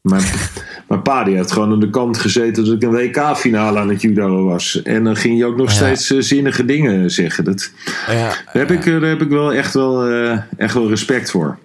Mijn, 0.00 0.22
mijn 0.88 1.02
pa 1.02 1.24
die 1.24 1.36
heeft 1.36 1.52
gewoon 1.52 1.72
aan 1.72 1.80
de 1.80 1.90
kant 1.90 2.18
gezeten 2.18 2.64
dat 2.64 2.74
ik 2.74 2.82
een 2.82 2.90
WK-finale 2.90 3.78
aan 3.78 3.88
het 3.88 4.02
judo 4.02 4.44
was. 4.44 4.82
En 4.82 5.04
dan 5.04 5.16
ging 5.16 5.38
je 5.38 5.44
ook 5.44 5.56
nog 5.56 5.70
ja. 5.70 5.74
steeds 5.74 6.06
zinnige 6.28 6.64
dingen 6.64 7.10
zeggen. 7.10 7.44
Dat, 7.44 7.70
ja, 8.06 8.14
daar, 8.14 8.46
heb 8.52 8.70
ik, 8.70 8.84
daar 8.84 9.00
heb 9.00 9.22
ik 9.22 9.28
wel 9.28 9.52
echt 9.52 9.74
wel, 9.74 10.08
echt 10.56 10.74
wel 10.74 10.88
respect 10.88 11.30
voor. 11.30 11.58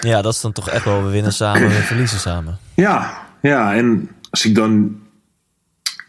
Ja, 0.00 0.22
dat 0.22 0.34
is 0.34 0.40
dan 0.40 0.52
toch 0.52 0.70
echt 0.70 0.84
wel 0.84 1.04
we 1.04 1.10
winnen 1.10 1.32
samen, 1.32 1.68
we 1.68 1.74
verliezen 1.74 2.18
samen. 2.18 2.58
Ja, 2.74 3.22
ja, 3.42 3.74
en 3.74 4.08
als 4.30 4.44
ik 4.44 4.54
dan 4.54 5.04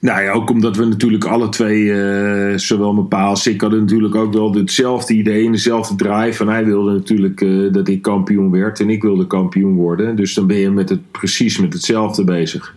nou 0.08 0.24
ja, 0.24 0.32
ook 0.32 0.50
omdat 0.50 0.78
we 0.78 0.86
natuurlijk 0.86 1.26
alle 1.26 1.50
twee, 1.50 1.84
uh, 1.84 2.58
zowel 2.58 2.94
mijn 2.94 3.08
pa 3.08 3.26
als 3.26 3.48
ik, 3.48 3.62
hadden 3.62 3.80
natuurlijk 3.80 4.16
ook 4.16 4.34
wel 4.34 4.54
hetzelfde 4.54 5.14
idee 5.14 5.46
en 5.46 5.52
dezelfde 5.52 5.96
drive. 5.96 6.44
En 6.44 6.50
hij 6.50 6.66
wilde 6.66 6.92
natuurlijk 6.92 7.42
uh, 7.42 7.74
dat 7.74 7.88
ik 7.88 8.02
kampioen 8.02 8.52
werd 8.52 8.80
en 8.80 8.90
ik 8.90 9.02
wilde 9.02 9.28
kampioen 9.28 9.76
worden. 9.76 10.16
Dus 10.16 10.34
dan 10.34 10.48
ben 10.48 10.58
je 10.58 10.70
met 10.70 10.90
het, 10.90 11.12
precies 11.12 11.60
met 11.60 11.74
hetzelfde 11.74 12.24
bezig. 12.24 12.76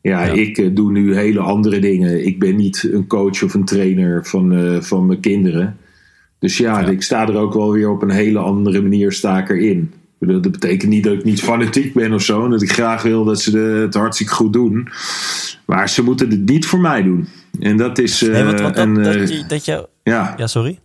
Ja, 0.00 0.24
ja. 0.24 0.32
ik 0.32 0.58
uh, 0.58 0.70
doe 0.72 0.92
nu 0.92 1.14
hele 1.14 1.40
andere 1.40 1.78
dingen. 1.78 2.26
Ik 2.26 2.38
ben 2.38 2.56
niet 2.56 2.88
een 2.92 3.06
coach 3.06 3.42
of 3.42 3.54
een 3.54 3.64
trainer 3.64 4.26
van, 4.26 4.78
van 4.82 5.06
mijn 5.06 5.20
kinderen. 5.20 5.76
Dus 6.38 6.56
ja, 6.56 6.80
ja, 6.80 6.86
ik 6.86 7.02
sta 7.02 7.28
er 7.28 7.36
ook 7.36 7.54
wel 7.54 7.72
weer 7.72 7.90
op 7.90 8.02
een 8.02 8.10
hele 8.10 8.38
andere 8.38 8.82
manier 8.82 9.12
sta 9.12 9.38
ik 9.38 9.48
erin. 9.48 9.92
Dat 10.26 10.52
betekent 10.52 10.90
niet 10.90 11.04
dat 11.04 11.12
ik 11.12 11.24
niet 11.24 11.42
fanatiek 11.42 11.94
ben 11.94 12.12
of 12.12 12.22
zo. 12.22 12.44
En 12.44 12.50
dat 12.50 12.62
ik 12.62 12.72
graag 12.72 13.02
wil 13.02 13.24
dat 13.24 13.40
ze 13.40 13.58
het 13.58 13.94
hartstikke 13.94 14.32
goed 14.32 14.52
doen. 14.52 14.88
Maar 15.66 15.88
ze 15.88 16.02
moeten 16.02 16.30
het 16.30 16.48
niet 16.48 16.66
voor 16.66 16.80
mij 16.80 17.02
doen. 17.02 17.28
En 17.60 17.76
dat 17.76 17.98
is. 17.98 18.22
Uh, 18.22 18.32
nee, 18.32 18.44
wat, 18.44 18.60
wat, 18.60 18.76
een, 18.76 18.94
dat, 18.94 19.14
dat, 19.14 19.28
je, 19.28 19.44
dat 19.48 19.64
je, 19.64 19.88
ja. 20.02 20.34
ja, 20.36 20.46
sorry. 20.46 20.78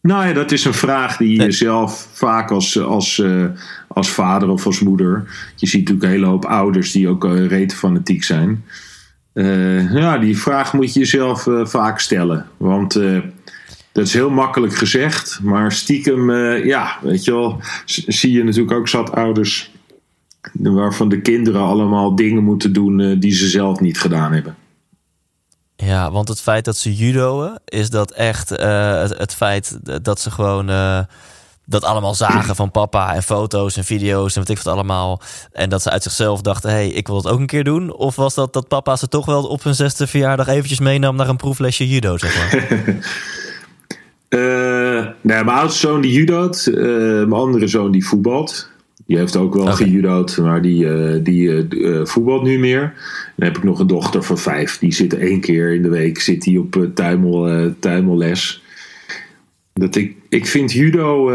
Nou 0.00 0.26
ja, 0.26 0.32
dat 0.32 0.52
is 0.52 0.64
een 0.64 0.74
vraag 0.74 1.16
die 1.16 1.42
je 1.42 1.50
zelf 1.50 2.08
vaak 2.12 2.50
als, 2.50 2.80
als, 2.80 3.18
uh, 3.18 3.44
als 3.88 4.10
vader 4.10 4.48
of 4.48 4.66
als 4.66 4.80
moeder. 4.80 5.24
Je 5.56 5.66
ziet 5.66 5.80
natuurlijk 5.80 6.06
een 6.06 6.12
hele 6.12 6.26
hoop 6.26 6.44
ouders 6.44 6.92
die 6.92 7.08
ook 7.08 7.24
uh, 7.24 7.46
rete 7.46 7.76
fanatiek 7.76 8.24
zijn. 8.24 8.64
Ja, 9.92 10.18
die 10.18 10.38
vraag 10.38 10.72
moet 10.72 10.92
je 10.92 11.00
jezelf 11.00 11.46
vaak 11.62 12.00
stellen. 12.00 12.46
Want 12.56 13.00
dat 13.92 14.06
is 14.06 14.12
heel 14.12 14.30
makkelijk 14.30 14.74
gezegd. 14.74 15.38
Maar 15.42 15.72
stiekem, 15.72 16.30
ja, 16.66 16.98
weet 17.02 17.24
je 17.24 17.32
wel, 17.32 17.60
zie 17.84 18.32
je 18.32 18.44
natuurlijk 18.44 18.76
ook 18.76 18.88
zat 18.88 19.12
ouders 19.12 19.70
waarvan 20.52 21.08
de 21.08 21.20
kinderen 21.20 21.60
allemaal 21.60 22.14
dingen 22.14 22.44
moeten 22.44 22.72
doen 22.72 22.98
uh, 22.98 23.20
die 23.20 23.32
ze 23.32 23.48
zelf 23.48 23.80
niet 23.80 24.00
gedaan 24.00 24.32
hebben. 24.32 24.56
Ja, 25.76 26.10
want 26.10 26.28
het 26.28 26.40
feit 26.40 26.64
dat 26.64 26.76
ze 26.76 26.94
judoën, 26.94 27.58
is 27.64 27.90
dat 27.90 28.10
echt 28.10 28.52
uh, 28.52 29.00
het, 29.00 29.18
het, 29.18 29.34
feit 29.34 29.78
dat 30.04 30.20
ze 30.20 30.30
gewoon 30.30 30.70
uh, 30.70 31.00
dat 31.64 31.84
allemaal 31.84 32.14
zagen 32.14 32.56
van 32.56 32.70
papa 32.70 33.14
en 33.14 33.22
foto's 33.22 33.76
en 33.76 33.84
video's 33.84 34.34
en 34.34 34.40
wat 34.40 34.50
ik 34.50 34.58
wat 34.58 34.72
allemaal. 34.72 35.20
En 35.52 35.68
dat 35.68 35.82
ze 35.82 35.90
uit 35.90 36.02
zichzelf 36.02 36.40
dachten, 36.40 36.70
hé, 36.70 36.76
hey, 36.76 36.88
ik 36.88 37.06
wil 37.06 37.16
het 37.16 37.26
ook 37.26 37.38
een 37.38 37.46
keer 37.46 37.64
doen. 37.64 37.92
Of 37.94 38.16
was 38.16 38.34
dat 38.34 38.52
dat 38.52 38.68
papa 38.68 38.96
ze 38.96 39.08
toch 39.08 39.26
wel 39.26 39.46
op 39.46 39.62
hun 39.62 39.74
zesde 39.74 40.06
verjaardag 40.06 40.46
eventjes 40.46 40.80
meenam 40.80 41.16
naar 41.16 41.28
een 41.28 41.36
proeflesje 41.36 41.88
judo, 41.88 42.18
zeg 42.18 42.36
maar? 42.36 42.66
nee, 44.28 45.42
mijn 45.44 45.48
oudste 45.48 45.78
zoon 45.78 46.00
die 46.00 46.12
judoot, 46.12 46.70
mijn 46.74 47.32
andere 47.32 47.66
zoon 47.66 47.92
die 47.92 48.06
voetbalt. 48.06 48.70
Die 49.08 49.18
heeft 49.18 49.36
ook 49.36 49.54
wel 49.54 49.62
okay. 49.62 50.42
maar 50.42 50.62
die, 50.62 50.84
uh, 50.84 51.14
die 51.22 51.68
uh, 51.68 52.04
voetbalt 52.04 52.42
nu 52.42 52.58
meer. 52.58 52.94
Dan 53.36 53.46
heb 53.48 53.56
ik 53.56 53.62
nog 53.62 53.78
een 53.78 53.86
dochter 53.86 54.22
van 54.22 54.38
vijf. 54.38 54.78
Die 54.78 54.92
zit 54.92 55.14
één 55.14 55.40
keer 55.40 55.74
in 55.74 55.82
de 55.82 55.88
week 55.88 56.20
zit 56.20 56.42
die 56.42 56.60
op 56.60 56.76
uh, 56.76 56.88
tuimel, 56.94 57.74
tuimelles. 57.78 58.62
Dat 59.72 59.96
ik, 59.96 60.16
ik 60.28 60.46
vind 60.46 60.72
judo 60.72 61.30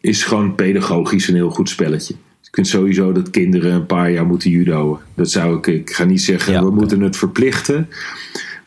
is 0.00 0.22
gewoon 0.24 0.54
pedagogisch 0.54 1.28
een 1.28 1.34
heel 1.34 1.50
goed 1.50 1.68
spelletje. 1.68 2.14
Je 2.40 2.50
kunt 2.50 2.66
sowieso 2.66 3.12
dat 3.12 3.30
kinderen 3.30 3.72
een 3.72 3.86
paar 3.86 4.10
jaar 4.10 4.26
moeten 4.26 4.50
judoën. 4.50 4.98
Dat 5.14 5.30
zou 5.30 5.56
ik, 5.56 5.66
ik 5.66 5.90
ga 5.90 6.04
niet 6.04 6.22
zeggen, 6.22 6.52
ja, 6.52 6.64
we 6.64 6.70
moeten 6.70 7.00
het 7.00 7.16
verplichten. 7.16 7.88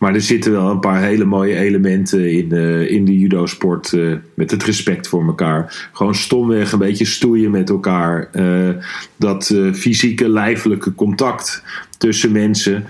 Maar 0.04 0.14
er 0.14 0.22
zitten 0.22 0.52
wel 0.52 0.70
een 0.70 0.80
paar 0.80 1.02
hele 1.02 1.26
mooie 1.26 1.56
elementen 1.56 2.32
in, 2.32 2.48
uh, 2.52 2.92
in 2.92 3.06
de 3.06 3.20
judo-sport. 3.20 3.92
Uh, 3.92 4.16
met 4.34 4.52
het 4.52 4.64
respect 4.64 5.08
voor 5.08 5.26
elkaar. 5.26 5.90
Gewoon 5.94 6.16
stomweg 6.16 6.72
een 6.72 6.80
beetje 6.80 7.06
stoeien 7.06 7.52
met 7.52 7.70
elkaar. 7.70 8.30
Uh, 8.34 8.70
dat 9.16 9.56
fysieke, 9.74 10.30
lijfelijke 10.30 10.96
contact 10.96 11.64
tussen 11.98 12.32
mensen. 12.32 12.84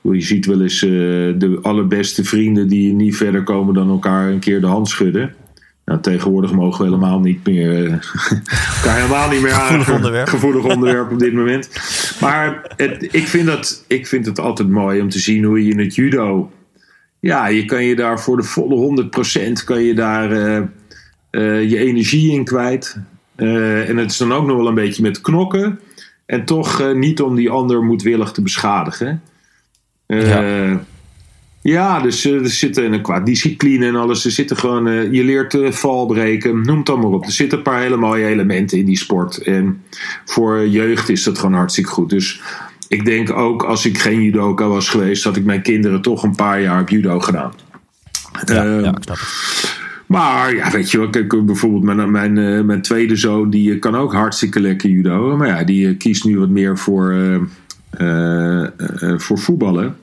Je 0.00 0.20
ziet 0.20 0.46
wel 0.46 0.62
eens 0.62 0.80
de 0.80 1.58
allerbeste 1.62 2.24
vrienden 2.24 2.68
die 2.68 2.92
niet 2.92 3.16
verder 3.16 3.42
komen 3.42 3.74
dan 3.74 3.88
elkaar 3.88 4.30
een 4.30 4.38
keer 4.38 4.60
de 4.60 4.66
hand 4.66 4.88
schudden. 4.88 5.34
Nou, 5.86 6.00
tegenwoordig 6.00 6.52
mogen 6.52 6.78
we 6.78 6.84
helemaal 6.84 7.20
niet 7.20 7.46
meer. 7.46 7.88
Kan 8.82 8.94
helemaal 8.94 9.30
niet 9.30 9.40
meer 9.42 9.52
aan. 9.52 9.66
Gevoelig 9.66 9.94
onderwerp. 9.94 10.28
Gevoelig 10.28 10.64
onderwerp 10.74 11.10
op 11.10 11.18
dit 11.18 11.32
moment. 11.32 11.70
Maar 12.20 12.74
het, 12.76 13.08
ik, 13.10 13.26
vind 13.26 13.46
dat, 13.46 13.84
ik 13.86 14.06
vind 14.06 14.26
het 14.26 14.40
altijd 14.40 14.68
mooi 14.68 15.00
om 15.00 15.08
te 15.08 15.18
zien 15.18 15.44
hoe 15.44 15.64
je 15.64 15.72
in 15.72 15.78
het 15.78 15.94
judo. 15.94 16.50
Ja, 17.20 17.46
je 17.46 17.64
kan 17.64 17.84
je 17.84 17.96
daar 17.96 18.20
voor 18.20 18.36
de 18.36 18.42
volle 18.42 19.08
100% 19.58 19.64
kan 19.64 19.82
je 19.82 19.94
daar 19.94 20.32
uh, 20.32 20.62
uh, 21.30 21.70
je 21.70 21.78
energie 21.78 22.32
in 22.32 22.44
kwijt. 22.44 22.96
en 23.36 23.96
het 23.96 24.10
is 24.10 24.16
dan 24.16 24.32
ook 24.32 24.46
nog 24.46 24.56
wel 24.56 24.68
een 24.68 24.74
beetje 24.74 25.02
met 25.02 25.20
knokken. 25.20 25.80
En 26.26 26.44
toch 26.44 26.94
niet 26.94 27.20
om 27.20 27.34
die 27.34 27.50
ander 27.50 27.82
moedwillig 27.82 28.32
te 28.32 28.42
beschadigen. 28.42 29.22
Ja. 30.06 30.84
Ja, 31.66 32.00
dus 32.00 32.24
er 32.24 32.48
zitten 32.50 32.92
een 32.92 33.02
qua 33.02 33.20
discipline 33.20 33.86
en 33.86 33.96
alles. 33.96 34.24
Er 34.24 34.30
zitten 34.30 34.56
gewoon, 34.56 35.12
je 35.12 35.24
leert 35.24 35.56
valbreken, 35.60 36.62
noem 36.62 36.78
het 36.78 36.88
allemaal 36.88 37.12
op. 37.12 37.24
Er 37.24 37.32
zitten 37.32 37.58
een 37.58 37.64
paar 37.64 37.80
hele 37.80 37.96
mooie 37.96 38.26
elementen 38.26 38.78
in 38.78 38.84
die 38.84 38.96
sport. 38.96 39.38
En 39.38 39.82
voor 40.24 40.68
jeugd 40.68 41.08
is 41.08 41.22
dat 41.22 41.38
gewoon 41.38 41.54
hartstikke 41.54 41.90
goed. 41.90 42.10
Dus 42.10 42.40
ik 42.88 43.04
denk 43.04 43.32
ook 43.32 43.62
als 43.62 43.86
ik 43.86 43.98
geen 43.98 44.22
judoka 44.22 44.68
was 44.68 44.88
geweest, 44.88 45.24
had 45.24 45.36
ik 45.36 45.44
mijn 45.44 45.62
kinderen 45.62 46.02
toch 46.02 46.22
een 46.22 46.34
paar 46.34 46.60
jaar 46.60 46.80
op 46.80 46.88
judo 46.88 47.20
gedaan. 47.20 47.52
Ja, 48.46 48.64
ja 48.64 48.78
ik 48.78 49.02
snap 49.02 49.18
het. 49.18 49.84
Maar 50.06 50.54
ja, 50.54 50.70
weet 50.70 50.90
je 50.90 50.98
wel, 50.98 51.10
kijk, 51.10 51.46
bijvoorbeeld 51.46 51.82
mijn, 51.82 52.10
mijn, 52.10 52.66
mijn 52.66 52.82
tweede 52.82 53.16
zoon, 53.16 53.50
die 53.50 53.78
kan 53.78 53.96
ook 53.96 54.12
hartstikke 54.12 54.60
lekker 54.60 54.90
judo. 54.90 55.36
Maar 55.36 55.48
ja, 55.48 55.64
die 55.64 55.96
kiest 55.96 56.24
nu 56.24 56.38
wat 56.38 56.48
meer 56.48 56.78
voor, 56.78 57.14
voor 59.16 59.38
voetballen. 59.38 59.96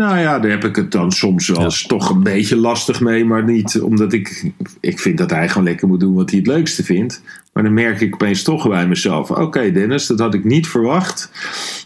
Nou 0.00 0.18
ja, 0.18 0.38
daar 0.38 0.50
heb 0.50 0.64
ik 0.64 0.76
het 0.76 0.92
dan 0.92 1.12
soms 1.12 1.48
wel 1.48 1.62
eens 1.62 1.86
toch 1.86 2.10
een 2.10 2.22
beetje 2.22 2.56
lastig 2.56 3.00
mee. 3.00 3.24
Maar 3.24 3.44
niet 3.44 3.80
omdat 3.80 4.12
ik. 4.12 4.52
Ik 4.80 5.00
vind 5.00 5.18
dat 5.18 5.30
hij 5.30 5.48
gewoon 5.48 5.64
lekker 5.64 5.88
moet 5.88 6.00
doen 6.00 6.14
wat 6.14 6.30
hij 6.30 6.38
het 6.38 6.48
leukste 6.48 6.84
vindt. 6.84 7.22
Maar 7.52 7.62
dan 7.62 7.74
merk 7.74 8.00
ik 8.00 8.14
opeens 8.14 8.42
toch 8.42 8.68
bij 8.68 8.86
mezelf: 8.88 9.30
oké, 9.30 9.72
Dennis, 9.72 10.06
dat 10.06 10.18
had 10.18 10.34
ik 10.34 10.44
niet 10.44 10.68
verwacht. 10.68 11.30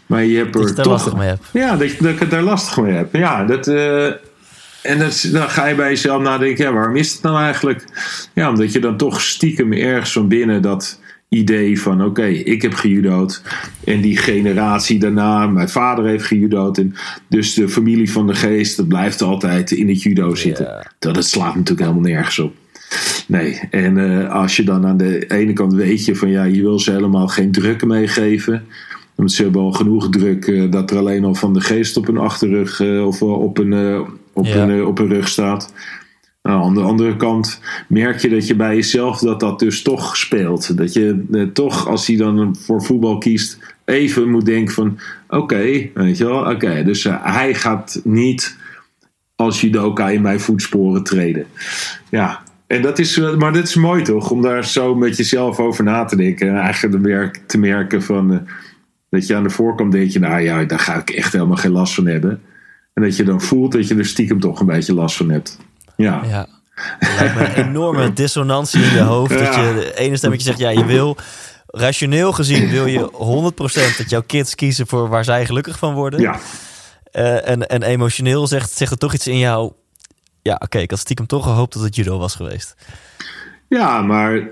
Maar 0.05 0.23
je 0.25 0.37
hebt 0.37 0.55
er 0.55 0.61
dat 0.61 0.69
je 0.69 0.75
toch. 0.75 0.85
lastig 0.85 1.15
mee 1.15 1.27
hebt. 1.27 1.45
Ja, 1.53 1.75
dat, 1.75 1.89
dat 1.99 2.11
ik 2.11 2.19
het 2.19 2.29
daar 2.31 2.43
lastig 2.43 2.77
mee 2.77 2.93
heb. 2.93 3.15
Ja, 3.15 3.45
dat. 3.45 3.67
Uh, 3.67 4.05
en 4.81 4.99
dat, 4.99 5.29
dan 5.31 5.49
ga 5.49 5.65
je 5.65 5.75
bij 5.75 5.89
jezelf 5.89 6.21
nadenken: 6.21 6.65
ja, 6.65 6.73
waarom 6.73 6.95
is 6.95 7.13
het 7.13 7.21
nou 7.21 7.37
eigenlijk? 7.39 7.85
Ja, 8.33 8.49
omdat 8.49 8.71
je 8.71 8.79
dan 8.79 8.97
toch 8.97 9.21
stiekem 9.21 9.73
ergens 9.73 10.11
van 10.11 10.27
binnen 10.27 10.61
dat 10.61 10.99
idee 11.35 11.81
van 11.81 12.05
oké, 12.05 12.25
ik 12.25 12.61
heb 12.61 12.73
gejudood. 12.73 13.41
En 13.83 14.01
die 14.01 14.17
generatie 14.17 14.99
daarna, 14.99 15.47
mijn 15.47 15.69
vader 15.69 16.05
heeft 16.05 16.25
gejudood. 16.25 16.77
En 16.77 16.95
dus 17.27 17.53
de 17.53 17.69
familie 17.69 18.11
van 18.11 18.27
de 18.27 18.33
geest, 18.33 18.77
dat 18.77 18.87
blijft 18.87 19.21
altijd 19.21 19.71
in 19.71 19.87
het 19.87 20.01
judo 20.01 20.35
zitten. 20.35 20.91
Dat 20.99 21.25
slaat 21.25 21.55
natuurlijk 21.55 21.87
helemaal 21.87 22.09
nergens 22.09 22.39
op. 22.39 22.53
Nee, 23.27 23.59
en 23.71 23.97
uh, 23.97 24.31
als 24.31 24.55
je 24.55 24.63
dan 24.63 24.85
aan 24.85 24.97
de 24.97 25.27
ene 25.27 25.53
kant 25.53 25.73
weet 25.73 26.05
je 26.05 26.15
van 26.15 26.29
ja, 26.29 26.43
je 26.43 26.61
wil 26.61 26.79
ze 26.79 26.91
helemaal 26.91 27.27
geen 27.27 27.51
druk 27.51 27.85
meegeven. 27.85 28.63
Want 29.15 29.31
ze 29.31 29.43
hebben 29.43 29.61
al 29.61 29.71
genoeg 29.71 30.09
druk 30.09 30.47
uh, 30.47 30.71
dat 30.71 30.91
er 30.91 30.97
alleen 30.97 31.23
al 31.23 31.35
van 31.35 31.53
de 31.53 31.61
geest 31.61 31.97
op 31.97 32.07
een 32.07 32.17
achterrug 32.17 32.79
uh, 32.79 33.05
of 33.05 33.21
op 33.21 33.57
een, 33.57 33.73
op, 34.33 34.45
een, 34.45 34.85
op 34.85 34.99
een 34.99 35.07
rug 35.07 35.27
staat. 35.27 35.73
Nou, 36.45 36.63
aan 36.63 36.73
de 36.73 36.81
andere 36.81 37.15
kant 37.15 37.61
merk 37.87 38.19
je 38.19 38.29
dat 38.29 38.47
je 38.47 38.55
bij 38.55 38.75
jezelf 38.75 39.19
dat 39.19 39.39
dat 39.39 39.59
dus 39.59 39.81
toch 39.81 40.17
speelt. 40.17 40.77
Dat 40.77 40.93
je 40.93 41.25
eh, 41.31 41.43
toch, 41.43 41.87
als 41.87 42.07
hij 42.07 42.15
dan 42.15 42.55
voor 42.59 42.83
voetbal 42.83 43.17
kiest, 43.17 43.75
even 43.85 44.29
moet 44.29 44.45
denken 44.45 44.73
van... 44.73 44.99
Oké, 45.27 45.89
weet 45.93 46.17
je 46.17 46.25
wel, 46.25 46.51
oké. 46.51 46.83
dus 46.83 47.05
uh, 47.05 47.25
hij 47.25 47.53
gaat 47.53 48.01
niet 48.03 48.57
als 49.35 49.61
judoka 49.61 50.09
in 50.09 50.21
mijn 50.21 50.39
voetsporen 50.39 51.03
treden. 51.03 51.45
Ja, 52.09 52.43
en 52.67 52.81
dat 52.81 52.99
is, 52.99 53.17
maar 53.37 53.53
dat 53.53 53.63
is 53.63 53.75
mooi 53.75 54.03
toch? 54.03 54.31
Om 54.31 54.41
daar 54.41 54.65
zo 54.65 54.95
met 54.95 55.17
jezelf 55.17 55.59
over 55.59 55.83
na 55.83 56.05
te 56.05 56.15
denken. 56.15 56.49
En 56.49 56.55
eigenlijk 56.55 57.41
te 57.45 57.57
merken 57.57 58.03
van... 58.03 58.47
Dat 59.09 59.27
je 59.27 59.35
aan 59.35 59.43
de 59.43 59.49
voorkant 59.49 59.91
denk 59.91 60.11
je, 60.11 60.19
nou 60.19 60.41
ja, 60.41 60.63
daar 60.63 60.79
ga 60.79 60.95
ik 60.95 61.09
echt 61.09 61.33
helemaal 61.33 61.57
geen 61.57 61.71
last 61.71 61.93
van 61.93 62.05
hebben. 62.05 62.41
En 62.93 63.03
dat 63.03 63.15
je 63.15 63.23
dan 63.23 63.41
voelt 63.41 63.71
dat 63.71 63.87
je 63.87 63.95
er 63.95 64.05
stiekem 64.05 64.39
toch 64.39 64.59
een 64.59 64.65
beetje 64.65 64.93
last 64.93 65.17
van 65.17 65.29
hebt. 65.29 65.59
Ja. 65.97 66.21
ja. 66.27 66.47
lijkt 66.99 67.35
me 67.35 67.43
een 67.43 67.67
enorme 67.67 68.13
dissonantie 68.13 68.83
in 68.83 68.93
je 68.93 69.01
hoofd. 69.01 69.31
Ja. 69.31 69.45
Dat 69.45 69.55
je 69.55 69.73
de 69.73 69.93
ene 69.95 70.17
stemmetje 70.17 70.45
zegt, 70.45 70.59
ja, 70.59 70.69
je 70.69 70.85
wil... 70.85 71.17
Rationeel 71.67 72.31
gezien 72.31 72.69
wil 72.69 72.85
je 72.85 73.09
100% 73.93 73.97
dat 73.97 74.09
jouw 74.09 74.23
kids 74.25 74.55
kiezen 74.55 74.87
voor 74.87 75.09
waar 75.09 75.23
zij 75.23 75.45
gelukkig 75.45 75.77
van 75.77 75.93
worden. 75.93 76.19
Ja. 76.19 76.39
Uh, 77.13 77.49
en, 77.49 77.67
en 77.67 77.83
emotioneel 77.83 78.47
zegt, 78.47 78.71
zegt 78.71 78.91
er 78.91 78.97
toch 78.97 79.13
iets 79.13 79.27
in 79.27 79.37
jou... 79.37 79.71
Ja, 80.41 80.53
oké, 80.53 80.63
okay, 80.63 80.81
ik 80.81 80.89
had 80.89 80.99
stiekem 80.99 81.25
toch 81.25 81.43
gehoopt 81.43 81.73
dat 81.73 81.83
het 81.83 81.95
judo 81.95 82.17
was 82.17 82.35
geweest. 82.35 82.75
Ja, 83.67 84.01
maar 84.01 84.49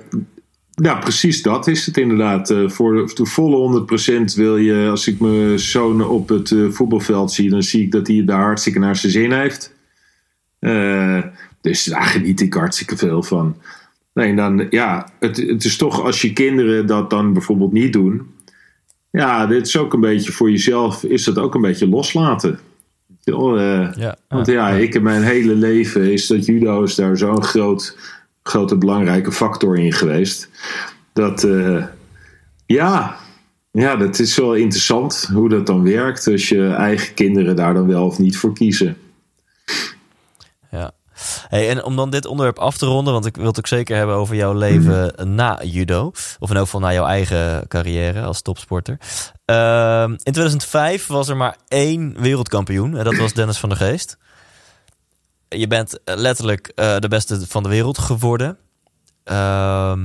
ja, 0.72 0.96
precies 0.96 1.42
dat 1.42 1.68
is 1.68 1.86
het 1.86 1.98
inderdaad. 1.98 2.50
Uh, 2.50 2.70
voor 2.70 3.12
de 3.14 3.26
volle 3.26 3.86
100% 4.32 4.36
wil 4.36 4.58
je, 4.58 4.90
als 4.90 5.08
ik 5.08 5.20
mijn 5.20 5.60
zoon 5.60 6.08
op 6.08 6.30
het 6.30 6.50
uh, 6.50 6.72
voetbalveld 6.72 7.32
zie, 7.32 7.50
dan 7.50 7.64
zie 7.64 7.82
ik 7.82 7.92
dat 7.92 8.08
hij 8.08 8.26
daar 8.26 8.42
hartstikke 8.42 8.80
naar 8.80 8.96
zijn 8.96 9.12
zin 9.12 9.32
heeft. 9.32 9.73
Uh, 10.64 11.24
dus 11.62 11.84
daar 11.84 12.04
geniet 12.04 12.42
ik 12.42 12.54
hartstikke 12.54 12.98
veel 12.98 13.24
van. 13.24 13.56
Nee, 14.14 14.36
dan, 14.36 14.68
ja, 14.70 15.10
het, 15.20 15.38
het 15.38 15.66
is 15.66 15.78
toch 15.78 16.04
als 16.04 16.22
je 16.22 16.34
kinderen 16.34 16.88
dat 16.88 17.10
dan 17.10 17.34
bijvoorbeeld 17.34 17.72
niet 17.72 17.94
doen. 17.94 18.32
Ja, 19.12 19.46
dit 19.46 19.68
is 19.68 19.78
ook 19.78 19.94
een 19.94 20.00
beetje 20.00 20.32
voor 20.32 20.52
jezelf, 20.52 21.04
is 21.04 21.24
dat 21.24 21.38
ook 21.38 21.56
een 21.56 21.62
beetje 21.62 21.88
loslaten. 21.90 22.60
Uh, 23.26 23.92
ja, 23.94 24.18
want 24.28 24.48
ja, 24.48 24.70
ja, 24.70 24.76
ik 24.76 24.96
in 24.96 25.04
mijn 25.04 25.24
hele 25.24 25.56
leven 25.56 26.12
is 26.12 26.28
dat 26.28 26.46
judo 26.46 26.84
is 26.84 26.96
daar 26.96 27.18
zo'n 27.18 27.44
groot, 27.44 27.98
grote 28.44 28.78
belangrijke 28.78 29.32
factor 29.32 29.78
in 29.78 29.94
geweest. 29.94 30.50
Dat, 31.14 31.44
uh, 31.44 31.86
ja, 32.66 33.18
ja, 33.72 33.96
dat 33.96 34.20
is 34.20 34.38
wel 34.38 34.56
interessant 34.56 35.30
hoe 35.34 35.50
dat 35.50 35.66
dan 35.66 35.84
werkt 35.84 36.28
als 36.28 36.50
je 36.50 36.68
eigen 36.68 37.14
kinderen 37.14 37.56
daar 37.56 37.74
dan 37.74 37.88
wel 37.88 38.06
of 38.06 38.20
niet 38.20 38.38
voor 38.38 38.54
kiezen. 38.54 38.98
Hey, 41.54 41.70
en 41.70 41.84
om 41.84 41.96
dan 41.96 42.10
dit 42.10 42.26
onderwerp 42.26 42.60
af 42.60 42.78
te 42.78 42.86
ronden, 42.86 43.14
want 43.14 43.26
ik 43.26 43.36
wil 43.36 43.46
het 43.46 43.58
ook 43.58 43.68
zeker 43.68 43.98
hebben 43.98 44.16
over 44.16 44.36
jouw 44.36 44.54
leven 44.54 45.14
mm. 45.18 45.36
na 45.36 45.64
judo. 45.64 46.12
Of 46.40 46.50
in 46.50 46.56
elk 46.56 46.66
geval 46.66 46.80
na 46.80 46.94
jouw 46.94 47.06
eigen 47.06 47.68
carrière 47.68 48.24
als 48.24 48.42
topsporter. 48.42 48.98
Uh, 49.46 50.04
in 50.04 50.18
2005 50.18 51.08
was 51.08 51.30
er 51.30 51.38
maar 51.38 51.58
één 51.68 52.16
wereldkampioen 52.20 52.98
en 52.98 53.04
dat 53.04 53.16
was 53.16 53.34
Dennis 53.40 53.58
van 53.58 53.70
der 53.70 53.78
Geest. 53.78 54.18
Je 55.48 55.68
bent 55.68 56.00
letterlijk 56.06 56.72
uh, 56.76 56.98
de 56.98 57.08
beste 57.08 57.48
van 57.48 57.64
de 57.64 57.70
wereld 57.70 57.98
geworden. 57.98 58.58
Uh, 59.32 59.98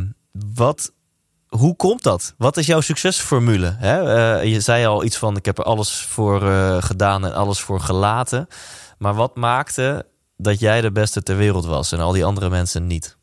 wat, 0.54 0.92
hoe 1.48 1.76
komt 1.76 2.02
dat? 2.02 2.34
Wat 2.38 2.56
is 2.56 2.66
jouw 2.66 2.80
succesformule? 2.80 3.76
Hè? 3.78 4.16
Uh, 4.40 4.52
je 4.52 4.60
zei 4.60 4.86
al 4.86 5.04
iets 5.04 5.16
van: 5.16 5.36
ik 5.36 5.44
heb 5.44 5.58
er 5.58 5.64
alles 5.64 6.00
voor 6.00 6.42
uh, 6.42 6.76
gedaan 6.82 7.24
en 7.24 7.34
alles 7.34 7.60
voor 7.60 7.80
gelaten. 7.80 8.48
Maar 8.98 9.14
wat 9.14 9.36
maakte 9.36 10.06
dat 10.38 10.60
jij 10.60 10.80
de 10.80 10.92
beste 10.92 11.22
ter 11.22 11.36
wereld 11.36 11.66
was 11.66 11.92
en 11.92 11.98
al 11.98 12.12
die 12.12 12.24
andere 12.24 12.50
mensen 12.50 12.86
niet? 12.86 13.16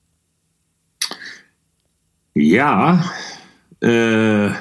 Ja, 2.32 3.04
uh, 3.80 4.56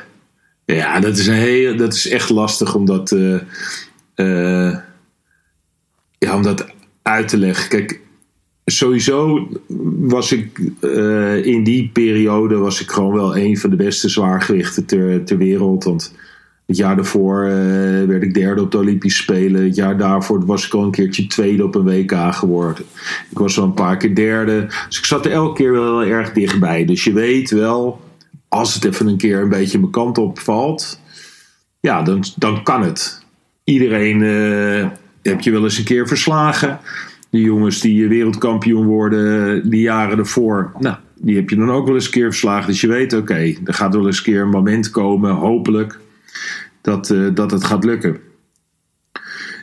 ja 0.65 1.01
dat, 1.01 1.17
is 1.17 1.27
een 1.27 1.35
heel, 1.35 1.77
dat 1.77 1.93
is 1.93 2.09
echt 2.09 2.31
lastig 2.31 2.75
om 2.75 2.85
dat, 2.85 3.11
uh, 3.11 3.41
uh, 4.17 4.77
ja, 6.19 6.35
om 6.35 6.43
dat 6.43 6.67
uit 7.03 7.29
te 7.29 7.37
leggen. 7.37 7.69
Kijk, 7.69 8.01
sowieso 8.65 9.49
was 9.99 10.33
ik 10.33 10.59
in 11.45 11.65
die 11.65 11.91
periode 11.93 12.57
was 12.57 12.81
ik 12.81 12.91
gewoon 12.91 13.13
wel 13.13 13.37
een 13.37 13.59
van 13.59 13.71
de 13.71 13.77
beste 13.77 14.09
zwaargewichten 14.09 14.85
ter, 14.85 15.25
ter 15.25 15.39
wereld. 15.39 15.85
Want 15.85 16.15
het 16.67 16.77
jaar 16.77 16.97
daarvoor 16.97 17.45
uh, 17.45 17.51
werd 18.05 18.23
ik 18.23 18.35
derde 18.35 18.63
op 18.63 18.71
de 18.71 18.79
Olympische 18.79 19.23
Spelen. 19.23 19.65
Het 19.65 19.75
jaar 19.75 19.97
daarvoor 19.97 20.47
was 20.47 20.67
ik 20.67 20.75
al 20.75 20.83
een 20.83 20.91
keertje 20.91 21.27
tweede 21.27 21.65
op 21.65 21.75
een 21.75 21.85
WK 21.85 22.35
geworden. 22.35 22.85
Ik 23.31 23.39
was 23.39 23.59
al 23.59 23.65
een 23.65 23.75
paar 23.75 23.97
keer 23.97 24.15
derde. 24.15 24.67
Dus 24.89 24.99
ik 24.99 25.05
zat 25.05 25.25
er 25.25 25.33
elke 25.33 25.63
keer 25.63 25.73
wel 25.73 26.01
heel 26.01 26.13
erg 26.13 26.33
dichtbij. 26.33 26.85
Dus 26.85 27.05
je 27.05 27.13
weet 27.13 27.51
wel, 27.51 28.01
als 28.49 28.75
het 28.75 28.85
even 28.85 29.07
een 29.07 29.17
keer 29.17 29.41
een 29.41 29.49
beetje 29.49 29.79
mijn 29.79 29.91
kant 29.91 30.19
op 30.19 30.39
valt, 30.39 31.01
ja, 31.81 32.03
dan, 32.03 32.25
dan 32.37 32.63
kan 32.63 32.83
het. 32.83 33.23
Iedereen 33.65 34.21
uh, 34.21 34.89
heb 35.23 35.41
je 35.41 35.51
wel 35.51 35.63
eens 35.63 35.79
een 35.79 35.85
keer 35.85 36.09
verslagen. 36.09 36.81
De 37.31 37.41
jongens 37.41 37.81
die 37.81 38.09
wereldkampioen 38.09 38.87
worden 38.87 39.71
die 39.71 39.81
jaren 39.81 40.19
ervoor, 40.19 40.73
nou, 40.79 40.97
die 41.15 41.37
heb 41.37 41.51
je 41.51 41.57
dan 41.57 41.71
ook 41.71 41.87
wel 41.87 41.95
eens 41.95 42.05
een 42.05 42.11
keer 42.11 42.31
verslagen. 42.31 42.67
Dus 42.67 42.81
je 42.81 42.87
weet, 42.87 43.13
oké, 43.13 43.55
er 43.65 43.75
gaat 43.75 43.95
wel 43.95 44.07
eens 44.07 44.17
een 44.17 44.25
keer 44.25 44.43
een 44.43 44.49
moment 44.49 44.91
komen, 44.91 45.31
hopelijk 45.31 45.99
dat, 46.81 47.11
uh, 47.11 47.35
dat 47.35 47.51
het 47.51 47.65
gaat 47.65 47.85
lukken. 47.85 48.21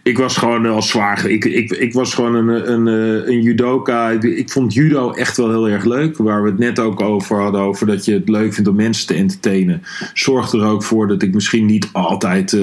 ik 0.04 0.18
was 0.18 0.38
gewoon 0.38 0.66
al 0.66 0.82
zwaar. 0.82 1.26
Ik, 1.26 1.46
ik, 1.46 1.72
ik 1.72 1.94
was 1.94 2.14
gewoon 2.14 2.36
een, 2.36 2.72
een, 2.72 2.88
een 3.28 3.42
judoka. 3.42 4.10
Ik 4.10 4.52
vond 4.52 4.74
judo 4.74 5.12
echt 5.12 5.38
wel 5.38 5.50
heel 5.50 5.70
erg 5.70 5.84
leuk. 5.84 6.18
Waar 6.18 6.44
we 6.44 6.50
het 6.50 6.60
net 6.60 6.80
ook 6.80 7.02
over 7.02 7.42
hadden. 7.42 7.62
Over 7.62 7.88
dat 7.88 8.06
je 8.06 8.14
het 8.14 8.30
leuk 8.30 8.54
vindt 8.54 8.70
om 8.70 8.76
mensen 8.76 9.08
te 9.08 9.14
entertainen. 9.14 9.82
Zorgt 10.14 10.54
er 10.54 10.64
ook 10.64 10.84
voor 10.84 11.08
dat 11.08 11.22
ik 11.22 11.34
misschien 11.34 11.66
niet 11.66 11.90
altijd 11.92 12.58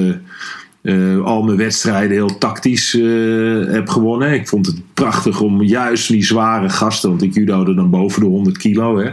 al 1.25 1.43
mijn 1.43 1.57
wedstrijden 1.57 2.11
heel 2.11 2.39
tactisch 2.39 2.95
uh, 2.95 3.73
heb 3.73 3.89
gewonnen. 3.89 4.33
Ik 4.33 4.49
vond 4.49 4.67
het 4.67 4.81
prachtig 4.95 5.41
om 5.41 5.63
juist 5.63 6.09
die 6.09 6.25
zware 6.25 6.69
gasten, 6.69 7.09
want 7.09 7.23
ik 7.23 7.35
judode 7.35 7.75
dan 7.75 7.91
boven 7.91 8.21
de 8.21 8.27
100 8.27 8.59
kilo. 8.59 8.99
Hè. 8.99 9.11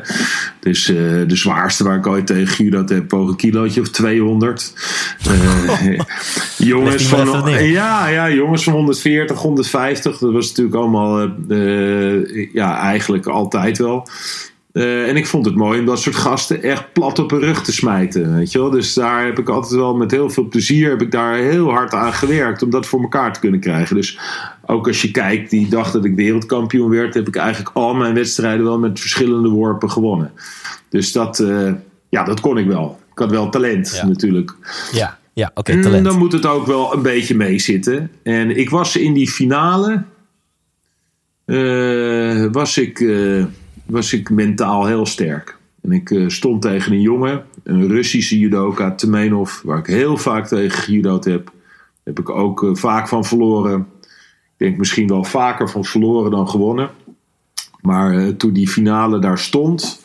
Dus 0.59 0.89
uh, 0.89 0.97
de 1.27 1.35
zwaarste 1.35 1.83
waar 1.83 1.97
ik 1.97 2.07
ooit 2.07 2.27
tegen 2.27 2.63
judo 2.65 2.83
heb, 2.85 3.09
boven 3.09 3.29
een 3.29 3.35
kilootje 3.35 3.81
of 3.81 3.89
200. 3.89 4.73
jongens 6.57 7.03
van, 7.03 7.51
ja, 7.63 8.07
ja, 8.07 8.31
jongens 8.31 8.63
van 8.63 8.73
140, 8.73 9.37
150. 9.37 10.17
Dat 10.17 10.33
was 10.33 10.47
natuurlijk 10.47 10.75
allemaal 10.75 11.29
ja, 12.53 12.79
eigenlijk 12.79 13.25
altijd 13.25 13.77
wel. 13.77 14.07
Uh, 14.75 15.07
en 15.07 15.15
ik 15.15 15.27
vond 15.27 15.45
het 15.45 15.55
mooi 15.55 15.79
om 15.79 15.85
dat 15.85 15.99
soort 15.99 16.15
gasten 16.15 16.63
echt 16.63 16.93
plat 16.93 17.19
op 17.19 17.31
hun 17.31 17.39
rug 17.39 17.63
te 17.63 17.71
smijten. 17.71 18.35
Weet 18.35 18.51
je 18.51 18.59
wel? 18.59 18.69
Dus 18.69 18.93
daar 18.93 19.25
heb 19.25 19.39
ik 19.39 19.49
altijd 19.49 19.73
wel 19.73 19.95
met 19.95 20.11
heel 20.11 20.29
veel 20.29 20.47
plezier 20.47 20.89
heb 20.89 21.01
ik 21.01 21.11
daar 21.11 21.35
heel 21.35 21.69
hard 21.69 21.93
aan 21.93 22.13
gewerkt 22.13 22.61
om 22.61 22.69
dat 22.69 22.85
voor 22.85 23.01
elkaar 23.01 23.33
te 23.33 23.39
kunnen 23.39 23.59
krijgen. 23.59 23.95
Dus 23.95 24.19
ook 24.65 24.87
als 24.87 25.01
je 25.01 25.11
kijkt, 25.11 25.49
die 25.49 25.69
dag 25.69 25.91
dat 25.91 26.05
ik 26.05 26.15
wereldkampioen 26.15 26.89
werd, 26.89 27.13
heb 27.13 27.27
ik 27.27 27.35
eigenlijk 27.35 27.75
al 27.75 27.93
mijn 27.93 28.13
wedstrijden 28.13 28.65
wel 28.65 28.79
met 28.79 28.99
verschillende 28.99 29.49
worpen 29.49 29.91
gewonnen. 29.91 30.31
Dus 30.89 31.11
dat, 31.11 31.39
uh, 31.39 31.71
ja, 32.09 32.23
dat 32.23 32.39
kon 32.39 32.57
ik 32.57 32.67
wel. 32.67 32.99
Ik 33.11 33.19
had 33.19 33.31
wel 33.31 33.49
talent 33.49 34.01
natuurlijk. 34.05 34.55
Ja, 34.91 35.17
ja 35.33 35.51
oké, 35.53 35.71
okay, 35.71 35.81
talent. 35.81 36.05
dan 36.05 36.17
moet 36.17 36.31
het 36.31 36.45
ook 36.45 36.65
wel 36.65 36.93
een 36.93 37.01
beetje 37.01 37.35
meezitten. 37.35 38.11
En 38.23 38.57
ik 38.57 38.69
was 38.69 38.95
in 38.95 39.13
die 39.13 39.29
finale, 39.29 40.03
uh, 41.45 42.45
was 42.51 42.77
ik 42.77 42.99
was 43.85 44.13
ik 44.13 44.29
mentaal 44.29 44.85
heel 44.85 45.05
sterk. 45.05 45.57
En 45.81 45.91
ik 45.91 46.09
uh, 46.09 46.29
stond 46.29 46.61
tegen 46.61 46.91
een 46.91 47.01
jongen, 47.01 47.45
een 47.63 47.87
Russische 47.87 48.39
judoka, 48.39 48.95
Temenov, 48.95 49.61
waar 49.61 49.77
ik 49.77 49.85
heel 49.85 50.17
vaak 50.17 50.47
tegen 50.47 50.79
gejudo'd 50.79 51.25
heb. 51.25 51.51
Heb 52.03 52.19
ik 52.19 52.29
ook 52.29 52.63
uh, 52.63 52.75
vaak 52.75 53.07
van 53.07 53.25
verloren. 53.25 53.87
Ik 54.01 54.57
denk 54.57 54.77
misschien 54.77 55.07
wel 55.07 55.23
vaker 55.23 55.69
van 55.69 55.85
verloren 55.85 56.31
dan 56.31 56.49
gewonnen. 56.49 56.89
Maar 57.81 58.13
uh, 58.13 58.27
toen 58.27 58.53
die 58.53 58.67
finale 58.67 59.19
daar 59.19 59.39
stond, 59.39 60.03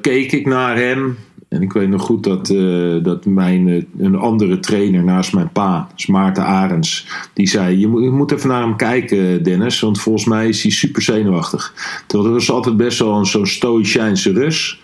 keek 0.00 0.32
ik 0.32 0.46
naar 0.46 0.76
hem. 0.76 1.16
En 1.52 1.62
ik 1.62 1.72
weet 1.72 1.88
nog 1.88 2.02
goed 2.02 2.24
dat, 2.24 2.50
uh, 2.50 3.04
dat 3.04 3.24
mijn, 3.24 3.66
uh, 3.66 3.82
een 3.98 4.16
andere 4.16 4.60
trainer 4.60 5.04
naast 5.04 5.32
mijn 5.32 5.52
pa, 5.52 5.88
Maarten 6.06 6.44
Arends, 6.44 7.06
die 7.32 7.48
zei: 7.48 7.78
je 7.78 7.88
moet, 7.88 8.02
je 8.02 8.10
moet 8.10 8.32
even 8.32 8.48
naar 8.48 8.62
hem 8.62 8.76
kijken, 8.76 9.42
Dennis, 9.42 9.80
want 9.80 10.00
volgens 10.00 10.24
mij 10.24 10.48
is 10.48 10.62
hij 10.62 10.70
super 10.70 11.02
zenuwachtig. 11.02 11.74
Terwijl 12.06 12.30
dat 12.30 12.38
was 12.38 12.50
altijd 12.50 12.76
best 12.76 12.98
wel 12.98 13.26
zo'n 13.26 13.46
stoïcijnse 13.46 14.32
Rus. 14.32 14.80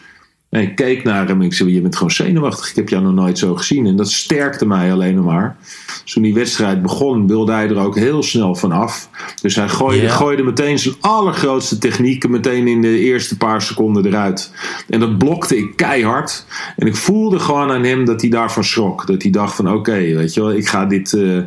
En 0.48 0.62
ik 0.62 0.74
keek 0.74 1.04
naar 1.04 1.28
hem 1.28 1.40
en 1.40 1.46
ik 1.46 1.54
zei: 1.54 1.72
Je 1.72 1.80
bent 1.80 1.96
gewoon 1.96 2.10
zenuwachtig. 2.10 2.70
Ik 2.70 2.76
heb 2.76 2.88
jou 2.88 3.02
nog 3.02 3.14
nooit 3.14 3.38
zo 3.38 3.54
gezien. 3.54 3.86
En 3.86 3.96
dat 3.96 4.10
sterkte 4.10 4.66
mij 4.66 4.92
alleen 4.92 5.24
maar. 5.24 5.56
Toen 6.04 6.22
die 6.22 6.34
wedstrijd 6.34 6.82
begon, 6.82 7.26
wilde 7.26 7.52
hij 7.52 7.68
er 7.68 7.78
ook 7.78 7.96
heel 7.96 8.22
snel 8.22 8.54
van 8.54 8.72
af. 8.72 9.08
Dus 9.42 9.54
hij 9.54 9.68
gooide, 9.68 10.08
gooide 10.08 10.42
meteen 10.42 10.78
zijn 10.78 10.94
allergrootste 11.00 11.78
technieken 11.78 12.30
meteen 12.30 12.68
in 12.68 12.80
de 12.80 12.98
eerste 12.98 13.36
paar 13.36 13.62
seconden 13.62 14.06
eruit. 14.06 14.52
En 14.88 15.00
dat 15.00 15.18
blokte 15.18 15.56
ik 15.56 15.76
keihard. 15.76 16.46
En 16.76 16.86
ik 16.86 16.96
voelde 16.96 17.38
gewoon 17.38 17.70
aan 17.70 17.84
hem 17.84 18.04
dat 18.04 18.20
hij 18.20 18.30
daarvan 18.30 18.64
schrok. 18.64 19.06
Dat 19.06 19.22
hij 19.22 19.30
dacht 19.30 19.54
van 19.54 19.72
oké, 19.72 19.98
weet 20.14 20.34
je 20.34 20.40
wel, 20.40 20.52
ik 20.52 20.68
ga 20.68 20.86
dit, 20.86 21.12
uh, 21.12 21.42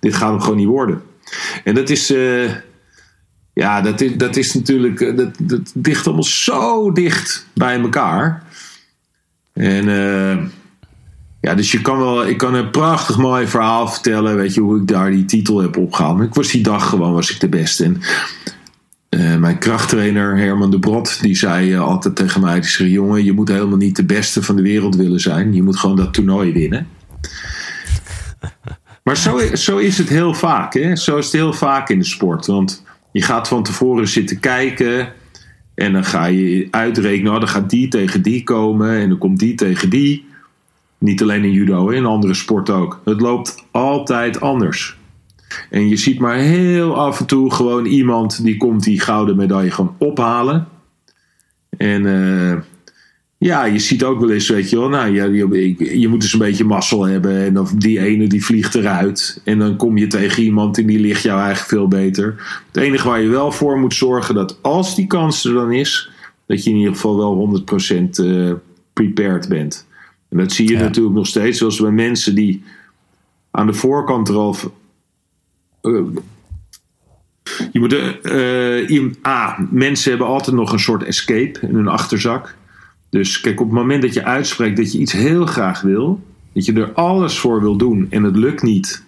dit 0.00 0.14
gaat 0.14 0.30
hem 0.30 0.40
gewoon 0.40 0.56
niet 0.56 0.66
worden. 0.66 1.02
En 1.64 1.74
dat 1.74 1.90
is... 1.90 2.10
Uh, 2.10 2.50
ja, 3.52 3.80
dat 3.80 4.00
is, 4.00 4.16
dat 4.16 4.36
is 4.36 4.54
natuurlijk. 4.54 5.00
Eh, 5.00 5.16
dat, 5.16 5.34
dat 5.40 5.72
dicht 5.74 6.06
allemaal 6.06 6.24
zo 6.24 6.92
dicht 6.92 7.46
bij 7.54 7.80
elkaar. 7.80 8.45
En 9.56 9.88
uh, 9.88 10.36
ja, 11.40 11.54
dus 11.54 11.72
je 11.72 11.82
kan 11.82 11.98
wel, 11.98 12.26
ik 12.26 12.38
kan 12.38 12.54
een 12.54 12.70
prachtig 12.70 13.16
mooi 13.16 13.46
verhaal 13.46 13.88
vertellen, 13.88 14.36
weet 14.36 14.54
je, 14.54 14.60
hoe 14.60 14.80
ik 14.80 14.86
daar 14.86 15.10
die 15.10 15.24
titel 15.24 15.60
heb 15.60 15.76
opgehaald. 15.76 16.16
Maar 16.16 16.26
ik 16.26 16.34
was 16.34 16.50
die 16.50 16.62
dag 16.62 16.88
gewoon, 16.88 17.12
was 17.12 17.30
ik 17.30 17.40
de 17.40 17.48
beste. 17.48 17.84
En 17.84 18.00
uh, 19.10 19.36
mijn 19.36 19.58
krachttrainer 19.58 20.36
Herman 20.36 20.70
de 20.70 20.78
Brot, 20.78 21.22
die 21.22 21.36
zei 21.36 21.74
uh, 21.74 21.80
altijd 21.80 22.16
tegen 22.16 22.40
mij, 22.40 22.60
die 22.60 22.70
zei, 22.70 22.90
jongen, 22.90 23.24
je 23.24 23.32
moet 23.32 23.48
helemaal 23.48 23.76
niet 23.76 23.96
de 23.96 24.04
beste 24.04 24.42
van 24.42 24.56
de 24.56 24.62
wereld 24.62 24.96
willen 24.96 25.20
zijn. 25.20 25.54
Je 25.54 25.62
moet 25.62 25.76
gewoon 25.76 25.96
dat 25.96 26.12
toernooi 26.12 26.52
winnen. 26.52 26.86
Maar 29.02 29.16
zo, 29.16 29.54
zo 29.54 29.76
is 29.76 29.98
het 29.98 30.08
heel 30.08 30.34
vaak, 30.34 30.74
hè? 30.74 30.96
Zo 30.96 31.16
is 31.16 31.24
het 31.24 31.34
heel 31.34 31.52
vaak 31.52 31.88
in 31.88 31.98
de 31.98 32.04
sport. 32.04 32.46
Want 32.46 32.82
je 33.12 33.22
gaat 33.22 33.48
van 33.48 33.62
tevoren 33.62 34.08
zitten 34.08 34.40
kijken 34.40 35.12
en 35.76 35.92
dan 35.92 36.04
ga 36.04 36.26
je 36.26 36.68
uitrekenen, 36.70 37.32
oh, 37.32 37.38
dan 37.38 37.48
gaat 37.48 37.70
die 37.70 37.88
tegen 37.88 38.22
die 38.22 38.42
komen 38.44 38.90
en 38.90 39.08
dan 39.08 39.18
komt 39.18 39.38
die 39.38 39.54
tegen 39.54 39.90
die. 39.90 40.24
Niet 40.98 41.22
alleen 41.22 41.44
in 41.44 41.52
judo, 41.52 41.88
in 41.88 42.04
andere 42.04 42.34
sporten 42.34 42.74
ook. 42.74 43.00
Het 43.04 43.20
loopt 43.20 43.64
altijd 43.70 44.40
anders. 44.40 44.96
En 45.70 45.88
je 45.88 45.96
ziet 45.96 46.18
maar 46.18 46.36
heel 46.36 46.96
af 46.96 47.20
en 47.20 47.26
toe 47.26 47.52
gewoon 47.52 47.84
iemand 47.84 48.42
die 48.44 48.56
komt 48.56 48.82
die 48.82 49.00
gouden 49.00 49.36
medaille 49.36 49.70
gewoon 49.70 49.94
ophalen. 49.98 50.68
En 51.76 52.02
uh, 52.02 52.56
ja, 53.38 53.64
je 53.64 53.78
ziet 53.78 54.04
ook 54.04 54.20
wel 54.20 54.30
eens, 54.30 54.48
weet 54.48 54.70
je 54.70 54.78
wel, 54.78 54.88
nou, 54.88 55.14
je, 55.14 55.32
je, 55.32 56.00
je 56.00 56.08
moet 56.08 56.20
dus 56.20 56.32
een 56.32 56.38
beetje 56.38 56.64
mazzel 56.64 57.02
hebben. 57.02 57.44
En 57.44 57.58
of 57.58 57.70
die 57.72 58.00
ene 58.00 58.26
die 58.26 58.44
vliegt 58.44 58.74
eruit. 58.74 59.40
En 59.44 59.58
dan 59.58 59.76
kom 59.76 59.96
je 59.96 60.06
tegen 60.06 60.42
iemand 60.42 60.78
en 60.78 60.86
die 60.86 60.98
ligt 60.98 61.22
jou 61.22 61.38
eigenlijk 61.38 61.68
veel 61.68 61.88
beter. 61.88 62.34
Het 62.66 62.76
enige 62.76 63.08
waar 63.08 63.20
je 63.20 63.28
wel 63.28 63.52
voor 63.52 63.78
moet 63.78 63.94
zorgen, 63.94 64.34
dat 64.34 64.58
als 64.62 64.94
die 64.94 65.06
kans 65.06 65.44
er 65.44 65.52
dan 65.52 65.72
is, 65.72 66.10
dat 66.46 66.64
je 66.64 66.70
in 66.70 66.76
ieder 66.76 66.92
geval 66.92 67.16
wel 67.16 67.64
100% 68.18 68.20
uh, 68.20 68.52
prepared 68.92 69.48
bent. 69.48 69.86
En 70.28 70.38
dat 70.38 70.52
zie 70.52 70.70
je 70.70 70.76
natuurlijk 70.76 71.14
nog 71.14 71.26
steeds, 71.26 71.58
zoals 71.58 71.80
bij 71.80 71.90
mensen 71.90 72.34
die 72.34 72.62
aan 73.50 73.66
de 73.66 73.72
voorkant 73.72 74.28
er 74.28 74.34
al. 74.34 74.56
Uh, 75.82 76.02
je 77.72 77.80
moet, 77.80 77.92
uh, 78.22 79.26
A, 79.26 79.68
mensen 79.70 80.10
hebben 80.10 80.28
altijd 80.28 80.56
nog 80.56 80.72
een 80.72 80.78
soort 80.78 81.02
escape 81.02 81.58
in 81.60 81.74
hun 81.74 81.88
achterzak. 81.88 82.56
Dus 83.10 83.40
kijk, 83.40 83.60
op 83.60 83.66
het 83.66 83.78
moment 83.78 84.02
dat 84.02 84.14
je 84.14 84.24
uitspreekt 84.24 84.76
dat 84.76 84.92
je 84.92 84.98
iets 84.98 85.12
heel 85.12 85.46
graag 85.46 85.80
wil, 85.80 86.20
dat 86.52 86.64
je 86.64 86.72
er 86.72 86.92
alles 86.92 87.38
voor 87.38 87.60
wil 87.60 87.76
doen 87.76 88.06
en 88.10 88.22
het 88.22 88.36
lukt 88.36 88.62
niet, 88.62 89.04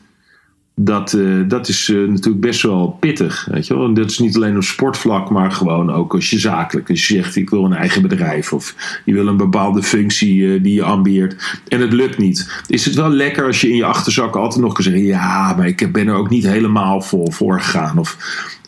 dat, 0.80 1.12
uh, 1.12 1.48
dat 1.48 1.68
is 1.68 1.88
uh, 1.88 2.08
natuurlijk 2.08 2.40
best 2.40 2.62
wel 2.62 2.96
pittig. 3.00 3.48
Weet 3.50 3.66
je 3.66 3.74
wel? 3.74 3.84
En 3.84 3.94
dat 3.94 4.10
is 4.10 4.18
niet 4.18 4.36
alleen 4.36 4.56
op 4.56 4.62
sportvlak, 4.62 5.30
maar 5.30 5.52
gewoon 5.52 5.92
ook 5.92 6.14
als 6.14 6.30
je 6.30 6.38
zakelijk. 6.38 6.90
Als 6.90 7.08
je 7.08 7.14
zegt: 7.14 7.36
Ik 7.36 7.50
wil 7.50 7.64
een 7.64 7.72
eigen 7.72 8.02
bedrijf 8.02 8.52
of 8.52 8.74
je 9.04 9.12
wil 9.12 9.26
een 9.26 9.36
bepaalde 9.36 9.82
functie 9.82 10.36
uh, 10.36 10.62
die 10.62 10.74
je 10.74 10.82
ambieert 10.82 11.60
en 11.68 11.80
het 11.80 11.92
lukt 11.92 12.18
niet. 12.18 12.62
Is 12.66 12.84
het 12.84 12.94
wel 12.94 13.08
lekker 13.10 13.46
als 13.46 13.60
je 13.60 13.68
in 13.68 13.76
je 13.76 13.84
achterzak 13.84 14.36
altijd 14.36 14.64
nog 14.64 14.72
kan 14.74 14.84
zeggen: 14.84 15.04
Ja, 15.04 15.54
maar 15.56 15.66
ik 15.66 15.92
ben 15.92 16.08
er 16.08 16.14
ook 16.14 16.30
niet 16.30 16.46
helemaal 16.46 17.00
vol 17.00 17.30
voor 17.30 17.60
gegaan. 17.60 17.98
Of 17.98 18.16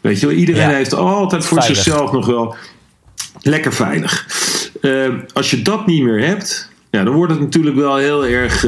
weet 0.02 0.20
je 0.20 0.26
wel, 0.26 0.36
iedereen 0.36 0.70
ja. 0.70 0.76
heeft 0.76 0.94
altijd 0.94 1.44
voor 1.44 1.58
veilig. 1.58 1.82
zichzelf 1.82 2.12
nog 2.12 2.26
wel 2.26 2.54
lekker 3.42 3.72
veilig. 3.72 4.26
Als 5.32 5.50
je 5.50 5.62
dat 5.62 5.86
niet 5.86 6.02
meer 6.02 6.26
hebt, 6.26 6.70
ja, 6.90 7.04
dan 7.04 7.14
wordt 7.14 7.32
het 7.32 7.40
natuurlijk 7.40 7.76
wel 7.76 7.96
heel 7.96 8.26
erg 8.26 8.64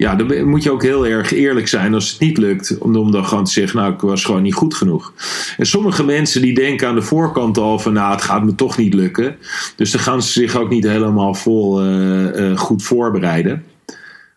ja, 0.00 0.14
dan 0.14 0.48
moet 0.48 0.62
je 0.62 0.70
ook 0.70 0.82
heel 0.82 1.06
erg 1.06 1.32
eerlijk 1.32 1.68
zijn 1.68 1.94
als 1.94 2.10
het 2.10 2.20
niet 2.20 2.38
lukt. 2.38 2.78
Om, 2.78 3.12
dan 3.12 3.26
gewoon 3.26 3.44
te 3.44 3.50
zeggen, 3.50 3.78
nou, 3.78 3.92
ik 3.92 4.00
was 4.00 4.24
gewoon 4.24 4.42
niet 4.42 4.54
goed 4.54 4.74
genoeg. 4.74 5.12
En 5.56 5.66
sommige 5.66 6.04
mensen 6.04 6.42
die 6.42 6.54
denken 6.54 6.88
aan 6.88 6.94
de 6.94 7.02
voorkant 7.02 7.58
al 7.58 7.78
van, 7.78 7.92
nou, 7.92 8.12
het 8.12 8.22
gaat 8.22 8.44
me 8.44 8.54
toch 8.54 8.76
niet 8.76 8.94
lukken. 8.94 9.36
Dus 9.76 9.90
dan 9.90 10.00
gaan 10.00 10.22
ze 10.22 10.32
zich 10.32 10.56
ook 10.56 10.70
niet 10.70 10.84
helemaal 10.84 11.34
vol 11.34 11.84
uh, 11.84 12.58
goed 12.58 12.82
voorbereiden. 12.82 13.64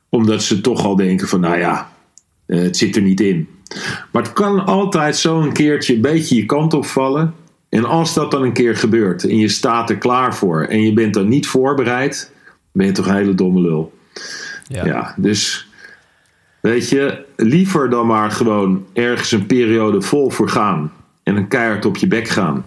Omdat 0.10 0.44
ze 0.44 0.62
toch 0.62 0.86
al 0.86 0.96
denken 0.96 1.28
van, 1.28 1.40
nou 1.40 1.58
ja, 1.58 1.92
het 2.46 2.78
zit 2.78 2.96
er 2.96 3.02
niet 3.02 3.22
in. 3.22 3.48
Maar 4.12 4.24
het 4.24 4.34
kan 4.34 4.66
altijd 4.66 5.18
zo 5.18 5.42
een 5.42 5.54
keertje 5.54 5.96
een 5.96 6.02
beetje 6.02 6.36
je 6.36 6.46
kant 6.46 6.74
opvallen. 6.74 7.34
En 7.74 7.86
als 7.86 8.14
dat 8.14 8.32
dan 8.32 8.44
een 8.44 8.54
keer 8.54 8.76
gebeurt 8.76 9.24
en 9.24 9.38
je 9.38 9.48
staat 9.48 9.90
er 9.90 9.98
klaar 9.98 10.36
voor 10.36 10.64
en 10.64 10.82
je 10.82 10.94
bent 10.94 11.14
dan 11.14 11.28
niet 11.28 11.48
voorbereid, 11.48 12.32
ben 12.72 12.86
je 12.86 12.92
toch 12.92 13.08
een 13.08 13.16
hele 13.16 13.36
domme 13.36 13.62
lul. 13.62 13.94
Ja. 14.68 14.86
ja, 14.86 15.14
dus 15.18 15.70
weet 16.60 16.90
je, 16.90 17.26
liever 17.36 17.90
dan 17.90 18.08
maar 18.08 18.32
gewoon 18.32 18.86
ergens 18.94 19.32
een 19.32 19.46
periode 19.46 20.02
vol 20.02 20.30
voor 20.30 20.50
gaan 20.50 20.92
en 21.24 21.36
een 21.36 21.48
keihard 21.48 21.86
op 21.86 21.98
je 21.98 22.08
bek 22.08 22.28
gaan. 22.28 22.66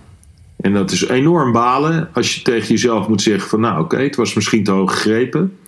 En 0.57 0.72
dat 0.72 0.90
is 0.90 1.09
enorm 1.09 1.52
balen 1.52 2.09
als 2.12 2.34
je 2.34 2.42
tegen 2.42 2.68
jezelf 2.68 3.09
moet 3.09 3.22
zeggen 3.22 3.48
van 3.48 3.61
nou 3.61 3.74
oké, 3.74 3.94
okay, 3.94 4.04
het 4.04 4.16
was 4.16 4.34
misschien 4.34 4.64
te 4.64 4.70
hoog 4.70 4.92
gegrepen. 4.92 5.59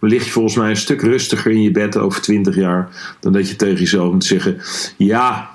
Maar 0.00 0.10
lig 0.10 0.24
je 0.24 0.30
volgens 0.30 0.56
mij 0.56 0.70
een 0.70 0.76
stuk 0.76 1.02
rustiger 1.02 1.50
in 1.50 1.62
je 1.62 1.70
bed 1.70 1.96
over 1.96 2.20
20 2.20 2.56
jaar 2.56 3.16
dan 3.20 3.32
dat 3.32 3.48
je 3.48 3.56
tegen 3.56 3.78
jezelf 3.78 4.12
moet 4.12 4.24
zeggen 4.24 4.60
ja, 4.96 5.50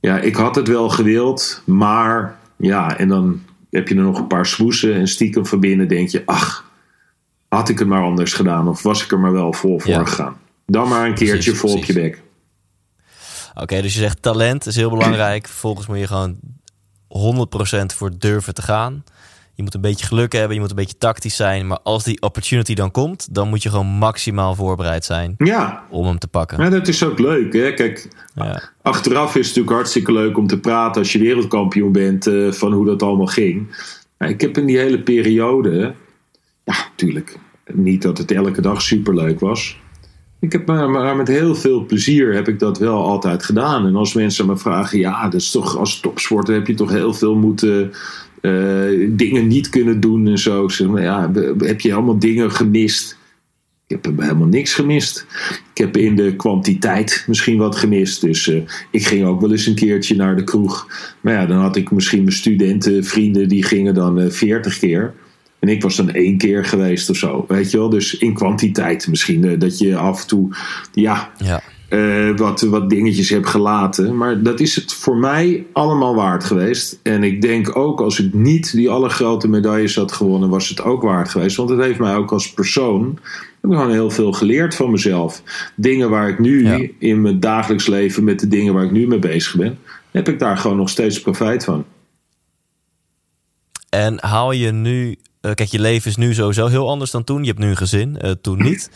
ja 0.00 0.18
ik 0.18 0.36
had 0.36 0.54
het 0.54 0.68
wel 0.68 0.88
gewild, 0.88 1.62
maar 1.64 2.40
ja, 2.62 2.98
en 2.98 3.08
dan 3.08 3.42
heb 3.70 3.88
je 3.88 3.94
er 3.94 4.02
nog 4.02 4.18
een 4.18 4.26
paar 4.26 4.46
smoesen 4.46 4.94
en 4.94 5.08
stiekem 5.08 5.46
van 5.46 5.60
binnen 5.60 5.88
denk 5.88 6.08
je 6.08 6.22
ach, 6.26 6.70
had 7.48 7.68
ik 7.68 7.78
het 7.78 7.88
maar 7.88 8.02
anders 8.02 8.32
gedaan 8.32 8.68
of 8.68 8.82
was 8.82 9.04
ik 9.04 9.12
er 9.12 9.20
maar 9.20 9.32
wel 9.32 9.52
vol 9.52 9.78
voor 9.78 9.90
ja. 9.90 10.04
gegaan. 10.04 10.36
Dan 10.66 10.88
maar 10.88 11.06
een 11.06 11.14
keertje 11.14 11.50
Precies, 11.50 11.58
vol 11.58 11.76
op 11.76 11.84
je 11.84 11.92
bek. 11.92 12.22
Oké, 13.54 13.82
dus 13.82 13.94
je 13.94 14.00
zegt 14.00 14.22
talent 14.22 14.66
is 14.66 14.76
heel 14.76 14.90
belangrijk. 14.90 15.46
Vervolgens 15.46 15.86
moet 15.86 15.98
je 15.98 16.06
gewoon 16.06 16.38
100% 17.08 17.96
voor 17.96 18.18
durven 18.18 18.54
te 18.54 18.62
gaan. 18.62 19.04
Je 19.62 19.68
moet 19.68 19.76
een 19.84 19.90
beetje 19.90 20.06
geluk 20.06 20.32
hebben, 20.32 20.54
je 20.54 20.60
moet 20.60 20.70
een 20.70 20.76
beetje 20.76 20.98
tactisch 20.98 21.36
zijn. 21.36 21.66
Maar 21.66 21.78
als 21.82 22.04
die 22.04 22.20
opportunity 22.22 22.74
dan 22.74 22.90
komt, 22.90 23.34
dan 23.34 23.48
moet 23.48 23.62
je 23.62 23.68
gewoon 23.68 23.86
maximaal 23.86 24.54
voorbereid 24.54 25.04
zijn 25.04 25.34
Ja, 25.38 25.84
om 25.90 26.06
hem 26.06 26.18
te 26.18 26.28
pakken. 26.28 26.62
ja 26.62 26.70
dat 26.70 26.88
is 26.88 27.04
ook 27.04 27.18
leuk. 27.18 27.52
Hè? 27.52 27.74
Kijk, 27.74 28.08
Ja. 28.34 28.62
achteraf 28.82 29.28
is 29.28 29.34
het 29.34 29.46
natuurlijk 29.46 29.74
hartstikke 29.74 30.12
leuk 30.12 30.38
om 30.38 30.46
te 30.46 30.58
praten 30.60 31.00
als 31.02 31.12
je 31.12 31.18
wereldkampioen 31.18 31.92
bent 31.92 32.26
eh, 32.26 32.52
van 32.52 32.72
hoe 32.72 32.86
dat 32.86 33.02
allemaal 33.02 33.26
ging. 33.26 33.76
Maar 34.18 34.28
ik 34.28 34.40
heb 34.40 34.58
in 34.58 34.66
die 34.66 34.78
hele 34.78 35.00
periode, 35.02 35.94
ja, 36.64 36.74
natuurlijk, 36.90 37.38
niet 37.72 38.02
dat 38.02 38.18
het 38.18 38.30
elke 38.30 38.60
dag 38.60 38.82
superleuk 38.82 39.40
was. 39.40 39.80
Ik 40.40 40.52
heb 40.52 40.66
maar, 40.66 40.90
maar 40.90 41.16
met 41.16 41.28
heel 41.28 41.54
veel 41.54 41.84
plezier 41.86 42.34
heb 42.34 42.48
ik 42.48 42.58
dat 42.58 42.78
wel 42.78 43.04
altijd 43.04 43.44
gedaan. 43.44 43.86
En 43.86 43.96
als 43.96 44.14
mensen 44.14 44.46
me 44.46 44.56
vragen, 44.56 44.98
ja, 44.98 45.22
dat 45.28 45.40
is 45.40 45.50
toch 45.50 45.76
als 45.76 46.00
topsporter 46.00 46.54
heb 46.54 46.66
je 46.66 46.74
toch 46.74 46.90
heel 46.90 47.14
veel 47.14 47.34
moeten 47.34 47.92
eh, 48.42 49.08
dingen 49.08 49.46
niet 49.46 49.68
kunnen 49.68 50.00
doen 50.00 50.26
en 50.26 50.38
zo. 50.38 50.68
Maar 50.88 51.02
ja, 51.02 51.30
heb 51.58 51.80
je 51.80 51.94
allemaal 51.94 52.18
dingen 52.18 52.50
gemist? 52.50 53.18
Ik 53.86 53.98
heb 54.04 54.18
helemaal 54.18 54.46
niks 54.46 54.74
gemist. 54.74 55.26
Ik 55.74 55.78
heb 55.78 55.96
in 55.96 56.16
de 56.16 56.36
kwantiteit 56.36 57.24
misschien 57.26 57.58
wat 57.58 57.76
gemist. 57.76 58.20
Dus 58.20 58.48
eh, 58.48 58.60
ik 58.90 59.06
ging 59.06 59.24
ook 59.24 59.40
wel 59.40 59.50
eens 59.50 59.66
een 59.66 59.74
keertje 59.74 60.16
naar 60.16 60.36
de 60.36 60.44
kroeg. 60.44 60.86
Maar 61.20 61.32
ja, 61.32 61.46
dan 61.46 61.58
had 61.58 61.76
ik 61.76 61.90
misschien 61.90 62.22
mijn 62.22 62.36
studentenvrienden 62.36 63.48
die 63.48 63.62
gingen 63.62 63.94
dan 63.94 64.20
eh, 64.20 64.30
40 64.30 64.78
keer. 64.78 65.14
En 65.58 65.68
ik 65.68 65.82
was 65.82 65.96
dan 65.96 66.10
één 66.10 66.38
keer 66.38 66.64
geweest 66.64 67.10
of 67.10 67.16
zo. 67.16 67.44
Weet 67.48 67.70
je 67.70 67.78
wel? 67.78 67.88
Dus 67.88 68.18
in 68.18 68.34
kwantiteit 68.34 69.08
misschien. 69.08 69.58
dat 69.58 69.78
je 69.78 69.96
af 69.96 70.20
en 70.20 70.26
toe, 70.26 70.48
ja, 70.92 71.32
Ja. 71.38 71.62
Eh, 71.92 72.36
wat, 72.36 72.60
wat 72.60 72.90
dingetjes 72.90 73.30
heb 73.30 73.44
gelaten. 73.44 74.16
Maar 74.16 74.42
dat 74.42 74.60
is 74.60 74.74
het 74.76 74.92
voor 74.92 75.16
mij 75.16 75.66
allemaal 75.72 76.14
waard 76.14 76.44
geweest. 76.44 77.00
En 77.02 77.22
ik 77.22 77.42
denk 77.42 77.76
ook 77.76 78.00
als 78.00 78.20
ik 78.20 78.34
niet 78.34 78.72
die 78.72 78.90
allergrote 78.90 79.48
medailles 79.48 79.96
had 79.96 80.12
gewonnen, 80.12 80.48
was 80.48 80.68
het 80.68 80.82
ook 80.82 81.02
waard 81.02 81.28
geweest. 81.28 81.56
Want 81.56 81.68
het 81.70 81.80
heeft 81.80 81.98
mij 81.98 82.14
ook 82.14 82.32
als 82.32 82.52
persoon 82.52 83.18
heb 83.60 83.70
ik 83.70 83.76
gewoon 83.76 83.90
heel 83.92 84.10
veel 84.10 84.32
geleerd 84.32 84.74
van 84.74 84.90
mezelf. 84.90 85.42
Dingen 85.74 86.10
waar 86.10 86.28
ik 86.28 86.38
nu 86.38 86.62
Ja. 86.66 86.88
in 86.98 87.20
mijn 87.20 87.40
dagelijks 87.40 87.86
leven 87.86 88.24
met 88.24 88.40
de 88.40 88.48
dingen 88.48 88.74
waar 88.74 88.84
ik 88.84 88.90
nu 88.90 89.06
mee 89.06 89.18
bezig 89.18 89.56
ben, 89.56 89.78
heb 90.10 90.28
ik 90.28 90.38
daar 90.38 90.56
gewoon 90.56 90.76
nog 90.76 90.88
steeds 90.88 91.20
profijt 91.20 91.64
van. 91.64 91.84
En 93.88 94.18
haal 94.24 94.52
je 94.52 94.70
nu... 94.72 95.16
eh, 95.42 95.54
kijk, 95.54 95.68
je 95.68 95.80
leven 95.80 96.10
is 96.10 96.16
nu 96.16 96.34
sowieso 96.34 96.66
heel 96.66 96.88
anders 96.88 97.10
dan 97.10 97.24
toen. 97.24 97.40
Je 97.40 97.48
hebt 97.48 97.58
nu 97.58 97.68
een 97.68 97.76
gezin, 97.76 98.18
eh, 98.18 98.30
toen 98.30 98.62
niet. 98.62 98.90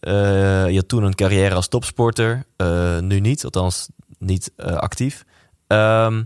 Eh, 0.00 0.68
je 0.68 0.76
had 0.76 0.88
toen 0.88 1.02
een 1.02 1.14
carrière 1.14 1.54
als 1.54 1.68
topsporter. 1.68 2.44
nu 3.00 3.20
niet, 3.20 3.44
althans 3.44 3.88
niet 4.18 4.52
actief. 4.56 5.24
Ehm, 5.66 6.22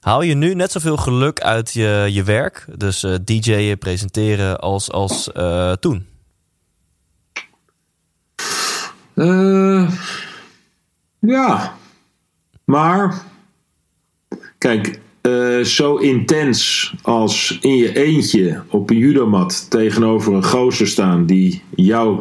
haal 0.00 0.22
je 0.22 0.34
nu 0.34 0.54
net 0.54 0.72
zoveel 0.72 0.96
geluk 0.96 1.40
uit 1.40 1.72
je, 1.72 2.08
je 2.10 2.22
werk? 2.22 2.66
Dus 2.76 3.06
DJ'en, 3.24 3.78
presenteren, 3.78 4.60
als, 4.60 4.90
als 4.90 5.30
toen? 5.80 6.06
Ja, 11.20 11.74
maar 12.64 13.22
kijk, 14.58 15.00
eh, 15.28 15.64
zo 15.64 15.96
intens 15.96 16.92
als 17.02 17.58
in 17.60 17.76
je 17.76 17.96
eentje 17.96 18.62
op 18.68 18.90
een 18.90 18.96
judomat 18.96 19.70
tegenover 19.70 20.34
een 20.34 20.44
gozer 20.44 20.86
staan 20.86 21.26
die 21.26 21.62
jou 21.74 22.20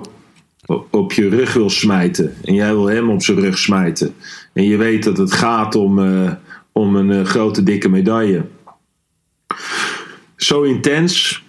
op 0.91 1.13
je 1.13 1.29
rug 1.29 1.53
wil 1.53 1.69
smijten 1.69 2.33
en 2.43 2.53
jij 2.53 2.73
wil 2.73 2.85
hem 2.85 3.09
op 3.09 3.23
zijn 3.23 3.39
rug 3.39 3.57
smijten 3.57 4.13
en 4.53 4.63
je 4.63 4.77
weet 4.77 5.03
dat 5.03 5.17
het 5.17 5.31
gaat 5.31 5.75
om, 5.75 5.99
eh, 5.99 6.31
om 6.71 6.95
een 6.95 7.11
eh, 7.11 7.23
grote 7.23 7.63
dikke 7.63 7.89
medaille. 7.89 8.45
Zo 10.35 10.61
intens 10.61 11.43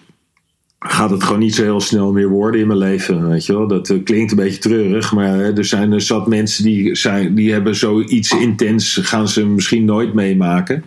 gaat 0.79 1.11
het 1.11 1.23
gewoon 1.23 1.39
niet 1.39 1.55
zo 1.55 1.63
heel 1.63 1.81
snel 1.81 2.13
meer 2.13 2.29
worden 2.29 2.61
in 2.61 2.67
mijn 2.67 2.79
leven. 2.79 3.29
Weet 3.29 3.47
je 3.47 3.53
wel? 3.53 3.69
Dat 3.69 3.95
klinkt 4.05 4.31
een 4.31 4.37
beetje 4.37 4.61
treurig, 4.61 5.13
maar 5.13 5.41
er 5.41 5.65
zijn 5.65 5.93
er 5.93 6.01
zat 6.01 6.27
mensen 6.27 6.65
die, 6.65 6.95
zijn, 6.95 7.35
die 7.35 7.53
hebben 7.53 7.75
zoiets 7.75 8.33
intens, 8.33 8.99
gaan 9.03 9.29
ze 9.29 9.47
misschien 9.47 9.85
nooit 9.85 10.15
meemaken. 10.15 10.85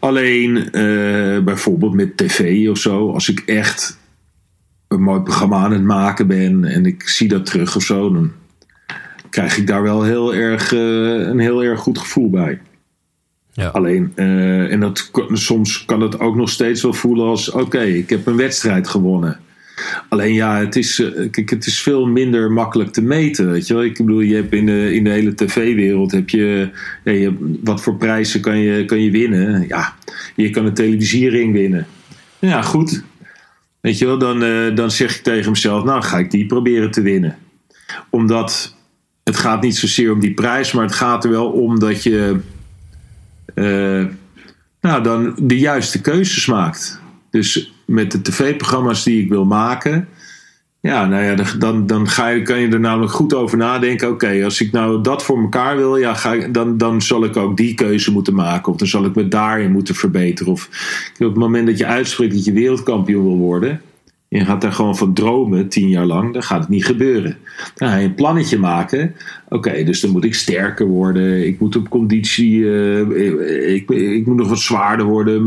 Alleen 0.00 0.70
eh, 0.70 1.38
bijvoorbeeld 1.38 1.94
met 1.94 2.16
tv 2.16 2.68
of 2.68 2.78
zo, 2.78 3.12
als 3.12 3.28
ik 3.28 3.42
echt 3.46 3.98
een 4.88 5.02
mooi 5.02 5.20
programma 5.20 5.56
aan 5.56 5.72
het 5.72 5.82
maken 5.82 6.26
ben 6.26 6.64
en 6.64 6.86
ik 6.86 7.08
zie 7.08 7.28
dat 7.28 7.46
terug 7.46 7.76
of 7.76 7.82
zo, 7.82 8.12
dan 8.12 8.32
krijg 9.30 9.56
ik 9.56 9.66
daar 9.66 9.82
wel 9.82 10.02
heel 10.02 10.34
erg, 10.34 10.72
eh, 10.72 10.80
een 11.28 11.38
heel 11.38 11.64
erg 11.64 11.80
goed 11.80 11.98
gevoel 11.98 12.30
bij. 12.30 12.60
Ja. 13.52 13.68
Alleen, 13.68 14.12
eh, 14.14 14.72
en 14.72 14.80
dat, 14.80 15.10
soms 15.32 15.84
kan 15.84 16.00
het 16.00 16.20
ook 16.20 16.36
nog 16.36 16.50
steeds 16.50 16.82
wel 16.82 16.92
voelen 16.92 17.26
als: 17.26 17.50
oké, 17.50 17.82
ik 17.82 18.10
heb 18.10 18.26
een 18.26 18.36
wedstrijd 18.36 18.88
gewonnen. 18.88 19.40
Alleen 20.08 20.34
ja, 20.34 20.58
het 20.58 20.76
is, 20.76 21.00
eh, 21.00 21.44
het 21.44 21.66
is 21.66 21.82
veel 21.82 22.06
minder 22.06 22.52
makkelijk 22.52 22.92
te 22.92 23.02
meten. 23.02 23.50
Weet 23.50 23.66
je 23.66 23.74
wel? 23.74 23.84
Ik 23.84 23.96
bedoel, 23.96 24.20
je 24.20 24.34
hebt 24.34 24.52
in 24.52 24.66
de, 24.66 24.94
in 24.94 25.04
de 25.04 25.10
hele 25.10 25.34
tv-wereld 25.34 26.12
heb 26.12 26.30
je. 26.30 26.70
Wat 27.62 27.82
voor 27.82 27.96
prijzen 27.96 28.40
kan 28.40 28.58
je, 28.58 28.84
kan 28.84 29.02
je 29.02 29.10
winnen? 29.10 29.64
Ja, 29.68 29.96
je 30.36 30.50
kan 30.50 30.66
een 30.66 30.74
televisiering 30.74 31.52
winnen. 31.52 31.86
Ja, 32.38 32.62
goed. 32.62 33.02
Weet 33.80 33.98
je 33.98 34.06
wel, 34.06 34.18
dan, 34.18 34.42
eh, 34.42 34.74
dan 34.74 34.90
zeg 34.90 35.16
ik 35.16 35.22
tegen 35.22 35.50
mezelf: 35.50 35.84
Nou, 35.84 36.02
ga 36.02 36.18
ik 36.18 36.30
die 36.30 36.46
proberen 36.46 36.90
te 36.90 37.00
winnen. 37.00 37.36
Omdat 38.10 38.74
het 39.24 39.36
gaat 39.36 39.62
niet 39.62 39.76
zozeer 39.76 40.12
om 40.12 40.20
die 40.20 40.34
prijs, 40.34 40.72
maar 40.72 40.84
het 40.84 40.94
gaat 40.94 41.24
er 41.24 41.30
wel 41.30 41.50
om 41.50 41.78
dat 41.78 42.02
je 42.02 42.40
eh, 43.54 44.04
nou, 44.80 45.02
dan 45.02 45.34
de 45.42 45.58
juiste 45.58 46.00
keuzes 46.00 46.46
maakt. 46.46 47.00
Dus 47.30 47.72
met 47.90 48.12
de 48.12 48.22
tv-programma's 48.22 49.04
die 49.04 49.22
ik 49.22 49.28
wil 49.28 49.44
maken. 49.44 50.08
Ja, 50.80 51.06
nou 51.06 51.22
ja, 51.24 51.34
dan- 51.58 51.86
dan, 51.86 52.08
ga 52.08 52.28
je, 52.28 52.42
kan 52.42 52.60
je 52.60 52.68
er 52.68 52.80
namelijk 52.80 53.12
goed 53.12 53.34
over 53.34 53.58
nadenken. 53.58 54.08
Oké, 54.10 54.44
als 54.44 54.60
ik 54.60 54.72
nou 54.72 55.02
dat 55.02 55.22
voor 55.24 55.40
elkaar 55.40 55.76
wil, 55.76 55.96
ja, 55.96 56.14
ga 56.14 56.36
dan, 56.36 56.76
dan 56.78 57.02
zal 57.02 57.24
ik 57.24 57.36
ook 57.36 57.56
die 57.56 57.74
keuze 57.74 58.12
moeten 58.12 58.34
maken. 58.34 58.72
Of 58.72 58.78
dan 58.78 58.88
zal 58.88 59.04
ik 59.04 59.14
me 59.14 59.28
daarin 59.28 59.72
moeten 59.72 59.94
verbeteren. 59.94 60.52
Of 60.52 60.68
op 61.18 61.26
het 61.26 61.36
moment 61.36 61.66
dat 61.66 61.78
je 61.78 61.86
uitspreekt 61.86 62.34
dat 62.34 62.44
je 62.44 62.52
wereldkampioen 62.52 63.24
wil 63.24 63.36
worden. 63.36 63.70
En 64.28 64.38
je 64.38 64.44
gaat 64.44 64.60
daar 64.60 64.72
gewoon 64.72 64.96
van 64.96 65.14
dromen 65.14 65.68
tien 65.68 65.88
jaar 65.88 66.06
lang, 66.06 66.32
dan 66.32 66.42
gaat 66.42 66.60
het 66.60 66.68
niet 66.68 66.84
gebeuren. 66.84 67.36
Dan 67.74 67.88
ga 67.88 67.96
je 67.96 68.04
een 68.06 68.14
plannetje 68.14 68.58
maken. 68.58 69.14
Oké, 69.48 69.84
dus 69.84 70.00
dan 70.00 70.10
moet 70.10 70.24
ik 70.24 70.34
sterker 70.34 70.86
worden. 70.86 71.46
Ik 71.46 71.60
moet 71.60 71.76
op 71.76 71.88
conditie. 71.88 72.70
eh, 72.72 73.74
ik, 73.74 74.26
moet 74.26 74.36
nog 74.36 74.48
wat 74.48 74.58
zwaarder 74.58 75.06
worden. 75.06 75.44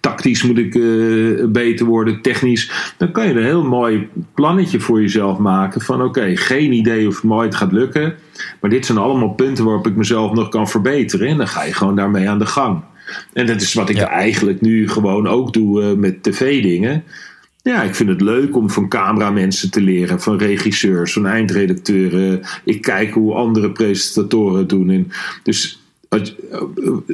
Tactisch 0.00 0.42
moet 0.42 0.58
ik 0.58 0.74
eh, 0.74 1.44
beter 1.46 1.86
worden. 1.86 2.22
Technisch. 2.22 2.94
Dan 2.96 3.12
kan 3.12 3.26
je 3.26 3.34
een 3.34 3.44
heel 3.44 3.64
mooi 3.64 4.08
plannetje 4.34 4.80
voor 4.80 5.00
jezelf 5.00 5.38
maken. 5.38 5.80
Van 5.80 6.02
oké, 6.02 6.36
geen 6.36 6.72
idee 6.72 7.06
of 7.08 7.14
het 7.14 7.24
mooi 7.24 7.46
het 7.46 7.54
gaat 7.56 7.72
lukken. 7.72 8.14
Maar 8.60 8.70
dit 8.70 8.86
zijn 8.86 8.98
allemaal 8.98 9.34
punten 9.34 9.64
waarop 9.64 9.86
ik 9.86 9.96
mezelf 9.96 10.32
nog 10.32 10.48
kan 10.48 10.68
verbeteren. 10.68 11.28
En 11.28 11.36
dan 11.36 11.48
ga 11.48 11.64
je 11.64 11.72
gewoon 11.74 11.96
daarmee 11.96 12.28
aan 12.28 12.38
de 12.38 12.46
gang. 12.46 12.80
En 13.32 13.46
dat 13.46 13.60
is 13.60 13.74
wat 13.74 13.88
ik 13.88 13.96
Ja. 13.96 14.08
eigenlijk 14.08 14.60
nu 14.60 14.88
gewoon 14.88 15.26
ook 15.28 15.52
doe 15.52 15.82
eh, 15.82 15.92
met 15.96 16.22
tv-dingen. 16.22 17.04
Ja, 17.62 17.82
ik 17.82 17.94
vind 17.94 18.08
het 18.08 18.20
leuk 18.20 18.56
om 18.56 18.70
van 18.70 18.88
cameramensen 18.88 19.70
te 19.70 19.80
leren, 19.80 20.20
van 20.20 20.38
regisseurs, 20.38 21.12
van 21.12 21.26
eindredacteuren. 21.26 22.40
Ik 22.64 22.80
kijk 22.82 23.12
hoe 23.12 23.34
andere 23.34 23.70
presentatoren 23.72 24.58
het 24.58 24.68
doen. 24.68 24.90
En 24.90 25.10
dus 25.42 25.79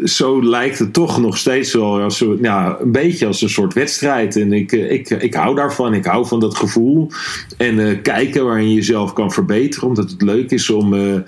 zo 0.05 0.43
lijkt 0.43 0.79
het 0.79 0.93
toch 0.93 1.21
nog 1.21 1.37
steeds 1.37 1.73
wel 1.73 2.01
als, 2.01 2.25
ja, 2.41 2.77
een 2.81 2.93
beetje 2.93 3.27
als 3.27 3.43
een 3.43 3.49
soort 3.49 3.75
wedstrijd. 3.75 4.37
En 4.37 4.53
ik, 4.53 4.73
eh, 4.73 4.91
ik, 4.91 5.11
ik 5.11 5.35
hou 5.35 5.55
daarvan. 5.55 5.95
Ik 5.95 6.05
hou 6.05 6.27
van 6.27 6.41
dat 6.41 6.57
gevoel. 6.57 7.11
En 7.57 7.79
eh, 7.79 8.03
kijken 8.03 8.45
waarin 8.45 8.69
je 8.69 8.75
jezelf 8.75 9.13
kan 9.13 9.33
verbeteren. 9.33 9.89
Omdat 9.89 10.11
het 10.11 10.23
leuk 10.23 10.51
is 10.51 10.71
om 10.71 10.95
eh, 10.95 11.21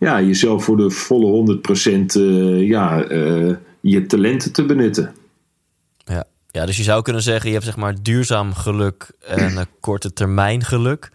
ja, 0.00 0.20
jezelf 0.20 0.64
voor 0.64 0.76
de 0.76 0.90
volle 0.90 1.58
100% 2.06 2.16
eh, 2.16 2.68
ja, 2.68 3.02
eh, 3.02 3.54
je 3.80 4.06
talenten 4.06 4.52
te 4.52 4.66
benutten. 4.66 5.14
Ja. 6.04 6.24
ja, 6.50 6.66
dus 6.66 6.76
je 6.76 6.82
zou 6.82 7.02
kunnen 7.02 7.22
zeggen, 7.22 7.46
je 7.46 7.54
hebt 7.54 7.66
zeg 7.66 7.76
maar 7.76 7.94
duurzaam 8.02 8.54
geluk 8.54 9.10
en 9.20 9.66
korte 9.80 10.12
termijn 10.12 10.64
geluk. 10.64 11.10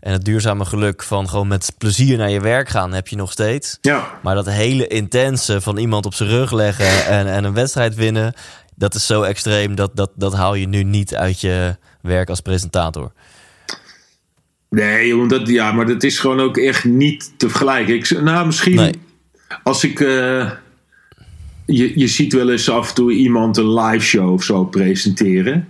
En 0.00 0.12
het 0.12 0.24
duurzame 0.24 0.64
geluk 0.64 1.02
van 1.02 1.28
gewoon 1.28 1.48
met 1.48 1.72
plezier 1.78 2.16
naar 2.18 2.30
je 2.30 2.40
werk 2.40 2.68
gaan 2.68 2.92
heb 2.92 3.08
je 3.08 3.16
nog 3.16 3.32
steeds. 3.32 3.78
Ja. 3.80 4.18
Maar 4.22 4.34
dat 4.34 4.50
hele 4.50 4.86
intense 4.86 5.60
van 5.60 5.76
iemand 5.76 6.06
op 6.06 6.14
zijn 6.14 6.28
rug 6.28 6.52
leggen 6.52 7.06
en, 7.06 7.26
en 7.26 7.44
een 7.44 7.54
wedstrijd 7.54 7.94
winnen, 7.94 8.32
dat 8.74 8.94
is 8.94 9.06
zo 9.06 9.22
extreem, 9.22 9.74
dat, 9.74 9.96
dat, 9.96 10.10
dat 10.14 10.34
haal 10.34 10.54
je 10.54 10.68
nu 10.68 10.82
niet 10.82 11.14
uit 11.14 11.40
je 11.40 11.76
werk 12.00 12.28
als 12.28 12.40
presentator. 12.40 13.12
Nee, 14.70 15.16
omdat, 15.16 15.48
ja, 15.48 15.72
maar 15.72 15.86
dat 15.86 16.02
is 16.02 16.18
gewoon 16.18 16.40
ook 16.40 16.56
echt 16.56 16.84
niet 16.84 17.32
te 17.36 17.48
vergelijken. 17.48 17.94
Ik, 17.94 18.20
nou, 18.22 18.46
misschien 18.46 18.74
Nee. 18.74 18.94
als 19.62 19.84
ik. 19.84 20.00
eh, 20.00 20.50
je, 21.66 21.98
je 21.98 22.06
ziet 22.06 22.32
wel 22.32 22.50
eens 22.50 22.70
af 22.70 22.88
en 22.88 22.94
toe 22.94 23.12
iemand 23.12 23.56
een 23.56 23.74
live 23.74 24.04
show 24.04 24.32
of 24.32 24.42
zo 24.42 24.64
presenteren. 24.64 25.68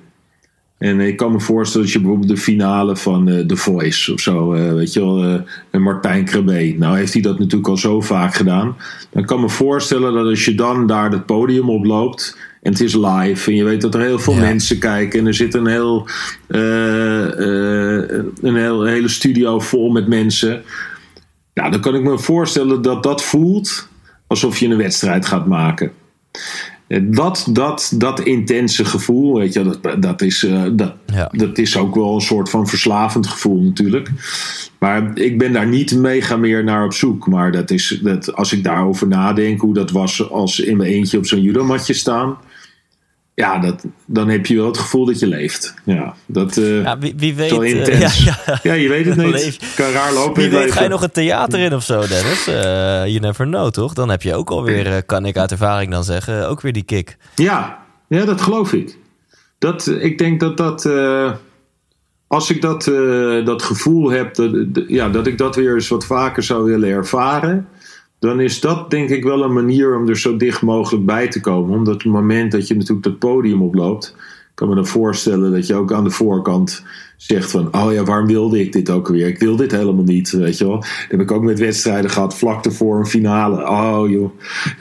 En 0.79 1.01
ik 1.01 1.17
kan 1.17 1.33
me 1.33 1.41
voorstellen 1.41 1.87
dat 1.87 1.95
je 1.95 2.01
bijvoorbeeld 2.01 2.31
de 2.31 2.37
finale 2.37 2.97
van 2.97 3.29
uh, 3.29 3.47
The 3.47 3.57
Voice 3.57 4.13
of 4.13 4.21
zo, 4.21 4.55
uh, 4.55 4.73
weet 4.73 4.93
je 4.93 5.01
wel, 5.01 5.25
uh, 5.25 5.81
Martijn 5.81 6.25
Krabbe. 6.25 6.75
Nou 6.79 6.97
heeft 6.97 7.13
hij 7.13 7.23
dat 7.23 7.39
natuurlijk 7.39 7.69
al 7.69 7.77
zo 7.77 8.01
vaak 8.01 8.35
gedaan. 8.35 8.77
Dan 9.11 9.25
kan 9.25 9.41
me 9.41 9.49
voorstellen 9.49 10.13
dat 10.13 10.27
als 10.27 10.45
je 10.45 10.55
dan 10.55 10.87
daar 10.87 11.11
het 11.11 11.27
podium 11.27 11.71
oploopt 11.71 12.39
en 12.63 12.73
het 12.73 12.81
is 12.81 12.95
live 12.95 13.51
en 13.51 13.57
je 13.57 13.65
weet 13.65 13.81
dat 13.81 13.95
er 13.95 14.01
heel 14.01 14.19
veel 14.19 14.35
ja. 14.35 14.41
mensen 14.41 14.79
kijken 14.79 15.19
en 15.19 15.27
er 15.27 15.35
zit 15.35 15.55
een, 15.55 15.67
heel, 15.67 16.09
een, 16.49 18.57
heel, 18.57 18.85
hele 18.85 19.09
studio 19.09 19.61
vol 19.61 19.91
met 19.91 20.09
mensen. 20.09 20.63
Nou, 21.55 21.71
dan 21.71 21.81
kan 21.81 21.95
ik 21.95 22.03
me 22.03 22.19
voorstellen 22.19 22.83
dat 22.83 23.03
dat 23.03 23.25
voelt 23.25 23.89
alsof 24.27 24.59
je 24.59 24.69
een 24.69 24.77
wedstrijd 24.77 25.27
gaat 25.27 25.47
maken. 25.47 25.93
Dat, 26.89 27.47
dat, 27.51 27.93
dat 27.97 28.21
intense 28.21 28.85
gevoel, 28.85 29.39
weet 29.39 29.53
je, 29.53 29.63
dat, 29.63 30.03
dat, 30.03 30.23
is, 30.23 30.43
uh, 30.43 30.65
dat, 30.73 30.95
ja. 31.07 31.29
dat 31.33 31.59
is 31.59 31.77
ook 31.77 31.95
wel 31.95 32.15
een 32.15 32.21
soort 32.21 32.51
van 32.51 32.67
verslavend 32.67 33.27
gevoel 33.27 33.63
natuurlijk. 33.63 34.11
Maar 34.79 35.19
ik 35.19 35.39
ben 35.39 35.53
daar 35.53 35.67
niet 35.67 35.97
mega 35.97 36.37
meer 36.37 36.65
naar 36.65 36.85
op 36.85 36.93
zoek. 36.93 37.27
Maar 37.27 37.53
dat 37.53 37.71
is, 37.71 38.01
dat, 38.03 38.35
als 38.35 38.53
ik 38.53 38.65
daarover 38.65 39.09
nadenk, 39.09 39.61
hoe 39.61 39.75
dat 39.75 39.91
was 39.91 40.31
als 40.31 40.61
in 40.61 40.77
mijn 40.77 40.91
eentje 40.91 41.19
op 41.19 41.27
zo'n 41.27 41.43
judomatje 41.43 41.95
staan 41.95 42.37
ja, 43.39 43.59
dat, 43.59 43.85
dan 44.07 44.29
heb 44.29 44.47
je 44.47 44.57
wel 44.57 44.67
het 44.67 44.79
gevoel 44.79 45.05
dat 45.05 45.19
je 45.19 45.27
leeft. 45.27 45.75
Ja, 45.85 46.15
dat 46.27 46.57
uh, 46.57 46.83
ja, 46.83 46.99
wie, 46.99 47.15
wie 47.17 47.35
weet. 47.35 47.53
Intens. 47.53 48.25
Ja, 48.25 48.39
ja. 48.47 48.61
ja, 48.63 48.73
je 48.73 48.89
weet 48.89 49.07
het 49.07 49.17
niet. 49.45 49.75
Kan 49.75 49.91
raar 49.91 50.13
lopen. 50.13 50.43
Wie 50.43 50.51
weet 50.51 50.73
ga 50.73 50.83
je 50.83 50.89
nog 50.89 51.03
een 51.03 51.11
theater 51.11 51.59
in 51.59 51.75
of 51.75 51.85
zo, 51.85 52.07
Dennis? 52.07 52.49
Uh, 52.49 52.55
you 53.07 53.19
never 53.19 53.47
know, 53.47 53.71
toch? 53.71 53.93
Dan 53.95 54.09
heb 54.09 54.23
je 54.23 54.35
ook 54.35 54.51
alweer, 54.51 55.03
kan 55.03 55.25
ik 55.25 55.37
uit 55.37 55.51
ervaring 55.51 55.91
dan 55.91 56.05
zeggen, 56.05 56.49
ook 56.49 56.61
weer 56.61 56.73
die 56.73 56.83
kick. 56.83 57.17
Ja, 57.35 57.79
ja 58.09 58.25
dat 58.25 58.41
geloof 58.41 58.73
ik. 58.73 58.97
Dat, 59.59 59.87
ik 59.87 60.19
denk 60.19 60.41
dat 60.41 60.57
dat. 60.57 60.89
als 62.27 62.51
ik 62.51 62.61
dat, 62.61 62.85
dat 63.45 63.63
gevoel 63.63 64.11
heb, 64.11 64.35
dat, 64.35 64.85
ja, 64.89 65.09
dat 65.09 65.27
ik 65.27 65.39
dat 65.39 65.57
weer 65.57 65.75
eens 65.75 65.89
wat 65.89 66.07
vaker 66.07 66.43
zou 66.43 66.65
willen 66.65 66.89
ervaren 66.89 67.69
dan 68.19 68.41
is 68.41 68.61
dat 68.61 68.91
denk 68.91 69.09
ik 69.09 69.25
wel 69.25 69.43
een 69.43 69.53
manier 69.53 69.97
om 69.97 70.09
er 70.09 70.19
zo 70.19 70.37
dicht 70.37 70.63
mogelijk 70.63 71.07
bij 71.07 71.29
te 71.29 71.41
komen. 71.41 71.77
Omdat 71.77 71.95
het 71.95 72.05
moment 72.05 72.53
dat 72.53 72.69
je 72.69 72.75
natuurlijk 72.75 73.03
dat 73.03 73.19
podium 73.19 73.63
oploopt, 73.63 74.17
kan 74.59 74.69
me 74.69 74.75
dan 74.75 74.87
voorstellen 74.87 75.53
dat 75.53 75.67
je 75.67 75.75
ook 75.75 75.93
aan 75.93 76.05
de 76.05 76.11
voorkant 76.11 76.83
zegt 77.17 77.51
van, 77.51 77.75
oh 77.75 77.93
ja, 77.93 78.03
waarom 78.03 78.27
wilde 78.27 78.61
ik 78.61 78.73
dit 78.73 78.91
ook 78.91 79.09
weer? 79.09 79.27
Ik 79.27 79.39
wil 79.39 79.57
dit 79.57 79.73
helemaal 79.73 80.05
niet, 80.05 80.31
weet 80.31 80.59
je 80.59 80.65
wel. 80.65 80.77
Dat 80.77 80.89
heb 81.09 81.21
ik 81.21 81.33
ook 81.33 81.43
met 81.43 81.59
wedstrijden 81.59 82.11
gehad, 82.11 82.37
vlak 82.37 82.65
ervoor 82.65 82.99
een 82.99 83.07
finale. 83.07 83.69
Oh 83.69 84.11
joh, 84.11 84.31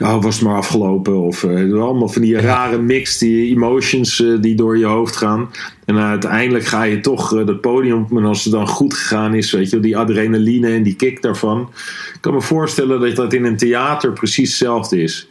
oh, 0.00 0.22
was 0.22 0.34
het 0.34 0.44
maar 0.44 0.56
afgelopen. 0.56 1.20
Of 1.20 1.42
uh, 1.42 1.82
allemaal 1.82 2.08
van 2.08 2.22
die 2.22 2.40
rare 2.40 2.78
mix, 2.78 3.18
die 3.18 3.54
emotions 3.54 4.20
uh, 4.20 4.40
die 4.40 4.54
door 4.54 4.78
je 4.78 4.84
hoofd 4.84 5.16
gaan. 5.16 5.50
En 5.84 5.94
uh, 5.94 6.08
uiteindelijk 6.08 6.64
ga 6.64 6.82
je 6.82 7.00
toch 7.00 7.34
uh, 7.34 7.46
dat 7.46 7.60
podium 7.60 8.02
op. 8.02 8.10
En 8.10 8.24
als 8.24 8.44
het 8.44 8.52
dan 8.52 8.68
goed 8.68 8.94
gegaan 8.94 9.34
is, 9.34 9.52
weet 9.52 9.70
je, 9.70 9.80
die 9.80 9.96
adrenaline 9.96 10.68
en 10.68 10.82
die 10.82 10.96
kick 10.96 11.22
daarvan. 11.22 11.70
Ik 12.14 12.20
kan 12.20 12.34
me 12.34 12.40
voorstellen 12.40 13.00
dat 13.00 13.16
dat 13.16 13.32
in 13.32 13.44
een 13.44 13.56
theater 13.56 14.12
precies 14.12 14.48
hetzelfde 14.48 15.02
is. 15.02 15.28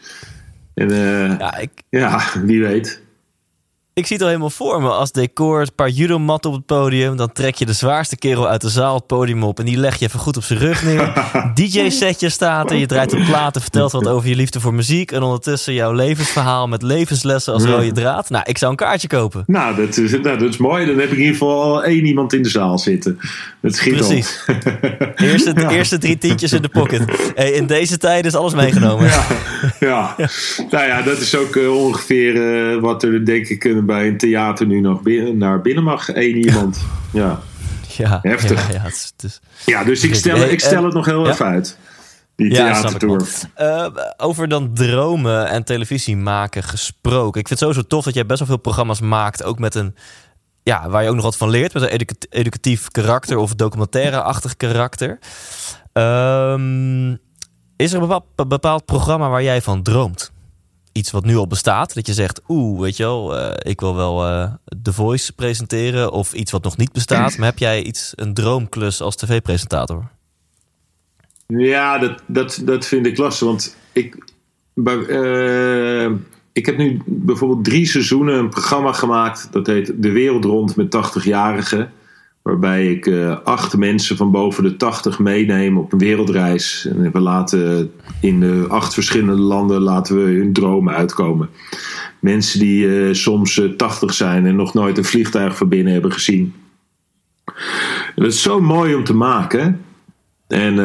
En 0.74 0.90
ja, 0.90 1.58
ik... 1.58 1.70
ja, 1.90 2.22
wie 2.44 2.62
weet. 2.62 3.06
Ik 3.98 4.06
zie 4.06 4.16
het 4.16 4.22
al 4.22 4.32
helemaal 4.32 4.50
voor 4.50 4.82
me. 4.82 4.90
Als 4.90 5.12
decor, 5.12 5.62
een 5.62 5.76
paar 5.76 5.90
judomat 5.90 6.46
op 6.46 6.54
het 6.54 6.66
podium. 6.66 7.16
Dan 7.16 7.32
trek 7.32 7.56
je 7.56 7.66
de 7.66 7.74
zwaarste 7.74 8.18
kerel 8.18 8.48
uit 8.48 8.62
de 8.62 8.70
zaal 8.70 8.96
het 8.96 9.08
podium 9.08 9.44
op. 9.44 9.60
En 9.60 9.66
die 9.66 9.78
leg 9.78 10.00
je 10.00 10.06
even 10.06 10.20
goed 10.20 10.38
op 10.38 10.44
zijn 10.44 10.60
rug 10.60 10.84
neer. 10.84 11.14
DJ-setje 11.56 12.30
staat 12.30 12.72
er. 12.72 12.78
Je 12.78 12.86
draait 12.86 13.10
de 13.10 13.24
platen, 13.24 13.62
vertelt 13.62 13.92
wat 13.92 14.08
over 14.08 14.30
je 14.30 14.36
liefde 14.36 14.60
voor 14.60 14.74
muziek. 14.74 15.12
En 15.12 15.22
ondertussen 15.22 15.74
jouw 15.74 15.94
levensverhaal 15.94 16.68
met 16.68 16.82
levenslessen 16.82 17.54
als 17.54 17.64
rode 17.64 17.92
draad. 17.92 18.30
Nou, 18.30 18.44
ik 18.48 18.58
zou 18.58 18.72
een 18.72 18.78
kaartje 18.78 19.08
kopen. 19.08 19.44
Nou, 19.48 19.76
dat 19.76 19.98
is, 19.98 20.12
nou, 20.12 20.38
dat 20.38 20.50
is 20.50 20.58
mooi. 20.58 20.86
Dan 20.86 20.98
heb 20.98 21.06
ik 21.06 21.18
in 21.18 21.18
ieder 21.18 21.34
geval 21.34 21.62
al 21.62 21.84
één 21.84 22.06
iemand 22.06 22.34
in 22.34 22.44
de 22.44 22.50
zaal 22.50 22.78
zitten. 22.78 23.20
Dat 23.62 23.76
schiet 23.76 23.96
Precies. 23.96 24.46
Eerste, 25.16 25.54
ja. 25.56 25.70
eerste 25.70 25.98
drie 25.98 26.18
tientjes 26.18 26.54
in 26.54 26.62
de 26.62 26.70
pocket. 26.70 27.32
Hey, 27.36 27.52
in 27.52 27.66
deze 27.66 27.98
tijd 27.98 28.26
is 28.26 28.36
alles 28.36 28.54
meegenomen. 28.54 29.06
Ja, 29.06 29.26
ja. 29.80 30.16
nou 30.70 30.88
ja, 30.88 31.02
dat 31.02 31.20
is 31.20 31.36
ook 31.36 31.56
uh, 31.56 31.86
ongeveer 31.86 32.36
uh, 32.36 32.82
wat 32.82 33.04
er 33.04 33.26
denk 33.26 33.48
ik 33.48 33.64
uh, 33.64 33.86
bij 33.88 34.08
een 34.08 34.18
theater 34.18 34.66
nu 34.66 34.80
nog 34.80 35.02
binnen, 35.02 35.38
naar 35.38 35.62
binnen 35.62 35.84
mag. 35.84 36.08
Eén 36.16 36.36
iemand. 36.46 36.86
Ja. 37.12 37.40
Ja, 37.98 38.20
heftig. 38.22 38.68
Ja, 38.68 38.74
ja, 38.74 38.82
het 38.82 38.94
is, 38.94 39.12
het 39.16 39.24
is 39.24 39.42
ja 39.66 39.84
dus 39.84 40.04
ik 40.04 40.16
stel, 40.16 40.38
ik 40.38 40.60
stel 40.60 40.84
het 40.84 40.94
nog 40.94 41.06
heel 41.06 41.30
even 41.30 41.46
uit. 41.46 41.78
Die 42.36 42.54
theatertour. 42.54 43.28
Uh, 43.58 43.88
over 44.18 44.48
dan 44.48 44.74
dromen 44.74 45.48
en 45.48 45.64
televisie 45.64 46.18
maken 46.18 46.64
gesproken. 46.64 47.40
Ik 47.40 47.48
vind 47.48 47.50
het 47.50 47.60
sowieso 47.60 47.88
tof 47.88 48.04
dat 48.04 48.14
jij 48.14 48.26
best 48.26 48.40
wel 48.40 48.48
veel 48.48 48.58
programma's 48.58 49.02
maakt. 49.02 49.44
Ook 49.44 49.60
met 49.60 49.76
een 49.76 49.96
ja, 50.64 50.90
waar 50.90 51.04
je 51.04 51.10
ook 51.10 51.16
nog 51.16 51.24
wat 51.24 51.38
van 51.38 51.50
leert. 51.50 51.74
Met 51.74 51.84
een 51.84 52.08
educatief 52.30 52.88
karakter 52.88 53.38
of 53.38 53.56
documentaire-achtig 53.56 54.58
karakter. 54.58 55.20
Um, 55.94 57.20
is 57.76 57.94
er 57.94 58.02
een 58.02 58.08
bepaald, 58.08 58.48
bepaald, 58.48 58.86
programma 58.86 59.30
waar 59.30 59.44
jij 59.44 59.62
van 59.62 59.84
droomt? 59.84 60.32
Iets 60.98 61.12
wat 61.12 61.26
nu 61.26 61.36
al 61.36 61.48
bestaat, 61.48 61.94
dat 61.94 62.08
je 62.08 62.14
zegt, 62.14 62.42
oeh, 62.48 62.80
weet 62.80 62.98
je 62.98 63.04
wel, 63.04 63.38
uh, 63.40 63.52
ik 63.58 63.80
wil 63.80 63.96
wel 63.96 64.28
uh, 64.28 64.54
The 64.82 64.94
Voice 64.94 65.34
presenteren. 65.34 66.12
Of 66.12 66.34
iets 66.34 66.52
wat 66.52 66.64
nog 66.64 66.78
niet 66.78 66.92
bestaat. 66.92 67.38
Maar 67.38 67.48
heb 67.48 67.58
jij 67.58 67.84
iets, 67.84 68.14
een 68.16 68.34
droomklus 68.34 69.02
als 69.02 69.16
tv-presentator? 69.16 70.10
Ja, 71.48 71.98
dat, 71.98 72.22
dat, 72.26 72.62
dat 72.64 72.86
vind 72.86 73.06
ik 73.06 73.18
lastig. 73.18 73.48
Want 73.48 73.76
ik, 73.94 74.18
uh, 74.76 76.10
ik 76.54 76.66
heb 76.66 76.78
nu 76.78 77.02
bijvoorbeeld 77.06 77.64
drie 77.64 77.86
seizoenen 77.86 78.36
een 78.40 78.50
programma 78.50 78.92
gemaakt. 78.92 79.48
Dat 79.52 79.68
heet 79.68 79.94
De 79.96 80.12
Wereld 80.12 80.46
Rond 80.46 80.76
met 80.76 80.96
80-jarigen. 80.96 81.90
Waarbij 82.48 82.88
ik 82.88 83.06
uh, 83.06 83.38
acht 83.44 83.78
mensen 83.78 84.18
van 84.18 84.32
boven 84.32 84.64
de 84.64 84.76
80 84.76 85.20
meeneem 85.20 85.78
op 85.78 85.94
een 85.94 86.00
wereldreis. 86.00 86.88
En 86.90 87.12
we 87.12 87.20
laten 87.20 87.92
in 88.22 88.42
uh, 88.42 88.66
acht 88.66 88.94
verschillende 88.94 89.42
landen 89.42 89.82
laten 89.82 90.16
we 90.16 90.22
hun 90.22 90.54
dromen 90.54 90.94
uitkomen. 90.94 91.50
Mensen 92.20 92.60
die 92.60 92.86
uh, 92.86 93.14
soms 93.14 93.62
80 93.78 94.14
zijn 94.14 94.46
en 94.46 94.56
nog 94.56 94.74
nooit 94.74 94.98
een 94.98 95.04
vliegtuig 95.04 95.58
van 95.58 95.68
binnen 95.68 95.94
hebben 95.94 96.12
gezien. 96.12 96.54
En 98.16 98.24
dat 98.24 98.32
is 98.32 98.42
zo 98.42 98.62
mooi 98.62 98.96
om 98.96 99.04
te 99.04 99.16
maken. 99.16 99.82
En 100.48 100.76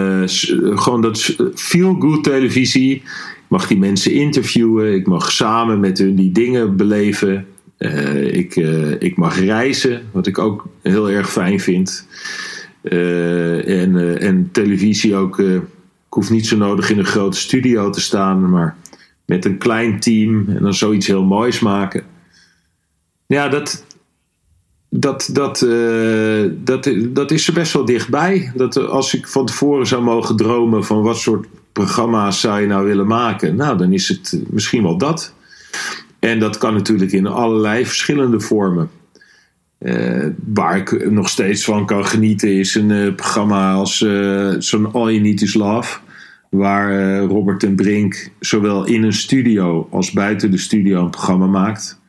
gewoon 0.78 1.00
dat 1.00 1.36
feel 1.54 1.96
good 1.98 2.24
televisie 2.24 3.02
mag 3.48 3.66
die 3.66 3.78
mensen 3.78 4.12
interviewen. 4.12 4.94
Ik 4.94 5.06
mag 5.06 5.32
samen 5.32 5.80
met 5.80 5.98
hun 5.98 6.14
die 6.14 6.32
dingen 6.32 6.76
beleven. 6.76 7.46
Uh, 7.82 8.34
ik, 8.34 8.56
uh, 8.56 8.90
ik 8.98 9.16
mag 9.16 9.38
reizen, 9.38 10.02
wat 10.12 10.26
ik 10.26 10.38
ook 10.38 10.66
heel 10.82 11.10
erg 11.10 11.30
fijn 11.30 11.60
vind. 11.60 12.06
Uh, 12.82 13.82
en, 13.82 14.18
en 14.20 14.48
televisie 14.52 15.16
ook. 15.16 15.38
ik 15.38 15.62
hoef 16.08 16.30
niet 16.30 16.46
zo 16.46 16.56
nodig 16.56 16.90
in 16.90 16.98
een 16.98 17.04
grote 17.04 17.38
studio 17.38 17.90
te 17.90 18.00
staan, 18.00 18.50
maar 18.50 18.76
met 19.24 19.44
een 19.44 19.58
klein 19.58 20.00
team 20.00 20.48
en 20.48 20.62
dan 20.62 20.74
zoiets 20.74 21.06
heel 21.06 21.24
moois 21.24 21.60
maken. 21.60 22.02
Ja, 23.26 23.48
dat, 23.48 23.84
dat, 24.88 25.28
dat, 25.32 25.66
dat, 26.64 26.90
dat 27.08 27.30
is 27.30 27.48
er 27.48 27.54
best 27.54 27.72
wel 27.72 27.84
dichtbij. 27.84 28.52
Dat 28.54 28.76
als 28.76 29.14
ik 29.14 29.28
van 29.28 29.46
tevoren 29.46 29.86
zou 29.86 30.02
mogen 30.02 30.36
dromen 30.36 30.84
van 30.84 31.02
wat 31.02 31.18
soort 31.18 31.46
programma's 31.72 32.40
zou 32.40 32.60
je 32.60 32.66
nou 32.66 32.86
willen 32.86 33.06
maken? 33.06 33.56
Nou, 33.56 33.78
dan 33.78 33.92
is 33.92 34.08
het 34.08 34.42
misschien 34.50 34.82
wel 34.82 34.98
dat. 34.98 35.34
En 36.22 36.38
dat 36.38 36.58
kan 36.58 36.74
natuurlijk 36.74 37.12
in 37.12 37.26
allerlei 37.26 37.86
verschillende 37.86 38.40
vormen. 38.40 38.90
Uh, 39.78 40.26
waar 40.54 40.76
ik 40.76 41.10
nog 41.10 41.28
steeds 41.28 41.64
van 41.64 41.86
kan 41.86 42.06
genieten 42.06 42.58
is 42.58 42.74
een 42.74 42.90
uh, 42.90 43.14
programma 43.14 43.72
als 43.72 44.00
uh, 44.00 44.54
zo'n 44.58 44.92
All 44.92 45.10
You 45.10 45.20
Need 45.20 45.42
Is 45.42 45.54
Love. 45.54 45.98
Waar 46.50 47.18
Robert 47.18 47.62
en 47.62 47.74
Brink 47.74 48.30
zowel 48.40 48.84
in 48.86 49.02
een 49.02 49.12
studio 49.12 49.88
als 49.90 50.10
buiten 50.10 50.50
de 50.50 50.58
studio 50.58 51.04
een 51.04 51.10
programma 51.10 51.46
maakt. 51.46 52.00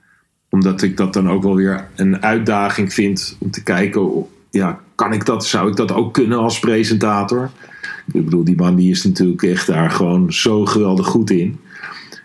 Omdat 0.49 0.81
ik 0.81 0.97
dat 0.97 1.13
dan 1.13 1.29
ook 1.29 1.43
wel 1.43 1.55
weer 1.55 1.87
een 1.95 2.23
uitdaging 2.23 2.93
vind 2.93 3.37
om 3.39 3.51
te 3.51 3.63
kijken, 3.63 4.25
ja, 4.51 4.79
kan 4.95 5.13
ik 5.13 5.25
dat, 5.25 5.45
zou 5.45 5.69
ik 5.69 5.75
dat 5.75 5.91
ook 5.91 6.13
kunnen 6.13 6.37
als 6.37 6.59
presentator? 6.59 7.51
Ik 8.13 8.23
bedoel, 8.25 8.43
die 8.43 8.55
man 8.55 8.75
die 8.75 8.91
is 8.91 9.03
natuurlijk 9.03 9.43
echt 9.43 9.67
daar 9.67 9.91
gewoon 9.91 10.33
zo 10.33 10.65
geweldig 10.65 11.07
goed 11.07 11.29
in. 11.29 11.59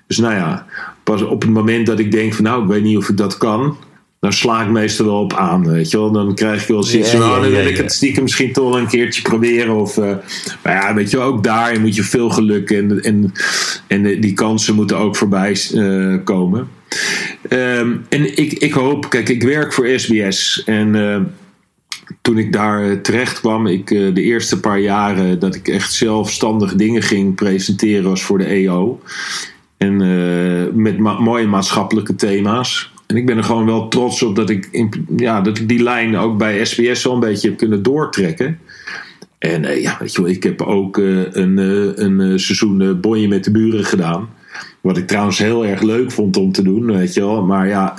Dus 0.07 0.19
nou 0.19 0.35
ja, 0.35 0.67
pas 1.11 1.23
op 1.23 1.43
het 1.43 1.51
moment 1.51 1.87
dat 1.87 1.99
ik 1.99 2.11
denk 2.11 2.35
van 2.35 2.45
nou, 2.45 2.63
ik 2.63 2.69
weet 2.69 2.83
niet 2.83 2.97
of 2.97 3.09
ik 3.09 3.17
dat 3.17 3.37
kan, 3.37 3.77
dan 4.21 4.33
sla 4.33 4.63
ik 4.63 4.71
meestal 4.71 5.07
wel 5.07 5.21
op 5.21 5.35
aan, 5.35 5.69
weet 5.71 5.91
je 5.91 5.97
wel. 5.97 6.13
Dan 6.13 6.35
krijg 6.35 6.63
ik 6.63 6.69
wel 6.69 6.83
zoiets 6.83 7.11
van, 7.11 7.21
nou, 7.21 7.43
dan 7.43 7.51
wil 7.51 7.67
ik 7.67 7.77
het 7.77 7.93
stiekem 7.93 8.23
misschien 8.23 8.53
toch 8.53 8.75
een 8.75 8.87
keertje 8.87 9.23
proberen. 9.23 9.75
Of, 9.77 9.97
uh, 9.97 10.05
maar 10.63 10.73
ja, 10.73 10.95
weet 10.95 11.11
je 11.11 11.17
wel, 11.17 11.27
ook 11.27 11.45
daar 11.45 11.81
moet 11.81 11.95
je 11.95 12.03
veel 12.03 12.31
geluk 12.31 12.71
en, 12.71 13.03
en, 13.03 13.33
en 13.87 14.21
die 14.21 14.33
kansen 14.33 14.75
moeten 14.75 14.99
ook 14.99 15.17
voorbij 15.17 15.57
uh, 15.75 16.17
komen. 16.25 16.69
Um, 17.51 18.07
en 18.09 18.39
ik, 18.39 18.53
ik 18.53 18.73
hoop, 18.73 19.11
kijk, 19.11 19.29
ik 19.29 19.43
werk 19.43 19.73
voor 19.73 19.99
SBS 19.99 20.63
en... 20.65 20.95
Uh, 20.95 21.21
toen 22.23 22.39
ik 22.39 22.53
daar 22.53 23.01
terecht 23.01 23.41
kwam, 23.41 23.67
ik, 23.67 23.87
de 23.89 24.23
eerste 24.23 24.61
paar 24.61 24.81
jaren 24.81 25.39
dat 25.39 25.55
ik 25.55 25.69
echt 25.69 25.93
zelfstandig 25.93 26.75
dingen 26.75 27.03
ging 27.03 27.35
presenteren 27.35 28.09
was 28.09 28.23
voor 28.23 28.39
de 28.39 28.45
EO. 28.45 29.01
En 29.79 30.03
uh, 30.03 30.67
met 30.75 30.99
mooie 30.99 31.47
maatschappelijke 31.47 32.15
thema's. 32.15 32.93
en 33.07 33.17
ik 33.17 33.27
ben 33.27 33.37
er 33.37 33.45
gewoon 33.45 33.67
wel 33.67 33.89
trots 33.89 34.23
op 34.23 34.37
dat 34.37 34.51
ik, 34.51 34.69
in, 34.71 35.07
ja, 35.17 35.41
dat 35.41 35.59
ik 35.59 35.69
die 35.69 35.83
lijn 35.83 36.17
ook 36.17 36.39
bij 36.39 36.65
SBS 36.65 37.05
een 37.05 37.21
beetje 37.21 37.49
heb 37.49 37.59
kunnen 37.59 37.83
doortrekken. 37.83 38.59
En 39.39 39.63
uh, 39.63 39.83
ja, 39.83 39.97
weet 40.01 40.15
je 40.15 40.23
wel, 40.23 40.31
ik 40.31 40.43
heb 40.43 40.63
ook 40.63 40.99
uh, 40.99 41.25
een, 41.31 41.57
een 42.05 42.41
seizoen 42.41 43.01
Bonje 43.01 43.29
met 43.29 43.45
de 43.45 43.51
Buren 43.51 43.85
gedaan. 43.85 44.29
Wat 44.81 44.97
ik 44.97 45.07
trouwens 45.07 45.39
heel 45.39 45.67
erg 45.67 45.83
leuk 45.83 46.11
vond 46.11 46.37
om 46.37 46.53
te 46.53 46.63
doen, 46.63 46.87
weet 46.87 47.15
je 47.15 47.21
wel. 47.21 47.45
Maar 47.45 47.69
ja, 47.69 47.95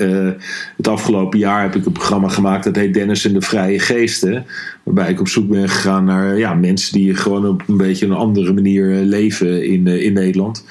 het 0.78 0.88
afgelopen 0.88 1.40
jaar 1.40 1.62
heb 1.62 1.76
ik 1.76 1.86
een 1.86 1.92
programma 1.92 2.28
gemaakt 2.28 2.64
dat 2.64 2.76
heet 2.76 2.94
Dennis 2.94 3.26
en 3.26 3.34
de 3.34 3.42
Vrije 3.42 3.80
Geesten. 3.80 4.46
Waarbij 4.84 5.10
ik 5.10 5.20
op 5.20 5.28
zoek 5.28 5.50
ben 5.50 5.70
gegaan 5.70 6.06
naar 6.06 6.38
ja, 6.38 6.54
mensen 6.54 6.94
die 6.94 7.16
gewoon 7.16 7.48
op 7.48 7.64
een 7.68 7.78
beetje 7.78 8.06
een 8.06 8.12
andere 8.12 8.54
manier 8.54 8.86
leven 8.86 9.66
in, 9.66 9.88
in 9.88 10.14
Nederland. 10.14 10.64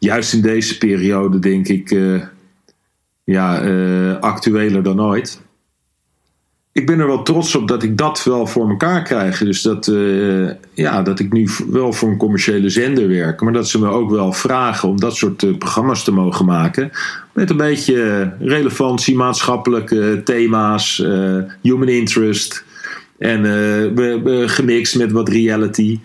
Juist 0.00 0.32
in 0.32 0.40
deze 0.40 0.78
periode 0.78 1.38
denk 1.38 1.68
ik 1.68 1.96
ja, 3.24 3.60
actueler 4.20 4.82
dan 4.82 5.00
ooit 5.00 5.40
ik 6.72 6.86
ben 6.86 7.00
er 7.00 7.06
wel 7.06 7.22
trots 7.22 7.54
op 7.54 7.68
dat 7.68 7.82
ik 7.82 7.98
dat 7.98 8.24
wel 8.24 8.46
voor 8.46 8.68
elkaar 8.68 9.02
krijg. 9.02 9.38
Dus 9.38 9.62
dat, 9.62 9.86
uh, 9.86 10.50
ja, 10.74 11.02
dat 11.02 11.18
ik 11.18 11.32
nu 11.32 11.48
wel 11.70 11.92
voor 11.92 12.08
een 12.08 12.16
commerciële 12.16 12.68
zender 12.68 13.08
werk. 13.08 13.40
Maar 13.40 13.52
dat 13.52 13.68
ze 13.68 13.78
me 13.78 13.88
ook 13.88 14.10
wel 14.10 14.32
vragen 14.32 14.88
om 14.88 15.00
dat 15.00 15.16
soort 15.16 15.42
uh, 15.42 15.56
programma's 15.56 16.04
te 16.04 16.12
mogen 16.12 16.44
maken. 16.44 16.90
Met 17.32 17.50
een 17.50 17.56
beetje 17.56 18.32
relevantie, 18.40 19.16
maatschappelijke 19.16 20.20
thema's, 20.24 20.98
uh, 20.98 21.42
human 21.62 21.88
interest. 21.88 22.64
En 23.18 23.44
gemixt 24.48 24.96
met 24.96 25.12
wat 25.12 25.28
reality. 25.28 26.00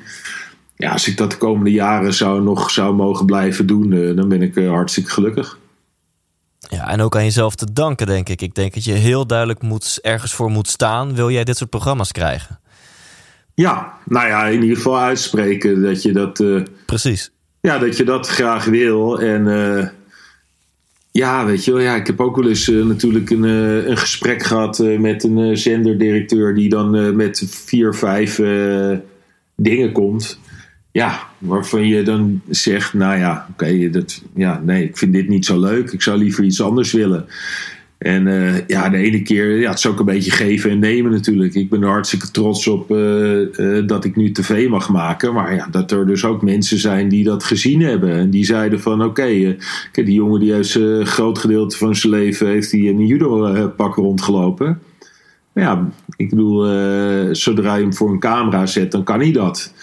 Ja, 0.76 0.91
als 0.91 1.07
ik 1.07 1.17
dat 1.17 1.32
de 1.32 1.38
komende 1.38 1.71
jaren 1.71 2.13
zou, 2.13 2.41
nog 2.41 2.71
zou 2.71 2.95
mogen 2.95 3.26
blijven 3.26 3.67
doen, 3.67 4.15
dan 4.15 4.28
ben 4.28 4.41
ik 4.41 4.55
hartstikke 4.55 5.09
gelukkig. 5.09 5.57
Ja, 6.69 6.89
en 6.89 7.01
ook 7.01 7.15
aan 7.15 7.23
jezelf 7.23 7.55
te 7.55 7.73
danken, 7.73 8.07
denk 8.07 8.30
ik. 8.30 8.41
Ik 8.41 8.55
denk 8.55 8.73
dat 8.73 8.84
je 8.84 8.91
heel 8.91 9.28
duidelijk 9.28 9.61
moet, 9.61 9.99
ergens 10.01 10.34
voor 10.34 10.51
moet 10.51 10.67
staan. 10.67 11.15
Wil 11.15 11.32
jij 11.32 11.43
dit 11.43 11.57
soort 11.57 11.69
programma's 11.69 12.11
krijgen? 12.11 12.59
Ja, 13.53 13.93
nou 14.05 14.28
ja, 14.28 14.45
in 14.45 14.61
ieder 14.61 14.76
geval 14.76 14.99
uitspreken 14.99 15.82
dat 15.82 16.01
je 16.01 16.11
dat. 16.11 16.39
Uh, 16.39 16.63
Precies. 16.86 17.32
Ja, 17.61 17.78
dat 17.78 17.97
je 17.97 18.03
dat 18.03 18.28
graag 18.28 18.65
wil. 18.65 19.21
En 19.21 19.93
ja, 21.11 21.45
weet 21.45 21.65
je 21.65 21.71
wel, 21.71 21.82
ja, 21.82 21.95
ik 21.95 22.07
heb 22.07 22.19
ook 22.19 22.36
wel 22.36 22.47
eens 22.47 22.69
uh, 22.69 22.86
natuurlijk 22.86 23.30
een, 23.30 23.43
een 23.43 23.97
gesprek 23.97 24.43
gehad 24.43 24.84
met 24.99 25.23
een 25.23 25.57
zenderdirecteur 25.57 26.55
die 26.55 26.69
dan 26.69 27.15
met 27.15 27.43
vier, 27.49 27.93
vijf 27.93 28.36
dingen 29.55 29.91
komt 29.91 30.39
ja, 30.96 31.20
waarvan 31.38 31.88
je 31.88 32.04
dan 32.04 32.41
zegt, 32.50 32.93
nou 32.93 33.20
ja, 33.20 33.48
oké, 33.52 33.89
dat, 33.89 34.22
ja, 34.36 34.62
nee, 34.66 34.84
ik 34.84 34.98
vind 34.98 35.14
dit 35.14 35.28
niet 35.28 35.46
zo 35.46 35.60
leuk. 35.60 35.91
Ik 35.91 36.02
zou 36.02 36.18
liever 36.18 36.43
iets 36.43 36.62
anders 36.62 36.91
willen. 36.91 37.26
En 37.98 38.28
uh, 38.28 38.68
ja, 38.68 38.89
de 38.89 38.98
ene 38.98 39.22
keer, 39.22 39.60
ja, 39.60 39.70
het 39.70 39.78
is 39.78 39.88
ook 39.88 40.00
een 40.00 40.06
beetje 40.06 40.32
geven 40.32 40.70
en 40.70 40.80
nemen 40.80 41.12
natuurlijk. 41.12 41.54
Ik 41.54 41.70
ben 41.70 41.82
er 41.82 41.88
hartstikke 41.88 42.32
trots 42.32 42.68
op 42.68 42.91
uh, 42.91 43.41
uh, 43.41 43.88
dat 43.88 44.06
ik 44.06 44.16
nu 44.16 44.32
tv 44.32 44.70
mag 44.70 44.89
maken. 44.89 45.34
Maar 45.34 45.56
ja, 45.56 45.68
dat 45.72 45.91
er 45.91 46.08
dus 46.08 46.26
ook 46.26 46.41
mensen 46.41 46.80
zijn 46.80 47.10
die 47.10 47.24
dat 47.24 47.43
gezien 47.43 47.82
hebben. 47.82 48.14
En 48.14 48.30
die 48.30 48.46
zeiden 48.46 48.82
van, 48.82 49.04
oké, 49.04 49.56
die 49.91 50.14
jongen 50.14 50.39
die 50.39 50.54
heeft 50.54 50.76
een 50.76 51.06
groot 51.06 51.38
gedeelte 51.38 51.78
van 51.78 51.96
zijn 51.96 52.14
leven... 52.14 52.48
heeft 52.48 52.72
hij 52.72 52.82
in 52.82 53.00
een 53.00 53.08
judo-pak 53.08 53.96
rondgelopen. 53.96 54.82
Ja, 55.54 55.89
ik 56.18 56.30
bedoel, 56.30 56.66
zodra 57.36 57.76
je 57.76 57.82
hem 57.82 57.93
voor 57.93 58.12
een 58.12 58.20
camera 58.20 58.66
zet, 58.66 58.91
dan 58.91 59.04
kan 59.04 59.20
hij 59.20 59.32
dat. 59.32 59.74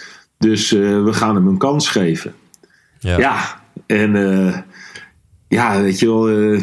Dus 0.43 0.73
uh, 0.73 1.03
we 1.03 1.13
gaan 1.13 1.35
hem 1.35 1.47
een 1.47 1.57
kans 1.57 1.87
geven. 1.87 2.33
Ja, 2.99 3.17
ja 3.17 3.61
en 3.85 4.15
uh, 4.15 4.57
ja, 5.47 5.81
weet 5.81 5.99
je 5.99 6.05
wel, 6.05 6.29
uh, 6.29 6.61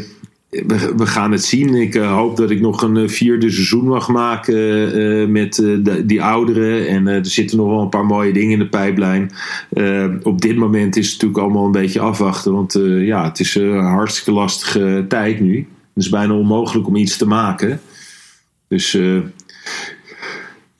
we, 0.51 0.93
we, 0.97 1.07
gaan 1.07 1.33
het 1.33 1.45
zien. 1.45 1.75
Ik 1.75 1.95
hoop 1.95 2.37
dat 2.37 2.51
ik 2.51 2.61
nog 2.61 2.83
een 2.83 3.11
vierde 3.11 3.51
seizoen 3.51 3.85
mag 3.85 4.09
maken 4.09 5.33
met 5.33 5.55
de, 5.55 6.03
die 6.07 6.23
ouderen. 6.23 6.89
En 6.89 7.07
er 7.07 7.27
zitten 7.27 7.57
nog 7.57 7.69
wel 7.69 7.81
een 7.81 7.89
paar 7.89 8.07
mooie 8.07 8.33
dingen 8.33 8.53
in 8.53 8.59
de 8.59 8.69
pijplijn. 8.69 9.31
op 10.23 10.41
dit 10.41 10.57
moment 10.57 10.97
is 10.97 11.05
het 11.05 11.15
natuurlijk 11.15 11.41
allemaal 11.41 11.65
een 11.65 11.83
beetje 11.83 12.01
afwachten. 12.01 12.53
Want 12.53 12.79
ja, 12.83 13.25
het 13.25 13.41
is 13.41 13.55
een 13.55 13.79
hartstikke 13.79 14.33
lastige 14.33 15.05
tijd 15.09 15.41
nu. 15.41 15.57
Het 15.95 16.05
is 16.05 16.09
bijna 16.09 16.33
onmogelijk 16.33 16.87
om 16.87 16.97
iets 16.97 17.17
te 17.17 17.27
maken. 17.27 17.81
Dus 18.69 18.99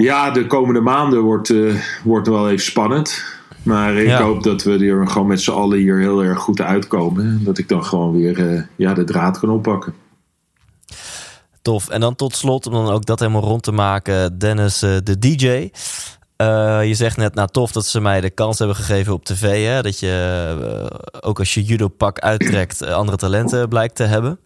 ja, 0.01 0.31
de 0.31 0.47
komende 0.47 0.81
maanden 0.81 1.21
wordt, 1.21 1.49
uh, 1.49 1.75
wordt 2.05 2.29
wel 2.29 2.51
even 2.51 2.65
spannend. 2.65 3.25
Maar 3.63 3.95
ik 3.95 4.11
hoop 4.11 4.43
dat 4.43 4.63
we 4.63 4.79
er 4.79 5.09
gewoon 5.09 5.27
met 5.27 5.41
z'n 5.41 5.51
allen 5.51 5.79
hier 5.79 5.99
heel 5.99 6.23
erg 6.23 6.39
goed 6.39 6.61
uitkomen. 6.61 7.45
Dat 7.45 7.59
ik 7.59 7.69
dan 7.69 7.85
gewoon 7.85 8.13
weer 8.13 8.39
uh, 8.39 8.63
ja, 8.77 8.95
de 8.95 9.05
draad 9.05 9.39
kan 9.39 9.51
oppakken. 9.51 9.95
Tof. 11.63 11.89
En 11.89 12.01
dan 12.01 12.15
tot 12.15 12.37
slot, 12.37 12.67
om 12.67 12.73
dan 12.73 12.91
ook 12.91 13.07
dat 13.07 13.19
helemaal 13.19 13.43
rond 13.43 13.63
te 13.63 13.73
maken, 13.73 14.39
Dennis, 14.39 14.83
uh, 14.83 14.97
de 15.03 15.19
DJ. 15.19 15.71
je 16.87 16.95
zegt 16.95 17.17
net, 17.17 17.35
nou 17.35 17.49
tof 17.49 17.73
dat 17.73 17.87
ze 17.87 18.01
mij 18.01 18.21
de 18.21 18.31
kans 18.31 18.59
hebben 18.59 18.77
gegeven 18.77 19.13
op 19.13 19.25
tv. 19.25 19.67
Hè? 19.67 19.83
Dat 19.83 19.99
je, 19.99 20.89
ook 21.21 21.39
als 21.39 21.55
je 21.55 21.63
judo 21.63 21.89
pak 21.89 22.19
uittrekt, 22.19 22.83
andere 22.83 23.17
talenten 23.17 23.69
blijkt 23.69 23.95
te 23.95 24.05
hebben. 24.05 24.39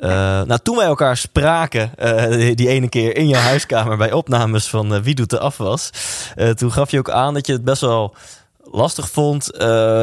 Uh, 0.00 0.08
nou, 0.42 0.58
toen 0.62 0.76
wij 0.76 0.86
elkaar 0.86 1.16
spraken, 1.16 1.90
uh, 2.02 2.54
die, 2.54 2.68
ene 2.68 2.88
keer 2.88 3.16
in 3.16 3.28
je 3.28 3.36
huiskamer 3.36 3.96
bij 3.96 4.12
opnames 4.12 4.68
van 4.68 4.94
uh, 4.94 5.00
Wie 5.00 5.14
doet 5.14 5.30
de 5.30 5.38
afwas, 5.38 5.90
toen 6.54 6.72
gaf 6.72 6.90
je 6.90 6.98
ook 6.98 7.10
aan 7.10 7.34
dat 7.34 7.46
je 7.46 7.52
het 7.52 7.64
best 7.64 7.80
wel 7.80 8.14
lastig 8.62 9.10
vond 9.10 9.50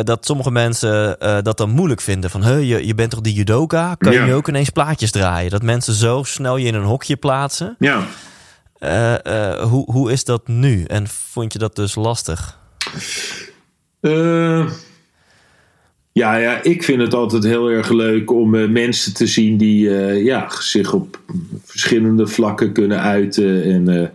dat 0.04 0.26
sommige 0.26 0.52
mensen 0.52 1.18
dat 1.44 1.58
dan 1.58 1.70
moeilijk 1.70 2.02
vinden. 2.02 2.30
Van, 2.30 2.44
hey, 2.44 2.64
je, 2.64 2.88
je 2.88 2.96
bent 2.96 3.12
toch 3.12 3.22
die 3.22 3.34
judoka? 3.34 3.96
Kan 3.96 4.14
je 4.14 4.20
nu 4.20 4.34
ook 4.34 4.48
ineens 4.48 4.70
plaatjes 4.70 5.12
draaien? 5.12 5.52
Dat 5.52 5.62
mensen 5.62 5.94
zo 5.94 6.24
snel 6.24 6.58
je 6.58 6.68
in 6.68 6.76
een 6.76 6.84
hokje 6.84 7.16
plaatsen. 7.16 7.76
Ja. 7.80 8.04
hoe, 9.62 9.92
hoe 9.92 10.12
is 10.12 10.24
dat 10.24 10.48
nu? 10.48 10.84
En 10.84 11.08
vond 11.08 11.54
je 11.54 11.60
dat 11.60 11.76
dus 11.76 11.96
lastig? 11.96 12.58
Ja, 16.18 16.36
ja, 16.36 16.64
ik 16.64 16.84
vind 16.84 17.02
het 17.02 17.14
altijd 17.14 17.44
heel 17.44 17.70
erg 17.70 17.90
leuk 17.90 18.32
om 18.32 18.56
uh, 18.56 18.70
mensen 18.70 19.14
te 19.14 19.28
zien 19.28 19.58
die 19.58 19.90
uh, 19.90 20.24
ja, 20.24 20.50
zich 20.60 20.94
op 20.94 21.20
verschillende 21.64 22.28
vlakken 22.28 22.72
kunnen 22.72 23.02
uiten. 23.02 23.64
En 23.64 23.90
uh, 23.90 24.08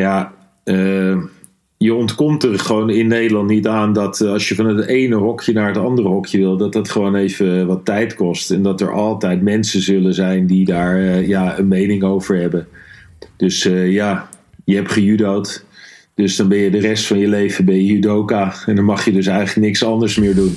ja, 0.00 0.32
je 1.76 1.94
ontkomt 1.94 2.42
er 2.42 2.58
gewoon 2.58 2.90
in 2.90 3.06
Nederland 3.06 3.48
niet 3.48 3.66
aan 3.66 3.92
dat 3.92 4.20
als 4.20 4.48
je 4.48 4.54
van 4.54 4.66
het 4.66 4.86
ene 4.86 5.14
hokje 5.14 5.52
naar 5.52 5.68
het 5.68 5.76
andere 5.76 6.08
hokje 6.08 6.38
wil, 6.38 6.56
dat 6.56 6.72
dat 6.72 6.90
gewoon 6.90 7.14
even 7.14 7.66
wat 7.66 7.84
tijd 7.84 8.14
kost. 8.14 8.50
En 8.50 8.62
dat 8.62 8.80
er 8.80 8.92
altijd 8.92 9.42
mensen 9.42 9.80
zullen 9.80 10.14
zijn 10.14 10.46
die 10.46 10.64
daar 10.64 11.26
ja, 11.26 11.58
een 11.58 11.68
mening 11.68 12.02
over 12.02 12.36
hebben. 12.36 12.68
Dus 13.36 13.62
ja, 13.84 14.28
je 14.64 14.74
hebt 14.74 14.92
gejudo'd. 14.92 15.64
Dus 16.14 16.36
dan 16.36 16.48
ben 16.48 16.58
je 16.58 16.70
de 16.70 16.80
rest 16.80 17.06
van 17.06 17.18
je 17.18 17.28
leven 17.28 17.64
bij 17.64 17.80
judoka. 17.80 18.54
En 18.66 18.76
dan 18.76 18.84
mag 18.84 19.04
je 19.04 19.12
dus 19.12 19.26
eigenlijk 19.26 19.66
niks 19.66 19.84
anders 19.84 20.16
meer 20.16 20.34
doen. 20.34 20.56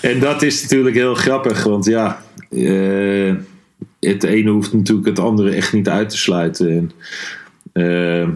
En 0.00 0.20
dat 0.20 0.42
is 0.42 0.62
natuurlijk 0.62 0.96
heel 0.96 1.14
grappig, 1.14 1.64
want 1.64 1.84
ja, 1.84 2.24
uh, 2.50 3.34
het 4.00 4.22
ene 4.22 4.50
hoeft 4.50 4.72
natuurlijk 4.72 5.06
het 5.06 5.18
andere 5.18 5.50
echt 5.50 5.72
niet 5.72 5.88
uit 5.88 6.08
te 6.08 6.18
sluiten. 6.18 6.68
En, 6.68 6.90
uh, 7.72 8.28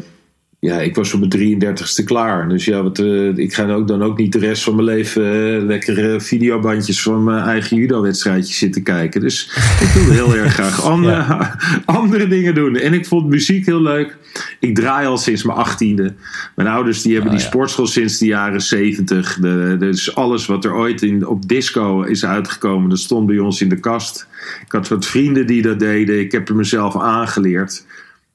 ja, 0.65 0.81
ik 0.81 0.95
was 0.95 1.15
op 1.15 1.21
mijn 1.21 1.61
33ste 1.61 2.05
klaar. 2.05 2.49
Dus 2.49 2.65
ja, 2.65 2.83
wat, 2.83 2.99
uh, 2.99 3.37
ik 3.37 3.55
ga 3.55 3.73
ook 3.73 3.89
dan 3.89 4.03
ook 4.03 4.19
niet 4.19 4.33
de 4.33 4.39
rest 4.39 4.62
van 4.62 4.75
mijn 4.75 4.87
leven 4.87 5.23
uh, 5.23 5.67
lekkere 5.67 6.21
videobandjes 6.21 7.03
van 7.03 7.25
mijn 7.25 7.45
eigen 7.45 7.77
judo-wedstrijdjes 7.77 8.59
zitten 8.59 8.83
kijken. 8.83 9.21
Dus 9.21 9.51
ik 9.85 9.89
wilde 9.95 10.12
heel 10.12 10.37
erg 10.37 10.53
graag 10.53 10.83
andere, 10.83 11.12
ja. 11.12 11.59
andere 11.85 12.29
dingen 12.29 12.55
doen. 12.55 12.77
En 12.77 12.93
ik 12.93 13.07
vond 13.07 13.29
muziek 13.29 13.67
heel 13.67 13.83
leuk. 13.83 14.17
Ik 14.61 14.75
draai 14.75 15.07
al 15.07 15.17
sinds 15.17 15.43
mijn 15.43 15.59
achttiende. 15.59 16.15
Mijn 16.55 16.69
ouders 16.69 17.03
die 17.03 17.12
hebben 17.12 17.31
oh, 17.31 17.37
die 17.37 17.45
ja. 17.47 17.51
sportschool 17.53 17.87
sinds 17.87 18.19
de 18.19 18.27
jaren 18.27 18.61
zeventig. 18.61 19.39
Dus 19.79 20.15
alles 20.15 20.47
wat 20.47 20.65
er 20.65 20.75
ooit 20.75 21.03
in, 21.03 21.27
op 21.27 21.49
disco 21.49 22.03
is 22.03 22.25
uitgekomen, 22.25 22.91
dat 22.91 22.99
stond 22.99 23.27
bij 23.27 23.39
ons 23.39 23.61
in 23.61 23.69
de 23.69 23.81
kast. 23.81 24.27
Ik 24.67 24.73
had 24.73 24.89
wat 24.89 25.07
vrienden 25.07 25.47
die 25.47 25.62
dat 25.62 25.79
deden. 25.79 26.21
Ik 26.21 26.33
heb 26.33 26.49
er 26.49 26.57
mezelf 26.57 26.97
aangeleerd. 26.97 27.85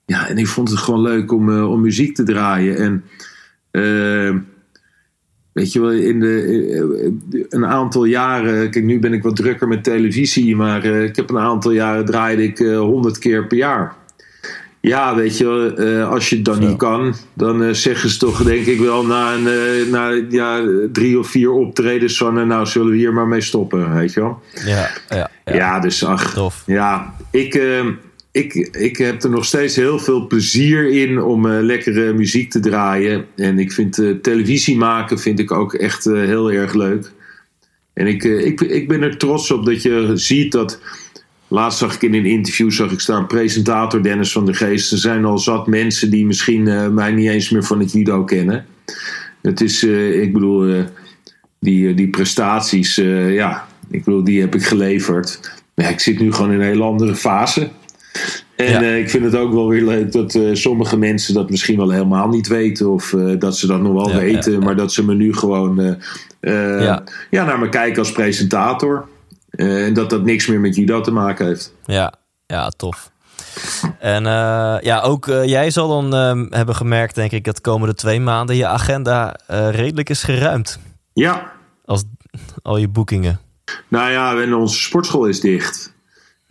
Ja, 0.10 0.28
en 0.28 0.38
ik 0.38 0.48
vond 0.48 0.70
het 0.70 0.80
gewoon 0.80 1.02
leuk 1.02 1.32
om, 1.32 1.50
uh, 1.50 1.72
om 1.72 1.82
muziek 1.82 2.16
te 2.16 2.24
draaien. 2.24 2.78
En 2.78 3.04
uh, 3.72 4.36
weet 5.52 5.74
je 5.74 5.82
wel, 5.82 5.92
in 5.92 6.20
de, 6.20 6.46
uh, 7.32 7.44
een 7.50 7.66
aantal 7.66 8.06
jaren, 8.06 8.70
kijk, 8.70 8.86
nu 8.86 9.00
ben 9.00 9.14
ik 9.14 9.24
wat 9.24 9.36
drukker 9.36 9.68
met 9.68 9.84
televisie, 9.84 10.56
maar 10.56 10.86
ik 10.86 11.16
heb 11.16 11.30
een 11.30 11.40
aantal 11.40 11.72
jaren 11.72 12.06
draaide 12.06 12.44
ik 12.44 12.58
honderd 12.58 13.18
keer 13.18 13.48
per 13.48 13.58
jaar. 13.58 13.96
Ja, 14.82 15.16
weet 15.16 15.38
je, 15.38 15.74
uh, 15.78 16.10
als 16.10 16.30
je 16.30 16.36
het 16.36 16.46
dan 16.46 16.56
Zo. 16.56 16.68
niet 16.68 16.78
kan, 16.78 17.16
dan 17.34 17.76
zeggen 17.76 18.10
ze 18.10 18.18
toch, 18.18 18.44
denk 18.44 18.66
ik 18.66 18.80
wel, 18.80 19.06
na, 19.06 19.34
een, 19.34 19.90
na 19.90 20.22
ja, 20.30 20.64
drie 20.92 21.20
of 21.20 21.28
vier 21.28 21.52
optredens 21.52 22.18
van, 22.18 22.48
nou 22.48 22.66
zullen 22.66 22.92
we 22.92 22.98
hier 22.98 23.14
maar 23.14 23.28
mee 23.28 23.42
stoppen, 23.42 23.94
weet 23.94 24.14
je 24.14 24.20
wel. 24.20 24.42
Ja, 24.66 24.90
ja, 25.10 25.30
ja. 25.46 25.56
ja 25.56 25.80
dus 25.80 26.06
ach, 26.06 26.34
Tof. 26.34 26.64
ja, 26.66 27.14
ik, 27.32 27.62
ik, 28.32 28.54
ik 28.72 28.98
heb 28.98 29.24
er 29.24 29.30
nog 29.30 29.46
steeds 29.46 29.76
heel 29.76 30.00
veel 30.00 30.28
plezier 30.28 30.90
in 30.90 31.22
om 31.22 31.46
uh, 31.46 31.62
lekkere 31.62 32.14
muziek 32.14 32.52
te 32.52 32.60
draaien. 32.60 33.26
En 33.36 33.60
ik 33.60 33.72
vind 33.72 33.98
uh, 33.98 34.16
televisie 34.22 34.78
maken 34.78 35.20
vind 35.20 35.40
ik 35.40 35.52
ook 35.52 35.74
echt 35.74 36.06
uh, 36.06 36.26
heel 36.26 36.52
erg 36.52 36.74
leuk. 36.74 37.12
En 37.94 38.08
ik, 38.08 38.24
ik, 38.24 38.62
ik 38.62 38.88
ben 38.88 39.02
er 39.02 39.18
trots 39.18 39.52
op 39.52 39.66
dat 39.66 39.82
je 39.82 40.12
ziet 40.14 40.52
dat 40.52 40.80
laatst 41.48 41.80
zag 41.80 41.96
ik 41.96 42.02
in 42.02 42.14
een 42.14 42.26
interview, 42.26 42.72
zag 42.72 42.92
ik 42.92 43.00
staan 43.00 43.28
presentator 43.28 44.04
Dennis 44.04 44.32
van 44.32 44.46
der 44.46 44.56
Geest. 44.56 44.92
Er 44.92 44.98
zijn 44.98 45.26
al 45.26 45.38
zat 45.38 45.68
mensen 45.68 46.10
die 46.10 46.26
misschien 46.26 46.94
mij 46.94 47.12
niet 47.12 47.30
eens 47.30 47.50
meer 47.50 47.64
van 47.64 47.80
het 47.80 47.92
judo 47.92 48.24
kennen. 48.24 48.66
Het 49.42 49.62
is, 49.62 49.84
ik 49.84 50.34
bedoel, 50.34 50.86
die, 51.60 51.94
die 51.94 52.10
prestaties, 52.10 52.96
ja, 53.30 53.68
ik 53.90 54.04
bedoel, 54.04 54.24
die 54.24 54.42
heb 54.42 54.56
ik 54.56 54.64
geleverd. 54.64 55.40
Ja, 55.76 55.88
ik 55.88 56.00
zit 56.00 56.20
nu 56.20 56.34
gewoon 56.34 56.52
in 56.52 56.60
een 56.60 56.66
hele 56.66 56.84
andere 56.84 57.16
fase. 57.16 57.70
En 58.66 58.84
eh, 58.84 58.98
ik 58.98 59.10
vind 59.10 59.24
het 59.24 59.36
ook 59.36 59.54
wel 59.54 59.68
weer 59.68 59.84
leuk 59.84 60.12
dat 60.12 60.34
uh, 60.34 60.56
sommige 60.56 60.98
mensen 60.98 61.34
dat 61.34 61.50
misschien 61.50 61.78
wel 61.78 61.90
helemaal 61.90 62.28
niet 62.28 62.48
weten. 62.48 62.90
Of 62.90 63.12
uh, 63.12 63.40
dat 63.40 63.58
ze 63.58 63.68
dat 63.68 63.82
nog 63.82 63.94
wel 63.94 64.20
weten. 64.20 64.60
Maar 64.60 64.76
dat 64.76 64.94
ze 64.94 65.06
me 65.06 65.14
nu 65.14 65.34
gewoon 65.34 65.98
ja. 66.40 67.04
ja. 67.30 67.46
naar 67.46 67.60
me 67.60 67.70
kijken 67.70 68.00
als 68.00 68.12
presentator. 68.12 69.08
en 69.50 69.94
dat 69.94 70.10
dat 70.10 70.24
niks 70.24 70.48
meer 70.48 70.60
met 70.60 70.76
judo 70.76 71.02
te 71.02 71.12
maken 71.12 71.46
heeft. 71.46 71.74
Ja, 71.86 72.14
ja 72.46 72.70
tof. 72.70 73.12
En 74.00 74.24
ja, 74.82 75.02
ook 75.04 75.26
jij 75.26 75.72
zal 75.72 75.88
dan 75.88 76.14
ehm, 76.14 76.46
hebben 76.50 76.76
gemerkt, 76.76 77.16
denk 77.16 77.32
ik, 77.32 77.44
dat 77.44 77.56
de 77.56 77.62
komende 77.62 77.94
twee 77.94 78.20
maanden 78.20 78.56
je 78.56 78.68
agenda 78.68 79.36
redelijk 79.48 80.10
is 80.10 80.24
geruimd. 80.24 80.80
Ja. 81.14 81.52
Als 81.86 82.04
al 82.62 82.78
je 82.78 82.88
boekingen. 82.88 83.40
Nou 83.88 84.12
ja, 84.12 84.42
en 84.42 84.54
onze 84.54 84.82
sportschool 84.82 85.26
is 85.26 85.40
dicht. 85.40 85.98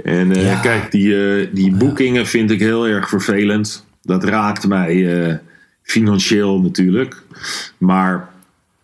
En 0.05 0.38
uh, 0.38 0.61
kijk, 0.62 0.90
die, 0.90 1.07
uh, 1.07 1.46
die 1.53 1.76
boekingen 1.76 2.26
vind 2.26 2.51
ik 2.51 2.61
heel 2.61 2.86
erg 2.86 3.09
vervelend. 3.09 3.86
Dat 4.03 4.24
raakt 4.24 4.66
mij 4.66 4.94
uh, 4.94 5.34
financieel 5.82 6.61
natuurlijk. 6.61 7.22
Maar 7.78 8.28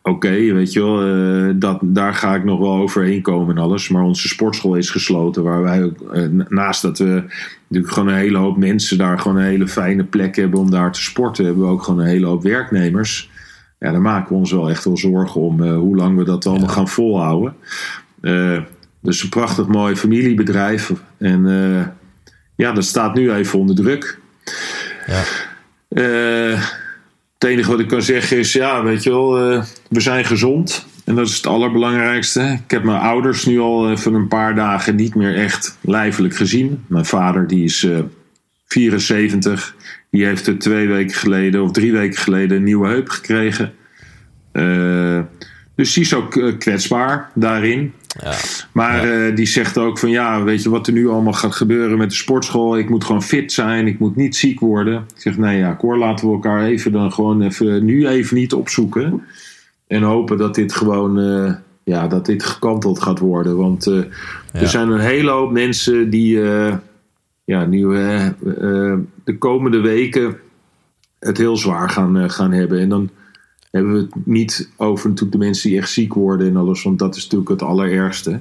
oké, 0.03 0.53
weet 0.53 0.73
je 0.73 0.83
wel, 0.83 1.59
dat, 1.59 1.79
daar 1.83 2.15
ga 2.15 2.35
ik 2.35 2.45
nog 2.45 2.59
wel 2.59 2.77
overheen 2.77 3.23
komen 3.23 3.57
en 3.57 3.63
alles. 3.63 3.89
Maar 3.89 4.03
onze 4.03 4.29
sportschool 4.29 4.75
is 4.75 4.91
gesloten. 4.91 5.43
Waar 5.43 5.63
wij 5.63 5.85
ook, 5.85 6.17
naast 6.49 6.83
dat 6.83 6.99
we 6.99 7.25
natuurlijk 7.69 7.93
gewoon 7.93 8.09
een 8.09 8.21
hele 8.21 8.39
hoop 8.39 8.57
mensen 8.57 8.99
daar 8.99 9.19
gewoon 9.19 9.37
een 9.37 9.45
hele 9.45 9.69
fijne 9.69 10.05
plek 10.05 10.37
hebben 10.37 10.61
om 10.61 10.71
daar 10.71 10.93
te 10.93 11.03
sporten, 11.03 11.45
hebben 11.45 11.65
we 11.65 11.71
ook 11.71 11.83
gewoon 11.83 12.01
een 12.01 12.07
hele 12.07 12.27
hoop 12.27 12.43
werknemers. 12.43 13.31
Ja, 13.79 13.91
daar 13.91 14.01
maken 14.01 14.29
we 14.29 14.39
ons 14.39 14.53
wel 14.53 14.71
echt 14.71 14.85
wel 14.85 14.97
zorgen 14.97 15.41
om 15.41 15.63
hoe 15.63 15.97
lang 15.97 16.17
we 16.17 16.25
dat 16.25 16.47
allemaal 16.47 16.69
gaan 16.69 16.89
volhouden. 16.89 17.55
Dus 19.05 19.23
een 19.23 19.29
prachtig 19.29 19.67
mooi 19.67 19.97
familiebedrijf. 19.97 20.93
En 21.19 21.47
uh, 21.47 21.87
ja, 22.57 22.73
dat 22.73 22.85
staat 22.85 23.15
nu 23.15 23.33
even 23.33 23.59
onder 23.59 23.77
druk. 23.77 24.19
Ja. 25.07 25.23
Uh, 25.89 26.63
het 27.35 27.51
enige 27.51 27.71
wat 27.71 27.81
ik 27.81 27.89
kan 27.89 28.03
zeggen 28.03 28.39
is, 28.39 28.53
ja, 28.53 28.83
weet 28.83 29.03
je 29.03 29.11
wel, 29.11 29.53
uh, 29.53 29.63
we 29.89 30.01
zijn 30.01 30.25
gezond. 30.25 30.87
En 31.05 31.15
dat 31.15 31.29
is 31.29 31.37
het 31.37 31.47
allerbelangrijkste. 31.47 32.41
Ik 32.65 32.71
heb 32.71 32.83
mijn 32.83 33.01
ouders 33.01 33.45
nu 33.45 33.59
al 33.61 33.91
even 33.91 34.15
een 34.15 34.29
paar 34.29 34.55
dagen 34.55 34.97
niet 34.97 35.15
meer 35.15 35.37
echt 35.37 35.79
lijfelijk 35.81 36.37
gezien. 36.37 36.85
Mijn 36.87 37.05
vader, 37.05 37.47
die 37.47 37.65
is 37.65 37.87
74. 38.67 39.75
Die 40.11 40.25
heeft 40.25 40.47
er 40.47 40.59
twee 40.59 40.89
weken 40.89 41.17
geleden 41.17 41.63
of 41.63 41.71
drie 41.71 41.93
weken 41.93 42.19
geleden 42.19 42.57
een 42.57 42.65
nieuwe 42.65 42.89
heup 42.89 43.09
gekregen. 43.09 43.73
dus 45.75 45.93
die 45.93 46.03
is 46.03 46.15
ook 46.15 46.59
kwetsbaar 46.59 47.31
daarin. 47.35 47.93
Ja. 48.21 48.35
Maar 48.73 49.05
eh, 49.05 49.37
die 49.37 49.47
zegt 49.47 49.79
ook 49.79 49.99
van 49.99 50.11
ja, 50.11 50.43
weet 50.43 50.63
je 50.63 50.71
wat 50.71 50.87
er 50.87 50.93
nu 50.93 51.09
allemaal 51.09 51.33
gaat 51.33 51.55
gebeuren 51.55 51.99
met 51.99 52.11
de 52.11 52.17
sportschool? 52.17 52.79
Ik 52.79 52.89
moet 52.89 53.05
gewoon 53.05 53.23
fit 53.23 53.53
zijn, 53.53 53.87
ik 53.87 53.99
moet 53.99 54.17
niet 54.17 54.37
ziek 54.37 54.61
worden. 54.61 54.95
Ik 55.15 55.21
zeg 55.21 55.39
nee 55.39 55.59
ja, 55.59 55.77
Cor, 55.77 55.99
laten 55.99 56.27
we 56.27 56.33
elkaar 56.33 56.65
even 56.65 56.93
dan 56.93 57.13
gewoon 57.13 57.43
even 57.43 57.85
nu 57.85 58.07
even 58.07 58.37
niet 58.37 58.53
opzoeken. 58.53 59.23
En 59.87 60.03
hopen 60.03 60.39
dat 60.39 60.55
dit 60.55 60.73
gewoon, 60.73 61.19
uh, 61.19 61.55
ja, 61.85 62.07
dat 62.07 62.27
dit 62.27 62.45
gekanteld 62.45 63.03
gaat 63.03 63.19
worden. 63.19 63.57
Want 63.57 63.87
uh, 63.87 64.05
er 64.53 64.69
zijn 64.69 64.89
een 64.89 65.01
hele 65.01 65.31
hoop 65.31 65.53
mensen 65.53 66.11
die 66.11 66.39
ja, 67.45 67.65
nu 67.65 67.83
de 69.25 69.39
komende 69.39 69.81
weken 69.81 70.37
het 71.19 71.39
heel 71.39 71.57
zwaar 71.57 71.91
gaan, 71.91 72.31
gaan 72.31 72.53
hebben. 72.53 72.81
En 72.81 72.89
dan 72.89 73.11
hebben 73.75 73.93
we 73.93 73.99
het 73.99 74.27
niet 74.27 74.71
over 74.77 75.09
natuurlijk 75.09 75.39
de 75.39 75.45
mensen 75.45 75.71
die 75.71 75.79
echt 75.79 75.91
ziek 75.91 76.15
worden 76.15 76.49
en 76.49 76.57
alles. 76.57 76.83
Want 76.83 76.99
dat 76.99 77.17
is 77.17 77.23
natuurlijk 77.23 77.51
het 77.51 77.63
allerergste. 77.63 78.41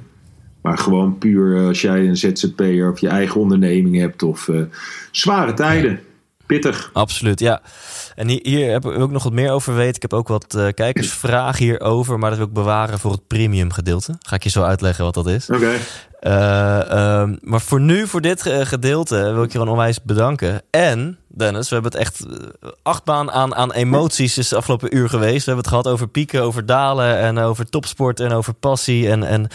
Maar 0.62 0.78
gewoon 0.78 1.18
puur 1.18 1.56
eh, 1.56 1.66
als 1.66 1.80
jij 1.80 2.08
een 2.08 2.16
ZZP'er 2.16 2.90
of 2.90 2.98
je 2.98 3.08
eigen 3.08 3.40
onderneming 3.40 3.96
hebt 3.96 4.22
of 4.22 4.48
uh, 4.48 4.62
zware 5.10 5.54
tijden. 5.54 6.00
Pittig. 6.46 6.90
Absoluut, 6.92 7.40
ja. 7.40 7.60
En 8.14 8.28
hier, 8.28 8.40
hier 8.42 8.72
heb 8.72 8.84
ik 8.84 8.98
ook 8.98 9.10
nog 9.10 9.22
wat 9.22 9.32
meer 9.32 9.50
over 9.50 9.74
weten. 9.74 9.94
Ik 9.94 10.02
heb 10.02 10.12
ook 10.12 10.28
wat 10.28 10.54
uh, 10.56 10.68
kijkersvragen 10.74 11.64
hierover, 11.64 12.18
maar 12.18 12.30
dat 12.30 12.38
wil 12.38 12.48
ik 12.48 12.52
bewaren 12.52 12.98
voor 12.98 13.12
het 13.12 13.26
premium 13.26 13.72
gedeelte. 13.72 14.16
Ga 14.20 14.36
ik 14.36 14.42
je 14.42 14.50
zo 14.50 14.62
uitleggen 14.62 15.04
wat 15.04 15.14
dat 15.14 15.26
is. 15.26 15.50
Oké. 15.50 15.72
Uh, 16.20 16.30
uh, 16.30 17.28
maar 17.40 17.60
voor 17.60 17.80
nu, 17.80 18.06
voor 18.06 18.20
dit 18.20 18.42
gedeelte, 18.42 19.32
wil 19.32 19.42
ik 19.42 19.52
je 19.52 19.58
gewoon 19.58 19.72
onwijs 19.72 20.02
bedanken. 20.02 20.62
En, 20.70 21.18
Dennis, 21.28 21.68
we 21.68 21.74
hebben 21.74 21.92
het 21.92 22.00
echt 22.00 22.26
achtbaan 22.82 23.30
aan, 23.30 23.54
aan 23.54 23.72
emoties 23.72 24.38
is 24.38 24.48
de 24.48 24.56
afgelopen 24.56 24.96
uur 24.96 25.08
geweest. 25.08 25.44
We 25.44 25.52
hebben 25.52 25.64
het 25.64 25.68
gehad 25.68 25.88
over 25.88 26.08
pieken, 26.08 26.42
over 26.42 26.66
dalen 26.66 27.18
en 27.18 27.38
over 27.38 27.68
topsport 27.68 28.20
en 28.20 28.32
over 28.32 28.54
passie 28.54 29.10
en, 29.10 29.22
en 29.22 29.48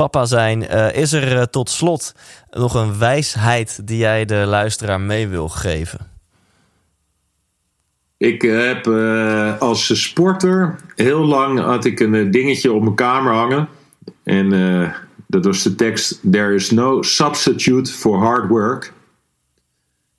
papa 0.00 0.24
zijn. 0.24 0.62
Uh, 0.62 0.96
is 0.96 1.12
er 1.12 1.50
tot 1.50 1.70
slot 1.70 2.14
nog 2.50 2.74
een 2.74 2.98
wijsheid 2.98 3.86
die 3.86 3.98
jij 3.98 4.24
de 4.24 4.34
luisteraar 4.34 5.00
mee 5.00 5.28
wil 5.28 5.48
geven? 5.48 5.98
Ik 8.16 8.42
heb 8.42 8.86
uh, 8.86 9.58
als 9.58 10.02
sporter 10.02 10.76
heel 10.96 11.24
lang 11.24 11.60
had 11.60 11.84
ik 11.84 12.00
een 12.00 12.30
dingetje 12.30 12.72
op 12.72 12.82
mijn 12.82 12.94
kamer 12.94 13.32
hangen. 13.32 13.68
En 14.24 14.48
dat 15.26 15.44
was 15.44 15.62
de 15.62 15.74
tekst: 15.74 16.20
There 16.30 16.54
is 16.54 16.70
no 16.70 17.02
substitute 17.02 17.92
for 17.92 18.18
hard 18.18 18.48
work. 18.48 18.92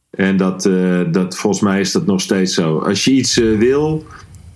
En 0.09 0.37
dat, 0.37 0.69
dat, 1.11 1.37
volgens 1.37 1.61
mij 1.61 1.79
is 1.79 1.91
dat 1.91 2.05
nog 2.05 2.21
steeds 2.21 2.53
zo. 2.53 2.79
Als 2.79 3.03
je 3.03 3.11
iets 3.11 3.35
wil, 3.35 4.05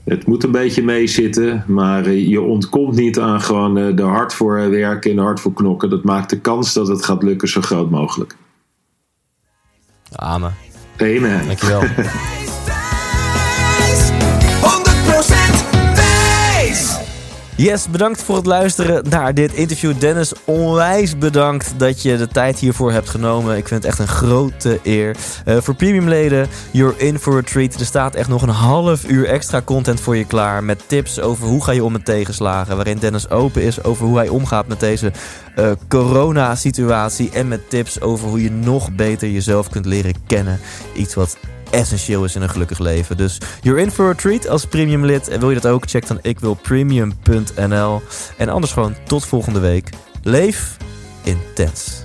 het 0.06 0.28
moet 0.28 0.44
een 0.44 0.52
beetje 0.52 0.84
meezitten, 0.84 1.64
maar 1.68 2.10
je 2.10 2.42
ontkomt 2.42 2.96
niet 2.96 3.20
aan 3.20 3.42
gewoon 3.42 3.96
de 3.96 4.04
hard 4.04 4.34
voor 4.34 4.70
werken 4.70 5.12
en 5.12 5.18
hard 5.18 5.40
voor 5.40 5.54
knokken. 5.54 5.90
Dat 5.90 6.04
maakt 6.04 6.30
de 6.30 6.40
kans 6.40 6.74
dat 6.74 6.88
het 6.88 7.06
gaat 7.06 7.24
lukken 7.24 7.48
zo 7.48 7.62
groot 7.62 7.90
mogelijk. 7.90 8.36
Amen. 10.16 10.56
Amen. 10.98 11.46
Dankjewel. 11.46 11.84
Yes, 17.58 17.90
bedankt 17.90 18.24
voor 18.24 18.36
het 18.36 18.46
luisteren 18.46 19.10
naar 19.10 19.34
dit 19.34 19.54
interview. 19.54 20.00
Dennis, 20.00 20.34
onwijs 20.46 21.18
bedankt 21.18 21.74
dat 21.78 22.02
je 22.02 22.18
de 22.18 22.28
tijd 22.28 22.60
hiervoor 22.60 22.92
hebt 22.92 23.10
genomen. 23.10 23.58
Ik 23.58 23.68
vind 23.68 23.84
het 23.84 23.92
echt 23.92 24.00
een 24.00 24.16
grote 24.16 24.80
eer. 24.84 25.16
Uh, 25.46 25.58
voor 25.58 25.76
premiumleden, 25.76 26.48
you're 26.72 26.98
in 26.98 27.20
for 27.20 27.38
a 27.38 27.42
treat. 27.42 27.74
Er 27.74 27.86
staat 27.86 28.16
echt 28.16 28.30
nog 28.30 28.42
een 28.42 28.50
half 28.50 29.10
uur 29.10 29.28
extra 29.28 29.62
content 29.62 30.00
voor 30.00 30.16
je 30.16 30.26
klaar. 30.26 30.64
Met 30.64 30.84
tips 30.88 31.20
over 31.20 31.48
hoe 31.48 31.64
ga 31.64 31.72
je 31.72 31.84
om 31.84 31.92
met 31.92 32.06
tegenslagen. 32.06 32.76
Waarin 32.76 32.98
Dennis 32.98 33.30
open 33.30 33.62
is 33.62 33.84
over 33.84 34.06
hoe 34.06 34.18
hij 34.18 34.28
omgaat 34.28 34.68
met 34.68 34.80
deze 34.80 35.12
uh, 35.60 35.72
corona-situatie. 35.88 37.30
En 37.30 37.48
met 37.48 37.70
tips 37.70 38.02
over 38.02 38.28
hoe 38.28 38.44
je 38.44 38.52
nog 38.52 38.92
beter 38.92 39.30
jezelf 39.30 39.70
kunt 39.70 39.86
leren 39.86 40.16
kennen. 40.28 40.60
Iets 40.94 41.14
wat 41.14 41.38
essentieel 41.70 42.24
is 42.24 42.36
in 42.36 42.42
een 42.42 42.50
gelukkig 42.50 42.80
leven. 42.80 43.18
Dus 43.18 43.38
you're 43.62 43.82
in 43.82 43.92
for 43.92 44.10
a 44.10 44.14
treat 44.14 44.48
als 44.48 44.66
premium 44.66 45.06
lid. 45.06 45.28
En 45.28 45.40
wil 45.40 45.50
je 45.50 45.60
dat 45.60 45.72
ook? 45.72 45.90
Check 45.90 46.08
dan 46.08 46.20
ikwilpremium.nl. 46.22 48.02
En 48.38 48.50
anders 48.50 48.74
gewoon 48.74 48.96
tot 49.08 49.26
volgende 49.26 49.60
week. 49.60 49.90
Leef 50.24 50.78
intens. 51.24 52.05